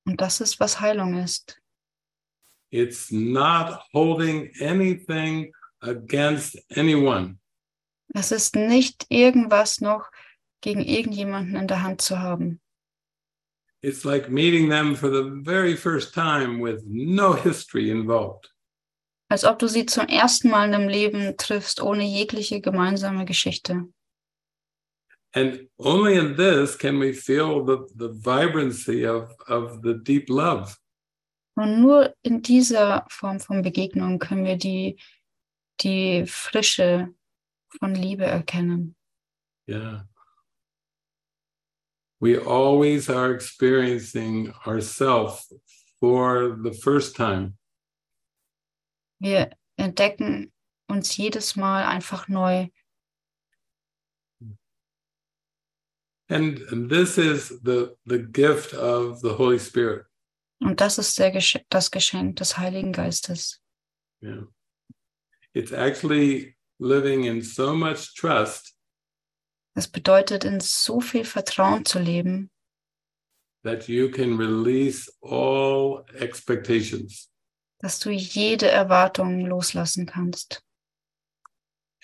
Und 0.06 0.20
das 0.22 0.40
ist, 0.42 0.60
was 0.60 0.80
Heilung 0.80 1.16
ist. 1.16 1.60
It's 2.72 3.12
not 3.12 3.80
holding 3.94 4.52
anything 4.62 5.54
against 5.82 6.58
anyone. 6.76 7.38
Es 8.14 8.32
ist 8.32 8.56
nicht 8.56 9.06
irgendwas 9.10 9.82
noch 9.82 10.10
gegen 10.62 10.82
irgendjemanden 10.82 11.56
in 11.56 11.68
der 11.68 11.84
Hand 11.84 12.02
zu 12.02 12.20
haben. 12.20 12.62
It's 13.84 14.06
like 14.06 14.30
meeting 14.30 14.70
them 14.70 14.96
for 14.96 15.10
the 15.10 15.42
very 15.44 15.76
first 15.76 16.14
time 16.14 16.62
with 16.62 16.86
no 16.88 17.34
history 17.34 17.92
involved. 17.92 18.50
Als 19.30 19.44
ob 19.44 19.60
du 19.60 19.68
sie 19.68 19.86
zum 19.86 20.08
ersten 20.08 20.50
Mal 20.50 20.66
in 20.66 20.72
deinem 20.72 20.90
Leben 20.90 21.36
triffst, 21.38 21.82
ohne 21.82 22.04
jegliche 22.04 22.62
gemeinsame 22.62 23.26
Geschichte. 23.26 23.90
And 25.36 25.68
only 25.80 26.16
in 26.16 26.36
this 26.38 26.78
can 26.78 27.00
we 27.00 27.12
feel 27.12 27.66
the, 27.66 27.88
the 27.96 28.10
vibrancy 28.10 29.06
of, 29.06 29.34
of 29.48 29.82
the 29.82 29.96
deep 29.96 30.30
love. 30.30 30.78
Und 31.56 31.82
nur 31.82 32.16
in 32.24 32.42
dieser 32.42 33.06
Form 33.10 33.40
von 33.40 33.62
Begegnung 33.64 34.20
können 34.20 34.46
wir 34.46 34.58
die, 34.58 34.98
die 35.82 36.26
Frische 36.26 37.14
von 37.80 37.96
Liebe 37.96 38.26
erkennen. 38.26 38.96
Yeah. 39.68 40.08
We 42.24 42.38
always 42.38 43.10
are 43.10 43.34
experiencing 43.34 44.54
ourself 44.66 45.46
for 46.00 46.58
the 46.64 46.72
first 46.72 47.18
time. 47.18 47.58
Wir 49.20 49.52
entdecken 49.78 50.54
uns 50.88 51.18
jedes 51.18 51.58
Mal 51.58 51.84
einfach 51.84 52.30
neu. 52.30 52.70
And, 56.30 56.62
and 56.72 56.90
this 56.90 57.18
is 57.18 57.50
the, 57.62 57.98
the 58.06 58.20
gift 58.20 58.74
of 58.74 59.20
the 59.20 59.34
Holy 59.34 59.60
Spirit. 59.60 60.06
Und 60.62 60.80
das 60.80 60.98
ist 60.98 61.20
der 61.20 61.32
Gesch 61.32 61.60
das 61.70 61.92
Geschenk 61.92 62.38
des 62.38 62.58
Heiligen 62.58 62.94
Geistes. 62.94 63.60
Yeah. 64.22 64.46
It's 65.54 65.74
actually 65.74 66.56
living 66.80 67.26
in 67.26 67.42
so 67.42 67.76
much 67.76 68.16
trust 68.16 68.73
Es 69.76 69.88
bedeutet, 69.88 70.44
in 70.44 70.60
so 70.60 71.02
viel 71.02 71.26
Vertrauen 71.26 71.86
zu 71.86 72.00
leben, 72.00 72.50
that 73.64 73.88
you 73.88 74.10
can 74.12 74.38
release 74.38 75.12
all 75.22 76.06
expectations. 76.20 77.30
dass 77.80 78.00
du 78.00 78.12
jede 78.12 78.70
Erwartung 78.70 79.46
loslassen 79.46 80.06
kannst. 80.06 80.62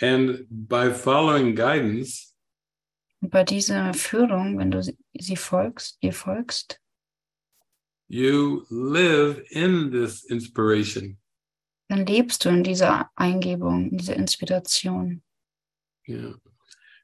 And 0.01 0.45
by 0.49 0.91
following 0.93 1.55
guidance, 1.55 2.33
Und 3.21 3.29
bei 3.31 3.43
dieser 3.43 3.93
Führung, 3.93 4.57
wenn 4.57 4.71
du 4.71 4.81
sie- 4.81 4.97
sie 5.19 5.35
folgst, 5.35 5.97
ihr 6.01 6.13
folgst, 6.13 6.79
you 8.07 8.65
live 8.69 9.41
in 9.51 9.91
this 9.91 10.23
inspiration. 10.25 11.17
dann 11.89 12.05
lebst 12.05 12.45
du 12.45 12.49
in 12.49 12.63
dieser 12.63 13.09
Eingebung, 13.15 13.89
in 13.91 13.97
dieser 13.97 14.15
Inspiration. 14.15 15.21
Yeah. 16.07 16.39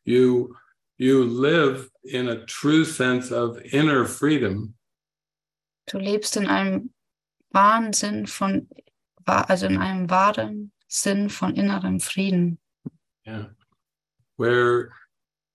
You 0.06 0.56
you 0.98 1.24
live 1.26 1.90
in 2.04 2.30
a 2.30 2.46
true 2.46 2.86
sense 2.86 3.32
of 3.32 3.60
inner 3.74 4.06
freedom 4.06 4.76
Du 5.88 6.00
lebst 6.00 6.36
in 6.38 6.48
einem 6.48 6.94
wahren 7.52 7.94
Sinn 7.94 8.26
von, 8.26 8.68
also 9.26 9.68
in 9.68 9.78
einem 9.78 10.10
wahren 10.10 10.72
Sinn 10.88 11.30
von 11.30 11.56
innerem 11.56 12.00
Frieden, 12.00 12.58
yeah. 13.28 13.50
where 14.38 14.92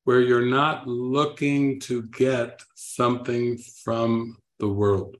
where 0.04 0.20
you're 0.20 0.48
not 0.48 0.86
looking 0.86 1.80
to 1.80 2.02
get 2.02 2.62
something 2.74 3.58
from 3.82 4.38
the 4.58 4.68
world. 4.68 5.16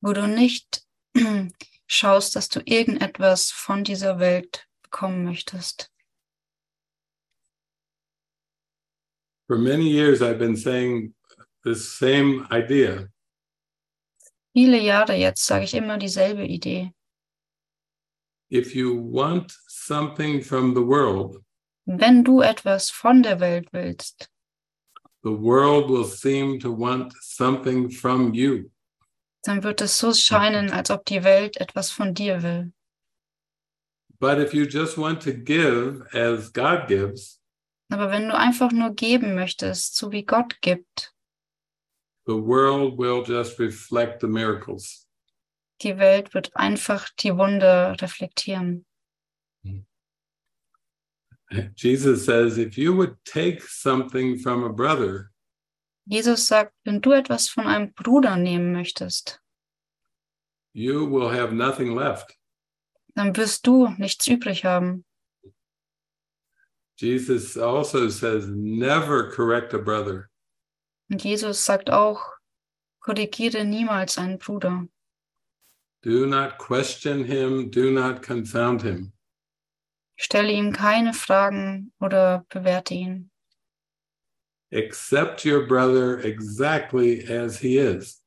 wo 0.00 0.12
du 0.12 0.26
nicht 0.26 0.84
schaust, 1.86 2.36
dass 2.36 2.48
du 2.48 2.60
irgendetwas 2.64 3.50
von 3.50 3.84
dieser 3.84 4.18
Welt 4.18 4.66
bekommen 4.82 5.24
möchtest. 5.24 5.90
For 9.46 9.58
many 9.58 9.88
years 9.90 10.22
I've 10.22 10.38
been 10.38 10.56
saying 10.56 11.12
this 11.64 11.88
same 11.98 12.46
idea 12.50 13.08
Viele 14.56 14.78
Jahre 14.80 15.14
jetzt 15.16 15.44
sage 15.44 15.64
ich 15.64 15.74
immer 15.74 15.98
dieselbe 15.98 16.44
Idee. 16.46 16.92
if 18.50 18.74
you 18.74 18.94
want 18.94 19.50
something 19.68 20.40
from 20.42 20.74
the 20.74 20.82
world, 20.82 21.42
Wenn 21.86 22.22
du 22.24 22.40
etwas 22.40 22.90
von 22.90 23.22
der 23.22 23.40
Welt 23.40 23.68
willst, 23.72 24.28
the 25.24 25.32
world 25.32 25.90
will 25.90 26.04
seem 26.04 26.58
to 26.60 26.70
want 26.70 27.12
something 27.20 27.90
from 27.90 28.32
you. 28.32 28.70
dann 29.42 29.62
wird 29.64 29.80
es 29.82 29.98
so 29.98 30.12
scheinen, 30.14 30.70
als 30.70 30.90
ob 30.90 31.04
die 31.04 31.22
Welt 31.24 31.56
etwas 31.58 31.90
von 31.90 32.14
dir 32.14 32.42
will. 32.42 32.72
But 34.20 34.38
if 34.38 34.54
you 34.54 34.64
just 34.64 34.96
want 34.96 35.20
to 35.22 35.32
give 35.32 36.06
as 36.14 36.48
God 36.52 36.86
gives, 36.88 37.40
Aber 37.94 38.10
wenn 38.10 38.28
du 38.28 38.36
einfach 38.36 38.72
nur 38.72 38.90
geben 38.92 39.36
möchtest, 39.36 39.94
so 39.96 40.10
wie 40.10 40.24
Gott 40.24 40.60
gibt, 40.62 41.14
the 42.26 42.32
world 42.32 42.98
will 42.98 43.22
just 43.24 43.60
reflect 43.60 44.20
the 44.20 44.26
miracles. 44.26 45.06
die 45.80 45.96
Welt 45.96 46.34
wird 46.34 46.56
einfach 46.56 47.08
die 47.20 47.36
Wunder 47.36 47.94
reflektieren. 48.00 48.84
Jesus 51.76 52.24
says, 52.24 52.58
if 52.58 52.76
you 52.76 52.96
would 52.96 53.16
take 53.24 53.62
something 53.62 54.36
from 54.40 54.64
a 54.64 54.70
brother, 54.70 55.30
Jesus 56.06 56.48
sagt, 56.48 56.74
wenn 56.82 57.00
du 57.00 57.12
etwas 57.12 57.48
von 57.48 57.68
einem 57.68 57.92
Bruder 57.92 58.36
nehmen 58.36 58.72
möchtest, 58.72 59.40
you 60.72 61.08
will 61.08 61.30
have 61.30 61.54
nothing 61.54 61.94
left. 61.96 62.36
dann 63.14 63.36
wirst 63.36 63.64
du 63.68 63.86
nichts 63.98 64.26
übrig 64.26 64.64
haben. 64.64 65.04
Jesus 66.96 67.56
also 67.56 68.08
says, 68.08 68.46
never 68.48 69.30
correct 69.30 69.74
a 69.74 69.78
brother. 69.78 70.30
Und 71.10 71.22
Jesus 71.24 71.64
sagt 71.64 71.90
auch, 71.90 72.20
korrigiere 73.00 73.64
niemals 73.64 74.16
einen 74.18 74.38
Bruder. 74.38 74.88
Do 76.02 76.26
not 76.26 76.58
question 76.58 77.24
him, 77.24 77.70
do 77.70 77.90
not 77.90 78.22
confound 78.22 78.82
him. 78.82 79.12
Stelle 80.16 80.52
ihm 80.52 80.72
keine 80.72 81.12
Fragen 81.12 81.92
oder 82.00 82.44
bewerte 82.48 82.94
ihn. 82.94 83.30
Accept 84.72 85.44
your 85.44 85.66
brother 85.66 86.18
exactly 86.24 87.24
as 87.26 87.58
he 87.58 87.78
is. 87.78 88.22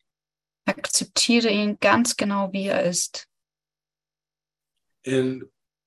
Akzeptiere 0.66 1.50
ihn 1.50 1.78
ganz 1.80 2.16
genau, 2.16 2.52
wie 2.52 2.68
er 2.68 2.84
ist. 2.84 3.28
And 5.06 5.44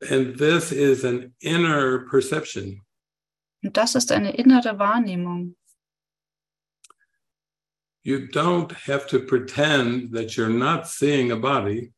and 0.09 0.37
this 0.39 0.73
is 0.73 1.05
an 1.05 1.35
inner 1.41 2.07
perception. 2.11 2.83
Und 3.63 3.77
das 3.77 3.95
ist 3.95 4.11
eine 4.11 4.33
innere 4.37 4.79
Wahrnehmung. 4.79 5.57
You 8.03 8.27
don't 8.29 8.73
have 8.73 9.07
to 9.09 9.21
pretend 9.21 10.13
that 10.13 10.37
you're 10.37 10.49
not 10.49 10.87
seeing 10.87 11.31
a 11.33 11.37
body. 11.37 11.93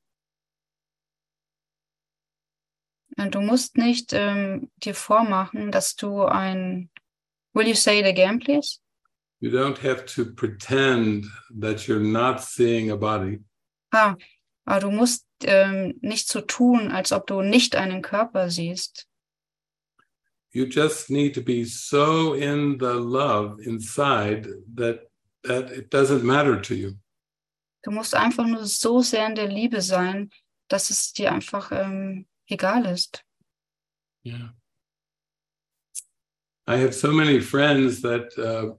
Und 3.16 3.34
du 3.34 3.40
musst 3.40 3.76
nicht 3.76 4.12
ähm, 4.12 4.70
dir 4.82 4.94
vormachen, 4.94 5.70
dass 5.70 5.94
du 5.94 6.24
ein. 6.24 6.90
Will 7.54 7.68
you 7.68 7.74
say 7.74 8.00
it 8.00 8.06
again, 8.06 8.40
please? 8.40 8.80
You 9.40 9.50
don't 9.50 9.78
have 9.78 10.06
to 10.14 10.24
pretend 10.24 11.26
that 11.60 11.86
you're 11.86 12.00
not 12.00 12.40
seeing 12.40 12.90
a 12.90 12.96
body. 12.96 13.44
Ah, 13.92 14.16
aber 14.64 14.80
du 14.80 14.90
musst 14.90 15.26
ähm, 15.46 15.98
nicht 16.00 16.28
so 16.28 16.40
tun, 16.40 16.90
als 16.90 17.12
ob 17.12 17.26
du 17.26 17.42
nicht 17.42 17.76
einen 17.76 18.02
Körper 18.02 18.50
siehst. 18.50 19.06
You 20.54 20.66
just 20.66 21.08
need 21.08 21.34
to 21.34 21.40
be 21.40 21.64
so 21.64 22.34
in 22.34 22.78
the 22.78 22.98
love 22.98 23.58
inside 23.62 24.46
that 24.76 25.08
that 25.44 25.70
it 25.70 25.92
doesn't 25.92 26.22
matter 26.22 26.60
to 26.60 26.74
you. 26.74 26.92
Du 27.82 27.90
musst 27.90 28.14
einfach 28.14 28.46
nur 28.46 28.64
so 28.66 29.00
sehr 29.00 29.26
in 29.26 29.34
der 29.34 29.48
Liebe 29.48 29.80
sein, 29.80 30.30
dass 30.68 30.90
es 30.90 31.12
dir 31.12 31.32
einfach 31.32 31.72
ähm, 31.72 32.26
egal 32.46 32.86
ist. 32.86 33.24
Yeah. 34.24 34.54
I 36.66 36.76
have 36.76 36.92
so 36.92 37.10
many 37.10 37.40
friends 37.40 38.02
that 38.02 38.38
uh, 38.38 38.76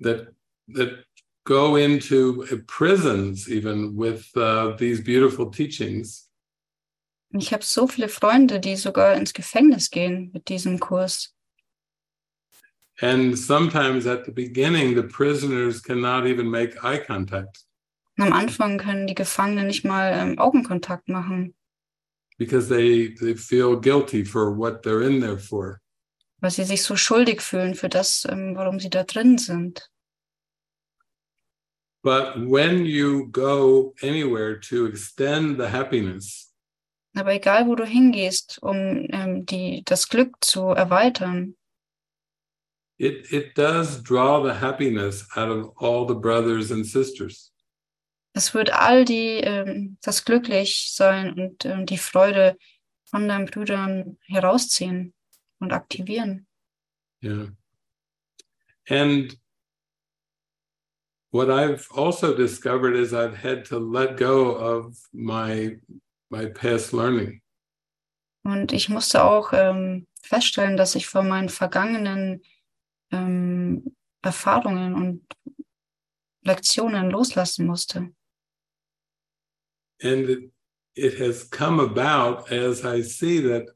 that 0.00 0.32
that 0.68 1.04
go 1.46 1.76
into 1.76 2.44
prisons 2.66 3.48
even 3.48 3.96
with 3.96 4.26
uh, 4.36 4.76
these 4.76 5.00
beautiful 5.02 5.50
teachings, 5.50 6.24
Ich 7.32 7.52
habe 7.52 7.64
so 7.64 7.86
viele 7.86 8.08
Freunde, 8.08 8.60
die 8.60 8.76
sogar 8.76 9.14
ins 9.14 9.32
Gefängnis 9.32 9.90
gehen 9.90 10.30
mit 10.32 10.48
diesem 10.48 10.78
Kurs. 10.78 11.32
and 13.02 13.36
sometimes 13.38 14.06
at 14.06 14.24
the 14.24 14.32
beginning 14.32 14.94
the 14.94 15.02
prisoners 15.02 15.80
cannot 15.82 16.26
even 16.26 16.50
make 16.50 16.76
eye 16.82 16.98
contact 16.98 17.64
am 18.18 18.32
Anfang 18.32 18.78
können 18.78 19.06
die 19.06 19.14
Gefangenen 19.14 19.66
nicht 19.66 19.84
mal 19.84 20.12
ähm, 20.14 20.38
Augenkontakt 20.38 21.08
machen, 21.08 21.54
because 22.38 22.68
they 22.68 23.14
they 23.14 23.34
feel 23.36 23.76
guilty 23.78 24.24
for 24.24 24.56
what 24.56 24.82
they're 24.82 25.02
in 25.06 25.20
there 25.20 25.38
for. 25.38 25.80
weil 26.40 26.50
sie 26.50 26.64
sich 26.64 26.82
so 26.82 26.96
schuldig 26.96 27.42
fühlen 27.42 27.74
für 27.74 27.88
das, 27.90 28.26
ähm, 28.30 28.54
warum 28.56 28.78
sie 28.80 28.88
da 28.90 29.04
drin 29.04 29.36
sind. 29.38 29.90
But 32.06 32.38
when 32.38 32.86
you 32.86 33.26
go 33.32 33.92
anywhere 34.00 34.60
to 34.70 34.86
extend 34.86 35.58
the 35.58 35.68
happiness, 35.68 36.52
Aber 37.16 37.32
egal, 37.32 37.66
wo 37.66 37.74
du 37.74 37.84
hingehst, 37.84 38.62
um 38.62 39.08
ähm, 39.10 39.44
die, 39.44 39.82
das 39.84 40.08
Glück 40.08 40.36
zu 40.40 40.68
erweitern, 40.68 41.56
it 42.98 43.32
it 43.32 43.56
does 43.56 44.00
draw 44.00 44.40
the 44.40 44.60
happiness 44.60 45.26
out 45.34 45.48
of 45.48 45.72
all 45.80 46.06
the 46.06 46.14
brothers 46.14 46.70
and 46.70 46.86
sisters. 46.86 47.50
es 48.34 48.54
wird 48.54 48.70
all 48.70 49.04
die, 49.04 49.40
ähm, 49.42 49.96
das 50.00 50.24
Glücklichsein 50.24 51.32
und 51.32 51.64
ähm, 51.64 51.86
die 51.86 51.98
Freude 51.98 52.56
von 53.04 53.26
deinen 53.26 53.46
Brüdern 53.46 54.16
herausziehen 54.26 55.12
und 55.58 55.72
aktivieren. 55.72 56.46
Yeah. 57.20 57.48
And 58.88 59.36
what 61.36 61.50
I've 61.50 61.86
also 61.94 62.34
discovered 62.34 62.96
is 62.96 63.12
I've 63.12 63.36
had 63.36 63.66
to 63.66 63.78
let 63.78 64.16
go 64.16 64.54
of 64.56 64.96
my 65.12 65.78
my 66.30 66.46
past 66.46 66.92
learning. 66.92 67.42
Und 68.42 68.72
ich 68.72 68.88
musste 68.88 69.22
auch 69.24 69.52
ähm, 69.52 70.06
feststellen, 70.22 70.76
dass 70.76 70.94
ich 70.94 71.06
von 71.06 71.28
meinen 71.28 71.48
vergangenen 71.48 72.42
ähm, 73.10 73.96
Erfahrungen 74.22 74.94
und 74.94 75.22
Lektionen 76.42 77.10
loslassen 77.10 77.66
musste. 77.66 78.12
And 80.02 80.50
it 80.94 81.18
has 81.18 81.44
come 81.44 81.80
about 81.80 82.50
as 82.50 82.84
I 82.84 83.02
see 83.02 83.40
that 83.40 83.66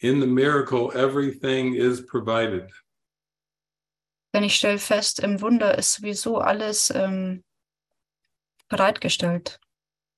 in 0.00 0.20
the 0.20 0.26
miracle, 0.26 0.90
everything 0.94 1.74
is 1.74 2.00
provided. 2.00 2.70
Denn 4.34 4.42
ich 4.42 4.56
stelle 4.56 4.78
fest, 4.78 5.20
im 5.20 5.40
Wunder 5.40 5.78
ist 5.78 5.94
sowieso 5.94 6.38
alles 6.38 6.90
ähm, 6.90 7.44
bereitgestellt. 8.68 9.60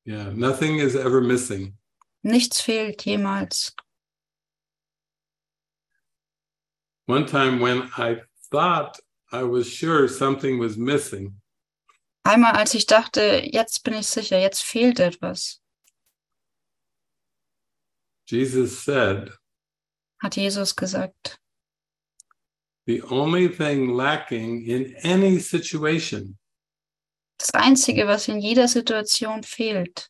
Yeah, 0.07 0.33
nothing 0.33 0.79
is 0.79 0.95
ever 0.95 1.21
missing. 1.21 1.77
Nichts 2.23 2.61
fehlt 2.61 3.05
jemals. 3.05 3.75
One 7.07 7.27
time 7.27 7.61
when 7.61 7.91
I 7.97 8.23
thought 8.51 8.99
I 9.31 9.43
was 9.43 9.69
sure 9.69 10.09
something 10.09 10.59
was 10.59 10.77
missing, 10.77 11.41
Einmal, 12.27 12.57
als 12.57 12.75
ich 12.75 12.87
dachte, 12.87 13.43
jetzt 13.45 13.85
bin 13.85 13.95
ich 13.95 14.09
sicher, 14.09 14.41
jetzt 14.41 14.65
fehlt 14.65 14.99
etwas, 14.99 15.63
Jesus 18.27 18.85
said, 18.85 19.31
hat 20.21 20.35
Jesus 20.35 20.75
gesagt. 20.75 21.41
The 22.87 23.03
only 23.11 23.49
thing 23.49 23.95
lacking 23.95 24.67
in 24.67 24.95
any 25.03 25.41
situation 25.41 26.37
Das 27.39 27.53
Einzige, 27.53 28.07
was 28.07 28.29
in 28.29 28.41
jeder 28.41 28.67
Situation 28.67 29.43
fehlt, 29.43 30.09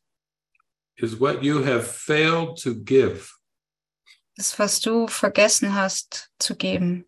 is 0.97 1.19
what 1.19 1.43
you 1.43 1.65
have 1.65 1.85
failed 1.85 2.57
to 2.63 2.75
give. 2.75 3.33
ist, 4.37 4.59
was 4.59 4.81
du 4.81 5.09
vergessen 5.09 5.75
hast 5.75 6.31
zu 6.39 6.55
geben. 6.55 7.07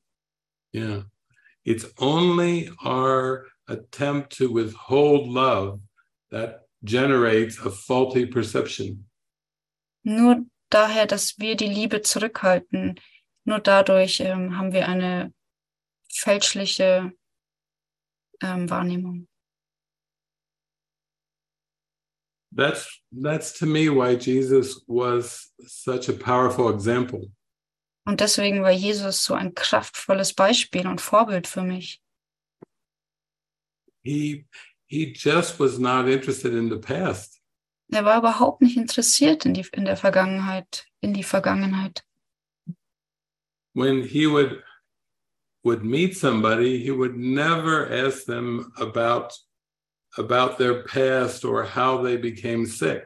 Yeah. 0.72 1.04
It's 1.64 1.86
only 1.98 2.70
our 2.84 3.46
attempt 3.68 4.36
to 4.38 4.52
withhold 4.52 5.28
love 5.28 5.80
that 6.30 6.66
generates 6.84 7.58
a 7.58 7.70
faulty 7.70 8.26
perception. 8.26 9.08
Nur 10.02 10.46
daher, 10.70 11.06
dass 11.06 11.38
wir 11.38 11.56
die 11.56 11.68
Liebe 11.68 12.02
zurückhalten, 12.02 12.98
nur 13.44 13.58
dadurch 13.60 14.20
ähm, 14.20 14.56
haben 14.56 14.72
wir 14.72 14.88
eine 14.88 15.32
fälschliche 16.08 17.12
ähm, 18.42 18.68
Wahrnehmung. 18.70 19.28
That's 22.54 23.00
that's 23.10 23.52
to 23.58 23.66
me 23.66 23.88
why 23.88 24.16
Jesus 24.16 24.82
was 24.86 25.52
such 25.66 26.08
a 26.08 26.12
powerful 26.12 26.72
example. 26.72 27.30
Und 28.06 28.20
deswegen 28.20 28.62
war 28.62 28.70
Jesus 28.70 29.22
so 29.22 29.34
ein 29.34 29.54
kraftvolles 29.54 30.32
Beispiel 30.32 30.86
und 30.86 31.00
Vorbild 31.00 31.46
für 31.46 31.62
mich. 31.62 32.00
He 34.02 34.46
he 34.86 35.12
just 35.12 35.60
was 35.60 35.78
not 35.78 36.06
interested 36.06 36.54
in 36.54 36.70
the 36.70 36.78
past. 36.78 37.38
Er 37.90 38.04
war 38.04 38.18
überhaupt 38.18 38.60
nicht 38.60 38.76
interessiert 38.76 39.46
in, 39.46 39.54
die, 39.54 39.66
in 39.72 39.84
der 39.84 39.96
Vergangenheit, 39.96 40.86
in 41.00 41.14
die 41.14 41.22
Vergangenheit. 41.22 42.04
When 43.74 44.02
he 44.02 44.26
would 44.26 44.62
would 45.68 45.84
meet 45.84 46.16
somebody, 46.16 46.82
he 46.82 46.90
would 46.90 47.16
never 47.16 47.76
ask 48.04 48.24
them 48.24 48.72
about 48.78 49.32
about 50.16 50.58
their 50.58 50.82
past 50.84 51.44
or 51.44 51.64
how 51.64 52.02
they 52.02 52.16
became 52.16 52.66
sick. 52.66 53.04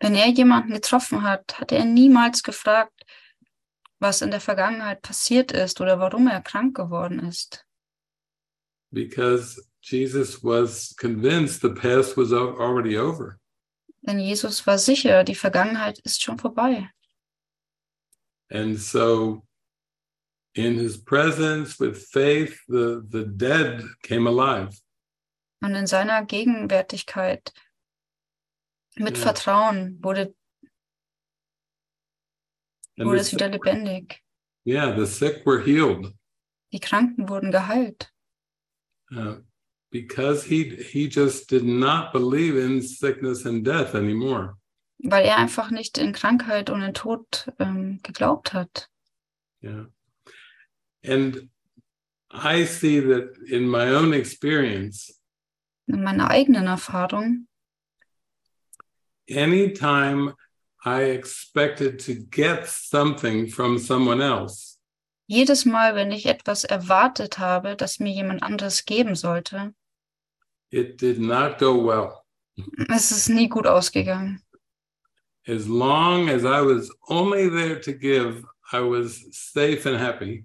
Wenn 0.00 0.14
er 0.14 0.30
jemanden 0.30 0.72
getroffen 0.72 1.22
hat, 1.22 1.60
hat 1.60 1.72
er 1.72 1.84
niemals 1.84 2.42
gefragt, 2.42 3.04
was 4.00 4.22
in 4.22 4.30
der 4.30 4.40
Vergangenheit 4.40 5.02
passiert 5.02 5.52
ist 5.52 5.80
oder 5.80 5.98
warum 5.98 6.26
er 6.28 6.40
krank 6.40 6.76
geworden 6.76 7.18
ist. 7.28 7.64
because 8.92 9.58
Jesus 9.80 10.42
was 10.42 10.94
convinced 10.98 11.62
the 11.62 11.70
past 11.70 12.16
was 12.16 12.32
already 12.32 12.96
over. 12.96 13.38
Denn 14.06 14.18
Jesus 14.18 14.66
war 14.66 14.78
sicher, 14.78 15.24
die 15.24 15.34
Vergangenheit 15.34 15.98
ist 16.00 16.22
schon 16.22 16.38
vorbei. 16.38 16.90
And 18.50 18.78
so, 18.78 19.42
in 20.54 20.78
his 20.78 20.98
presence 21.02 21.78
with 21.80 21.96
faith, 22.10 22.58
the, 22.68 23.02
the 23.10 23.24
dead 23.24 23.84
came 24.02 24.26
alive. 24.28 24.78
Und 25.62 25.74
in 25.74 25.86
seiner 25.86 26.24
Gegenwärtigkeit 26.24 27.52
mit 28.96 29.16
Ja. 29.16 29.22
Vertrauen 29.22 29.98
wurde, 30.02 30.34
And 32.98 33.08
wurde 33.08 33.20
es 33.20 33.32
wieder 33.32 33.48
lebendig. 33.48 34.20
yeah, 34.66 34.94
the 34.94 35.06
sick 35.06 35.44
were 35.46 35.60
healed 35.64 36.12
Die 36.72 36.80
Kranken 36.80 37.28
wurden 37.28 37.50
geheilt, 37.50 38.12
uh, 39.14 39.36
because 39.90 40.42
he, 40.44 40.76
he 40.76 41.06
just 41.06 41.50
did 41.50 41.64
not 41.64 42.12
believe 42.12 42.56
in 42.56 42.80
sickness 42.82 43.44
and 43.46 43.64
death 43.66 43.94
anymore. 43.94 44.56
weil 44.98 45.24
er 45.26 45.36
einfach 45.38 45.70
nicht 45.70 45.98
in 45.98 46.12
Krankheit 46.12 46.70
und 46.70 46.82
in 46.82 46.94
Tod 46.94 47.50
ähm, 47.58 48.00
geglaubt 48.02 48.52
hat. 48.52 48.88
Yeah. 49.62 49.86
And 51.04 51.48
I 52.30 52.64
see 52.64 53.00
that 53.00 53.36
in 53.50 53.68
my 53.68 53.88
own 53.90 54.12
experience, 54.14 55.10
In 55.88 56.02
meiner 56.04 56.30
eigenen 56.30 56.68
Erfahrung, 56.68 57.46
anytime 59.28 60.34
I 60.84 61.02
expected 61.02 61.98
to 62.00 62.14
get 62.14 62.66
something 62.68 63.48
from 63.48 63.78
someone 63.78 64.20
else, 64.22 64.78
jedes 65.28 65.64
Mal, 65.64 65.94
wenn 65.94 66.12
ich 66.12 66.26
etwas 66.26 66.64
erwartet 66.64 67.38
habe, 67.38 67.76
das 67.76 67.98
mir 67.98 68.12
jemand 68.12 68.42
anderes 68.42 68.84
geben 68.84 69.14
sollte, 69.14 69.74
it 70.70 71.00
did 71.00 71.18
not 71.18 71.58
go 71.58 71.76
well. 71.84 72.22
es 72.88 73.10
ist 73.10 73.28
nie 73.28 73.48
gut 73.48 73.66
ausgegangen. 73.66 74.40
As 75.46 75.66
long 75.66 76.28
as 76.28 76.44
I 76.44 76.60
was 76.60 76.90
only 77.08 77.48
there 77.48 77.80
to 77.80 77.92
give, 77.92 78.44
I 78.72 78.80
was 78.80 79.26
safe 79.32 79.84
and 79.86 79.98
happy. 79.98 80.44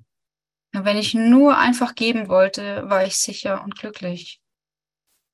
Wenn 0.74 0.97
ich 0.97 1.13
nur 1.13 1.57
einfach 1.57 1.95
geben 1.95 2.28
wollte, 2.28 2.89
war 2.89 3.05
ich 3.05 3.15
sicher 3.15 3.63
und 3.63 3.78
glücklich. 3.78 4.41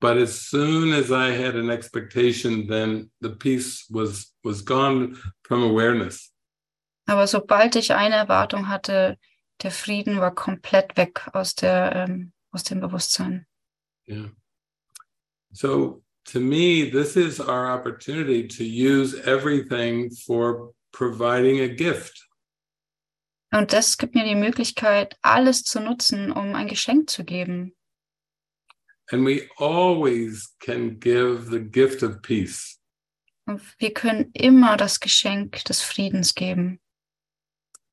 But 0.00 0.16
as 0.16 0.48
soon 0.50 0.92
as 0.92 1.10
I 1.10 1.32
had 1.32 1.54
an 1.54 1.70
expectation, 1.70 2.66
then 2.66 3.10
the 3.20 3.30
peace 3.30 3.86
was 3.88 4.34
was 4.42 4.64
gone 4.64 5.16
from 5.46 5.62
awareness. 5.62 6.30
Aber 7.06 7.26
sobald 7.26 7.76
ich 7.76 7.92
eine 7.92 8.14
Erwartung 8.14 8.68
hatte, 8.68 9.18
der 9.62 9.70
Frieden 9.70 10.20
war 10.20 10.34
komplett 10.34 10.96
weg 10.96 11.28
aus, 11.32 11.54
der, 11.54 11.94
ähm, 11.94 12.32
aus 12.50 12.64
dem 12.64 12.80
Bewusstsein. 12.80 13.46
Yeah. 14.06 14.30
So 15.52 16.02
to 16.26 16.40
me, 16.40 16.90
this 16.90 17.16
is 17.16 17.40
our 17.40 17.70
opportunity 17.70 18.46
to 18.48 18.64
use 18.64 19.14
everything 19.26 20.10
for 20.10 20.72
providing 20.92 21.60
a 21.60 21.68
gift. 21.68 22.20
Und 23.54 23.72
das 23.72 23.98
gibt 23.98 24.16
mir 24.16 24.24
die 24.24 24.34
Möglichkeit, 24.34 25.16
alles 25.22 25.62
zu 25.62 25.78
nutzen, 25.78 26.32
um 26.32 26.56
ein 26.56 26.66
Geschenk 26.66 27.08
zu 27.08 27.22
geben. 27.22 27.72
And 29.12 29.24
we 29.24 29.48
always 29.58 30.56
can 30.58 30.98
give 30.98 31.50
the 31.50 31.60
gift 31.60 32.02
of 32.02 32.20
peace. 32.20 32.80
Und 33.46 33.62
wir 33.78 33.92
können 33.92 34.32
immer 34.32 34.76
das 34.76 34.98
Geschenk 34.98 35.64
des 35.66 35.82
Friedens 35.82 36.34
geben. 36.34 36.80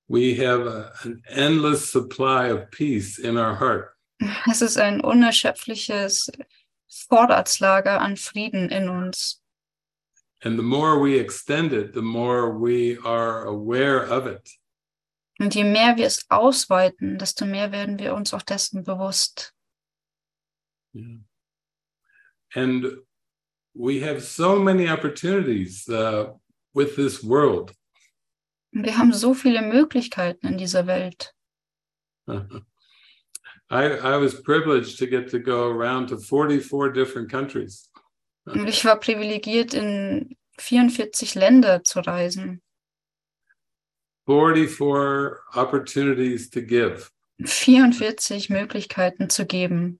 We 0.07 0.36
have 0.36 0.68
a, 0.68 0.91
an 1.03 1.22
endless 1.28 1.91
supply 1.91 2.51
of 2.51 2.72
peace 2.72 3.20
in 3.20 3.38
our 3.38 3.59
heart. 3.59 3.95
Es 4.49 4.64
ist 4.64 4.80
ein 4.80 5.01
unerschöpfliches 5.01 6.32
Vorratslager 7.07 8.01
an 8.01 8.18
Frieden 8.18 8.70
in 8.70 8.89
uns. 8.89 9.43
And 10.43 10.57
the 10.57 10.66
more 10.66 10.99
we 10.99 11.20
extend 11.20 11.72
it, 11.72 11.93
the 11.93 12.01
more 12.01 12.49
we 12.51 12.97
are 13.05 13.45
aware 13.45 14.09
of 14.09 14.26
it. 14.26 14.49
Und 15.42 15.56
je 15.56 15.64
mehr 15.64 15.98
wir 15.98 16.06
es 16.06 16.30
ausweiten, 16.30 17.18
desto 17.18 17.48
mehr 17.48 17.72
werden 17.72 17.98
wir 17.98 18.14
uns 18.14 18.32
auch 18.32 18.44
dessen 18.44 18.84
bewusst. 18.84 19.56
Yeah. 20.94 21.18
And 22.54 22.86
we 23.74 24.06
have 24.06 24.22
so 24.22 24.60
many 24.60 24.88
opportunities 24.88 25.89
uh, 25.89 26.38
with 26.76 26.96
this 26.96 27.24
world. 27.24 27.74
Wir 28.72 28.96
haben 29.00 29.14
so 29.14 29.34
viele 29.34 29.64
Möglichkeiten 29.64 30.46
in 30.46 30.58
dieser 30.60 30.86
Welt. 30.86 31.34
I, 32.28 32.54
I 33.72 34.18
was 34.22 34.44
privileged 34.44 35.00
to 35.00 35.08
get 35.08 35.32
to 35.32 35.39
go 35.39 35.72
around 35.72 36.10
to 36.10 36.20
44 36.20 36.94
different 36.94 37.32
countries. 37.32 37.89
Und 38.46 38.68
ich 38.68 38.86
war 38.86 39.00
privilegiert, 39.00 39.74
in 39.74 40.38
44 40.60 41.34
Länder 41.34 41.84
zu 41.84 42.02
reisen. 42.02 42.62
44 44.26 45.43
opportunities 45.55 46.49
to 46.49 46.61
give. 46.61 47.09
44 47.43 48.49
Möglichkeiten 48.49 49.30
zu 49.30 49.45
geben. 49.45 49.99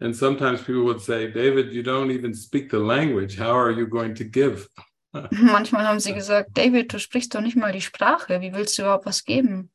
And 0.00 0.14
sometimes 0.14 0.62
people 0.62 0.84
would 0.84 1.00
say, 1.00 1.30
David, 1.30 1.72
you 1.72 1.82
don't 1.82 2.10
even 2.10 2.32
speak 2.32 2.70
the 2.70 2.78
language. 2.78 3.36
How 3.36 3.56
are 3.56 3.72
you 3.72 3.86
going 3.86 4.14
to 4.14 4.24
give? 4.24 4.68
Manchmal 5.32 5.86
haben 5.86 5.98
sie 6.00 6.14
gesagt, 6.14 6.56
David, 6.56 6.92
du 6.92 6.98
sprichst 6.98 7.34
doch 7.34 7.40
nicht 7.40 7.56
mal 7.56 7.72
die 7.72 7.80
Sprache. 7.80 8.40
Wie 8.40 8.52
willst 8.52 8.78
du 8.78 8.82
überhaupt 8.82 9.06
was 9.06 9.24
geben? 9.24 9.70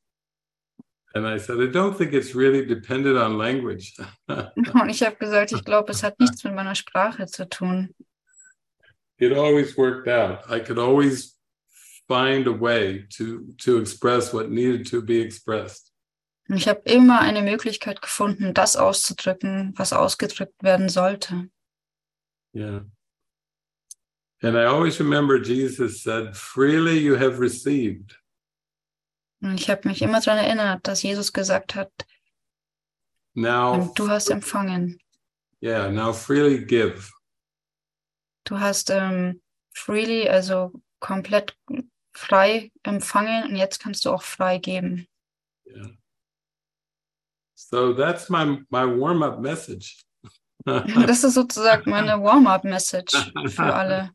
And 1.13 1.27
I 1.27 1.37
said, 1.37 1.59
I 1.59 1.67
don't 1.67 1.95
think 1.95 2.13
it's 2.13 2.33
really 2.33 2.65
dependent 2.65 3.17
on 3.17 3.37
language. 3.37 3.95
Und 4.27 4.89
ich 4.89 5.03
habe 5.03 5.17
gesagt, 5.17 5.51
ich 5.51 5.63
glaube, 5.63 5.91
es 5.91 6.03
hat 6.03 6.19
nichts 6.19 6.43
mit 6.43 6.55
meiner 6.55 6.75
Sprache 6.75 7.27
zu 7.27 7.47
tun. 7.47 7.93
it 9.23 9.33
always 9.33 9.77
worked 9.77 10.07
out. 10.07 10.43
I 10.49 10.59
could 10.59 10.79
always 10.79 11.32
find 12.07 12.47
a 12.47 12.51
way 12.51 13.05
to 13.17 13.45
to 13.57 13.79
express 13.79 14.33
what 14.33 14.49
needed 14.49 14.89
to 14.89 15.01
be 15.01 15.21
expressed. 15.21 15.91
Ich 16.49 16.67
habe 16.67 16.81
immer 16.83 17.21
eine 17.21 17.41
Möglichkeit 17.41 18.01
gefunden, 18.01 18.53
das 18.53 18.75
auszudrücken, 18.75 19.73
was 19.77 19.93
ausgedrückt 19.93 20.61
werden 20.61 20.89
sollte. 20.89 21.49
Yeah. 22.53 22.81
And 24.41 24.57
I 24.57 24.65
always 24.65 24.99
remember 24.99 25.37
Jesus 25.41 26.03
said, 26.03 26.35
freely 26.35 26.99
you 26.99 27.15
have 27.15 27.39
received. 27.39 28.19
Und 29.41 29.59
ich 29.59 29.69
habe 29.69 29.87
mich 29.87 30.01
immer 30.01 30.19
daran 30.19 30.43
erinnert, 30.43 30.85
dass 30.85 31.01
Jesus 31.01 31.31
gesagt 31.31 31.75
hat, 31.75 31.91
Now, 33.35 33.91
du 33.95 34.09
hast 34.09 34.29
empfangen. 34.29 34.99
yeah, 35.61 35.89
now 35.89 36.13
freely 36.13 36.63
give. 36.63 37.09
Du 38.43 38.59
hast 38.59 38.89
ähm, 38.89 39.41
freely, 39.73 40.29
also 40.29 40.73
komplett 40.99 41.57
frei 42.13 42.71
empfangen 42.83 43.49
und 43.49 43.55
jetzt 43.55 43.79
kannst 43.81 44.05
du 44.05 44.11
auch 44.11 44.23
frei 44.23 44.57
geben. 44.57 45.07
Yeah. 45.65 45.91
So 47.55 47.93
that's 47.93 48.29
my 48.29 48.63
my 48.69 48.85
warm-up 48.85 49.39
message. 49.39 50.03
Das 50.65 51.23
ist 51.23 51.33
sozusagen 51.33 51.89
meine 51.89 52.21
Warm-up-Message 52.23 53.33
für 53.47 53.73
alle. 53.73 54.11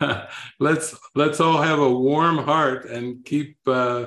let's 0.58 1.00
let's 1.14 1.40
all 1.40 1.58
have 1.58 1.80
a 1.80 1.88
warm 1.88 2.44
heart 2.44 2.84
and 2.86 3.24
keep 3.24 3.56
uh, 3.66 4.06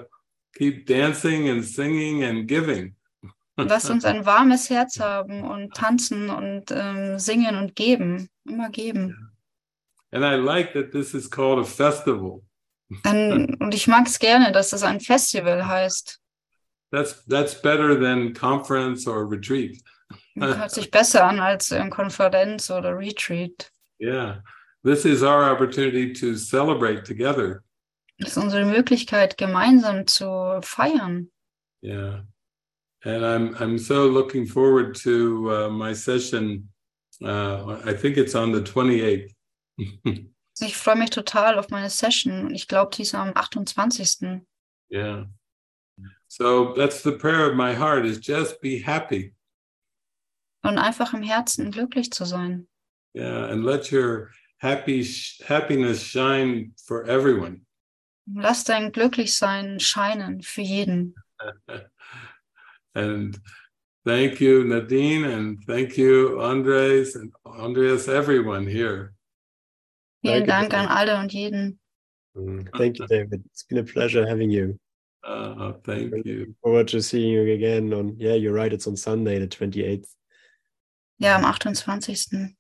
keep 0.53 0.85
dancing 0.85 1.49
and 1.49 1.63
singing 1.63 2.23
and 2.23 2.47
giving. 2.47 2.95
Lass 3.57 3.89
uns 3.89 4.05
ein 4.05 4.25
warmes 4.25 4.69
Herz 4.69 4.99
haben 4.99 5.43
und 5.43 5.73
tanzen 5.73 6.29
und 6.29 6.65
ähm, 6.69 7.17
singen 7.17 7.55
und 7.55 7.75
geben. 7.75 8.29
Immer 8.45 8.69
geben. 8.69 9.31
And 10.11 10.23
I 10.23 10.35
like 10.35 10.73
that 10.73 10.91
this 10.91 11.13
is 11.13 11.29
called 11.29 11.59
a 11.59 11.63
festival. 11.63 12.43
Dann, 13.03 13.55
und 13.59 13.73
ich 13.73 13.87
mag 13.87 14.07
es 14.07 14.19
gerne, 14.19 14.51
dass 14.51 14.69
das 14.69 14.83
ein 14.83 14.99
Festival 14.99 15.67
heißt. 15.67 16.19
That's 16.91 17.25
that's 17.25 17.61
better 17.61 17.99
than 17.99 18.33
conference 18.33 19.07
or 19.07 19.29
retreat. 19.29 19.81
Hört 20.39 20.71
sich 20.71 20.89
besser 20.89 21.25
an 21.25 21.39
als 21.39 21.73
Konferenz 21.89 22.69
oder 22.69 22.97
Retreat. 22.97 23.71
Yeah. 23.99 24.41
This 24.83 25.03
is 25.05 25.23
our 25.23 25.51
opportunity 25.51 26.13
to 26.13 26.35
celebrate 26.35 27.03
together. 27.03 27.63
Das 28.19 28.31
ist 28.31 28.37
unsere 28.37 28.65
Möglichkeit, 28.65 29.37
gemeinsam 29.37 30.07
zu 30.07 30.59
feiern. 30.61 31.29
Yeah. 31.83 32.25
And 33.03 33.23
I'm 33.23 33.55
I'm 33.55 33.77
so 33.77 34.07
looking 34.07 34.45
forward 34.47 34.95
to 35.03 35.51
uh, 35.51 35.69
my 35.69 35.93
session. 35.93 36.69
Uh, 37.21 37.79
I 37.85 37.93
think 37.93 38.17
it's 38.17 38.35
on 38.35 38.53
the 38.53 38.61
28th. 38.61 39.33
Ich 40.59 40.75
freue 40.75 40.95
mich 40.95 41.09
total 41.09 41.59
auf 41.59 41.69
meine 41.69 41.89
Session. 41.89 42.53
Ich 42.53 42.67
glaube, 42.67 42.95
die 42.95 43.03
ist 43.03 43.15
am 43.15 43.31
28. 43.35 44.41
yeah. 44.89 45.25
So 46.27 46.73
that's 46.73 47.03
the 47.03 47.13
prayer 47.13 47.49
of 47.49 47.55
my 47.55 47.73
heart 47.73 48.05
is 48.05 48.19
just 48.19 48.61
be 48.61 48.79
happy. 48.79 49.33
Und 50.63 50.77
einfach 50.77 51.13
im 51.13 51.23
Herzen 51.23 51.71
glücklich 51.71 52.11
zu 52.11 52.25
sein. 52.25 52.67
Yeah, 53.13 53.45
and 53.49 53.63
let 53.63 53.91
your 53.91 54.31
happy 54.57 55.05
happiness 55.47 56.03
shine 56.03 56.73
for 56.85 57.05
everyone. 57.05 57.65
Lass 58.25 58.65
dein 58.65 58.91
Glücklichsein 58.91 59.79
scheinen 59.79 60.41
für 60.41 60.61
jeden. 60.61 61.15
and 62.95 63.39
thank 64.05 64.41
you, 64.41 64.65
Nadine, 64.65 65.23
and 65.23 65.65
thank 65.65 65.97
you, 65.97 66.41
Andres, 66.41 67.15
and 67.15 67.33
Andreas, 67.45 68.09
everyone 68.09 68.67
here. 68.67 69.13
Vielen 70.21 70.45
Danke, 70.45 70.69
Dank 70.69 70.73
an 70.73 70.87
alle 70.87 71.19
und 71.19 71.31
jeden. 71.31 71.79
Mm, 72.33 72.65
Thank 72.75 72.99
you, 72.99 73.05
David. 73.07 73.45
It's 73.45 73.63
been 73.63 73.79
a 73.79 73.83
pleasure 73.83 74.27
having 74.27 74.49
you. 74.51 74.77
Uh, 75.23 75.73
thank 75.83 76.25
you. 76.25 76.55
Forward 76.61 76.87
to 76.89 77.01
seeing 77.01 77.33
you 77.33 77.53
again. 77.53 77.93
On 77.93 78.15
yeah, 78.19 78.35
you're 78.35 78.53
right. 78.53 78.71
It's 78.71 78.87
on 78.87 78.95
Sunday, 78.95 79.39
the 79.39 79.47
28th. 79.47 80.07
Ja, 81.19 81.35
am 81.35 81.45
28. 81.45 82.55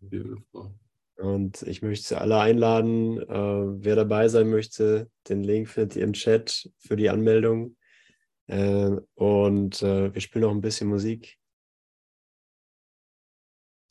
Beautiful. 0.00 0.74
Und 1.16 1.62
ich 1.62 1.82
möchte 1.82 2.08
Sie 2.08 2.18
alle 2.18 2.40
einladen, 2.40 3.20
äh, 3.20 3.84
wer 3.84 3.94
dabei 3.94 4.28
sein 4.28 4.48
möchte. 4.48 5.10
Den 5.28 5.44
Link 5.44 5.68
findet 5.68 5.96
ihr 5.96 6.04
im 6.04 6.14
Chat 6.14 6.70
für 6.78 6.96
die 6.96 7.10
Anmeldung. 7.10 7.76
Äh, 8.46 8.96
und 9.14 9.82
äh, 9.82 10.12
wir 10.14 10.20
spielen 10.20 10.42
noch 10.42 10.50
ein 10.50 10.62
bisschen 10.62 10.88
Musik. 10.88 11.36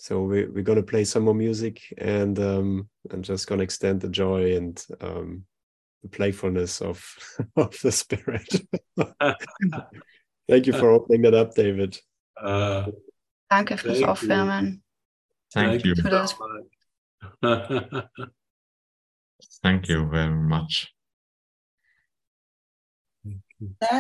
So 0.02 0.22
we, 0.24 0.46
we're 0.46 0.64
gonna 0.64 0.82
play 0.82 1.04
some 1.04 1.24
more 1.24 1.34
music 1.36 1.82
and 1.98 2.40
um, 2.40 2.90
I'm 3.12 3.22
just 3.22 3.48
gonna 3.48 3.64
extend 3.64 4.00
the 4.00 4.08
joy 4.08 4.56
and 4.56 4.82
um, 5.02 5.44
the 6.04 6.08
playfulness 6.10 6.82
of 6.82 7.04
of 7.58 7.78
the 7.84 7.92
spirit. 7.92 8.62
Thank 10.48 10.68
you 10.68 10.74
for 10.74 10.92
opening 10.92 11.24
that 11.24 11.34
up, 11.34 11.54
David. 11.54 12.00
Uh, 12.42 12.86
Danke 13.52 13.78
fürs 13.78 14.00
Thank 14.00 14.00
you. 14.00 14.08
Aufwärmen. 14.08 14.82
Thank 15.54 15.84
you. 15.84 15.96
so 15.96 16.02
Für 16.04 16.10
das- 16.10 16.40
much. 16.40 17.44
Thank 19.62 19.90
you 19.90 20.10
very 20.10 20.34
much. 20.34 20.96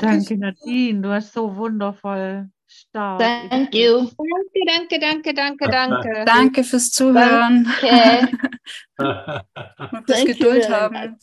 Danke, 0.02 0.38
Nadine. 0.38 1.02
Du 1.02 1.10
hast 1.10 1.34
so 1.34 1.58
wundervoll 1.58 2.50
stark. 2.70 3.20
Thank 3.20 3.74
you. 3.74 4.10
Danke, 4.18 5.00
danke, 5.00 5.00
danke, 5.00 5.34
danke, 5.34 5.68
danke. 5.72 6.26
Danke 6.26 6.64
fürs 6.64 6.92
Zuhören 6.92 7.68
Danke. 7.82 8.30
und 9.92 10.08
you 10.08 10.26
Geduld 10.26 10.70
haben. 10.70 11.18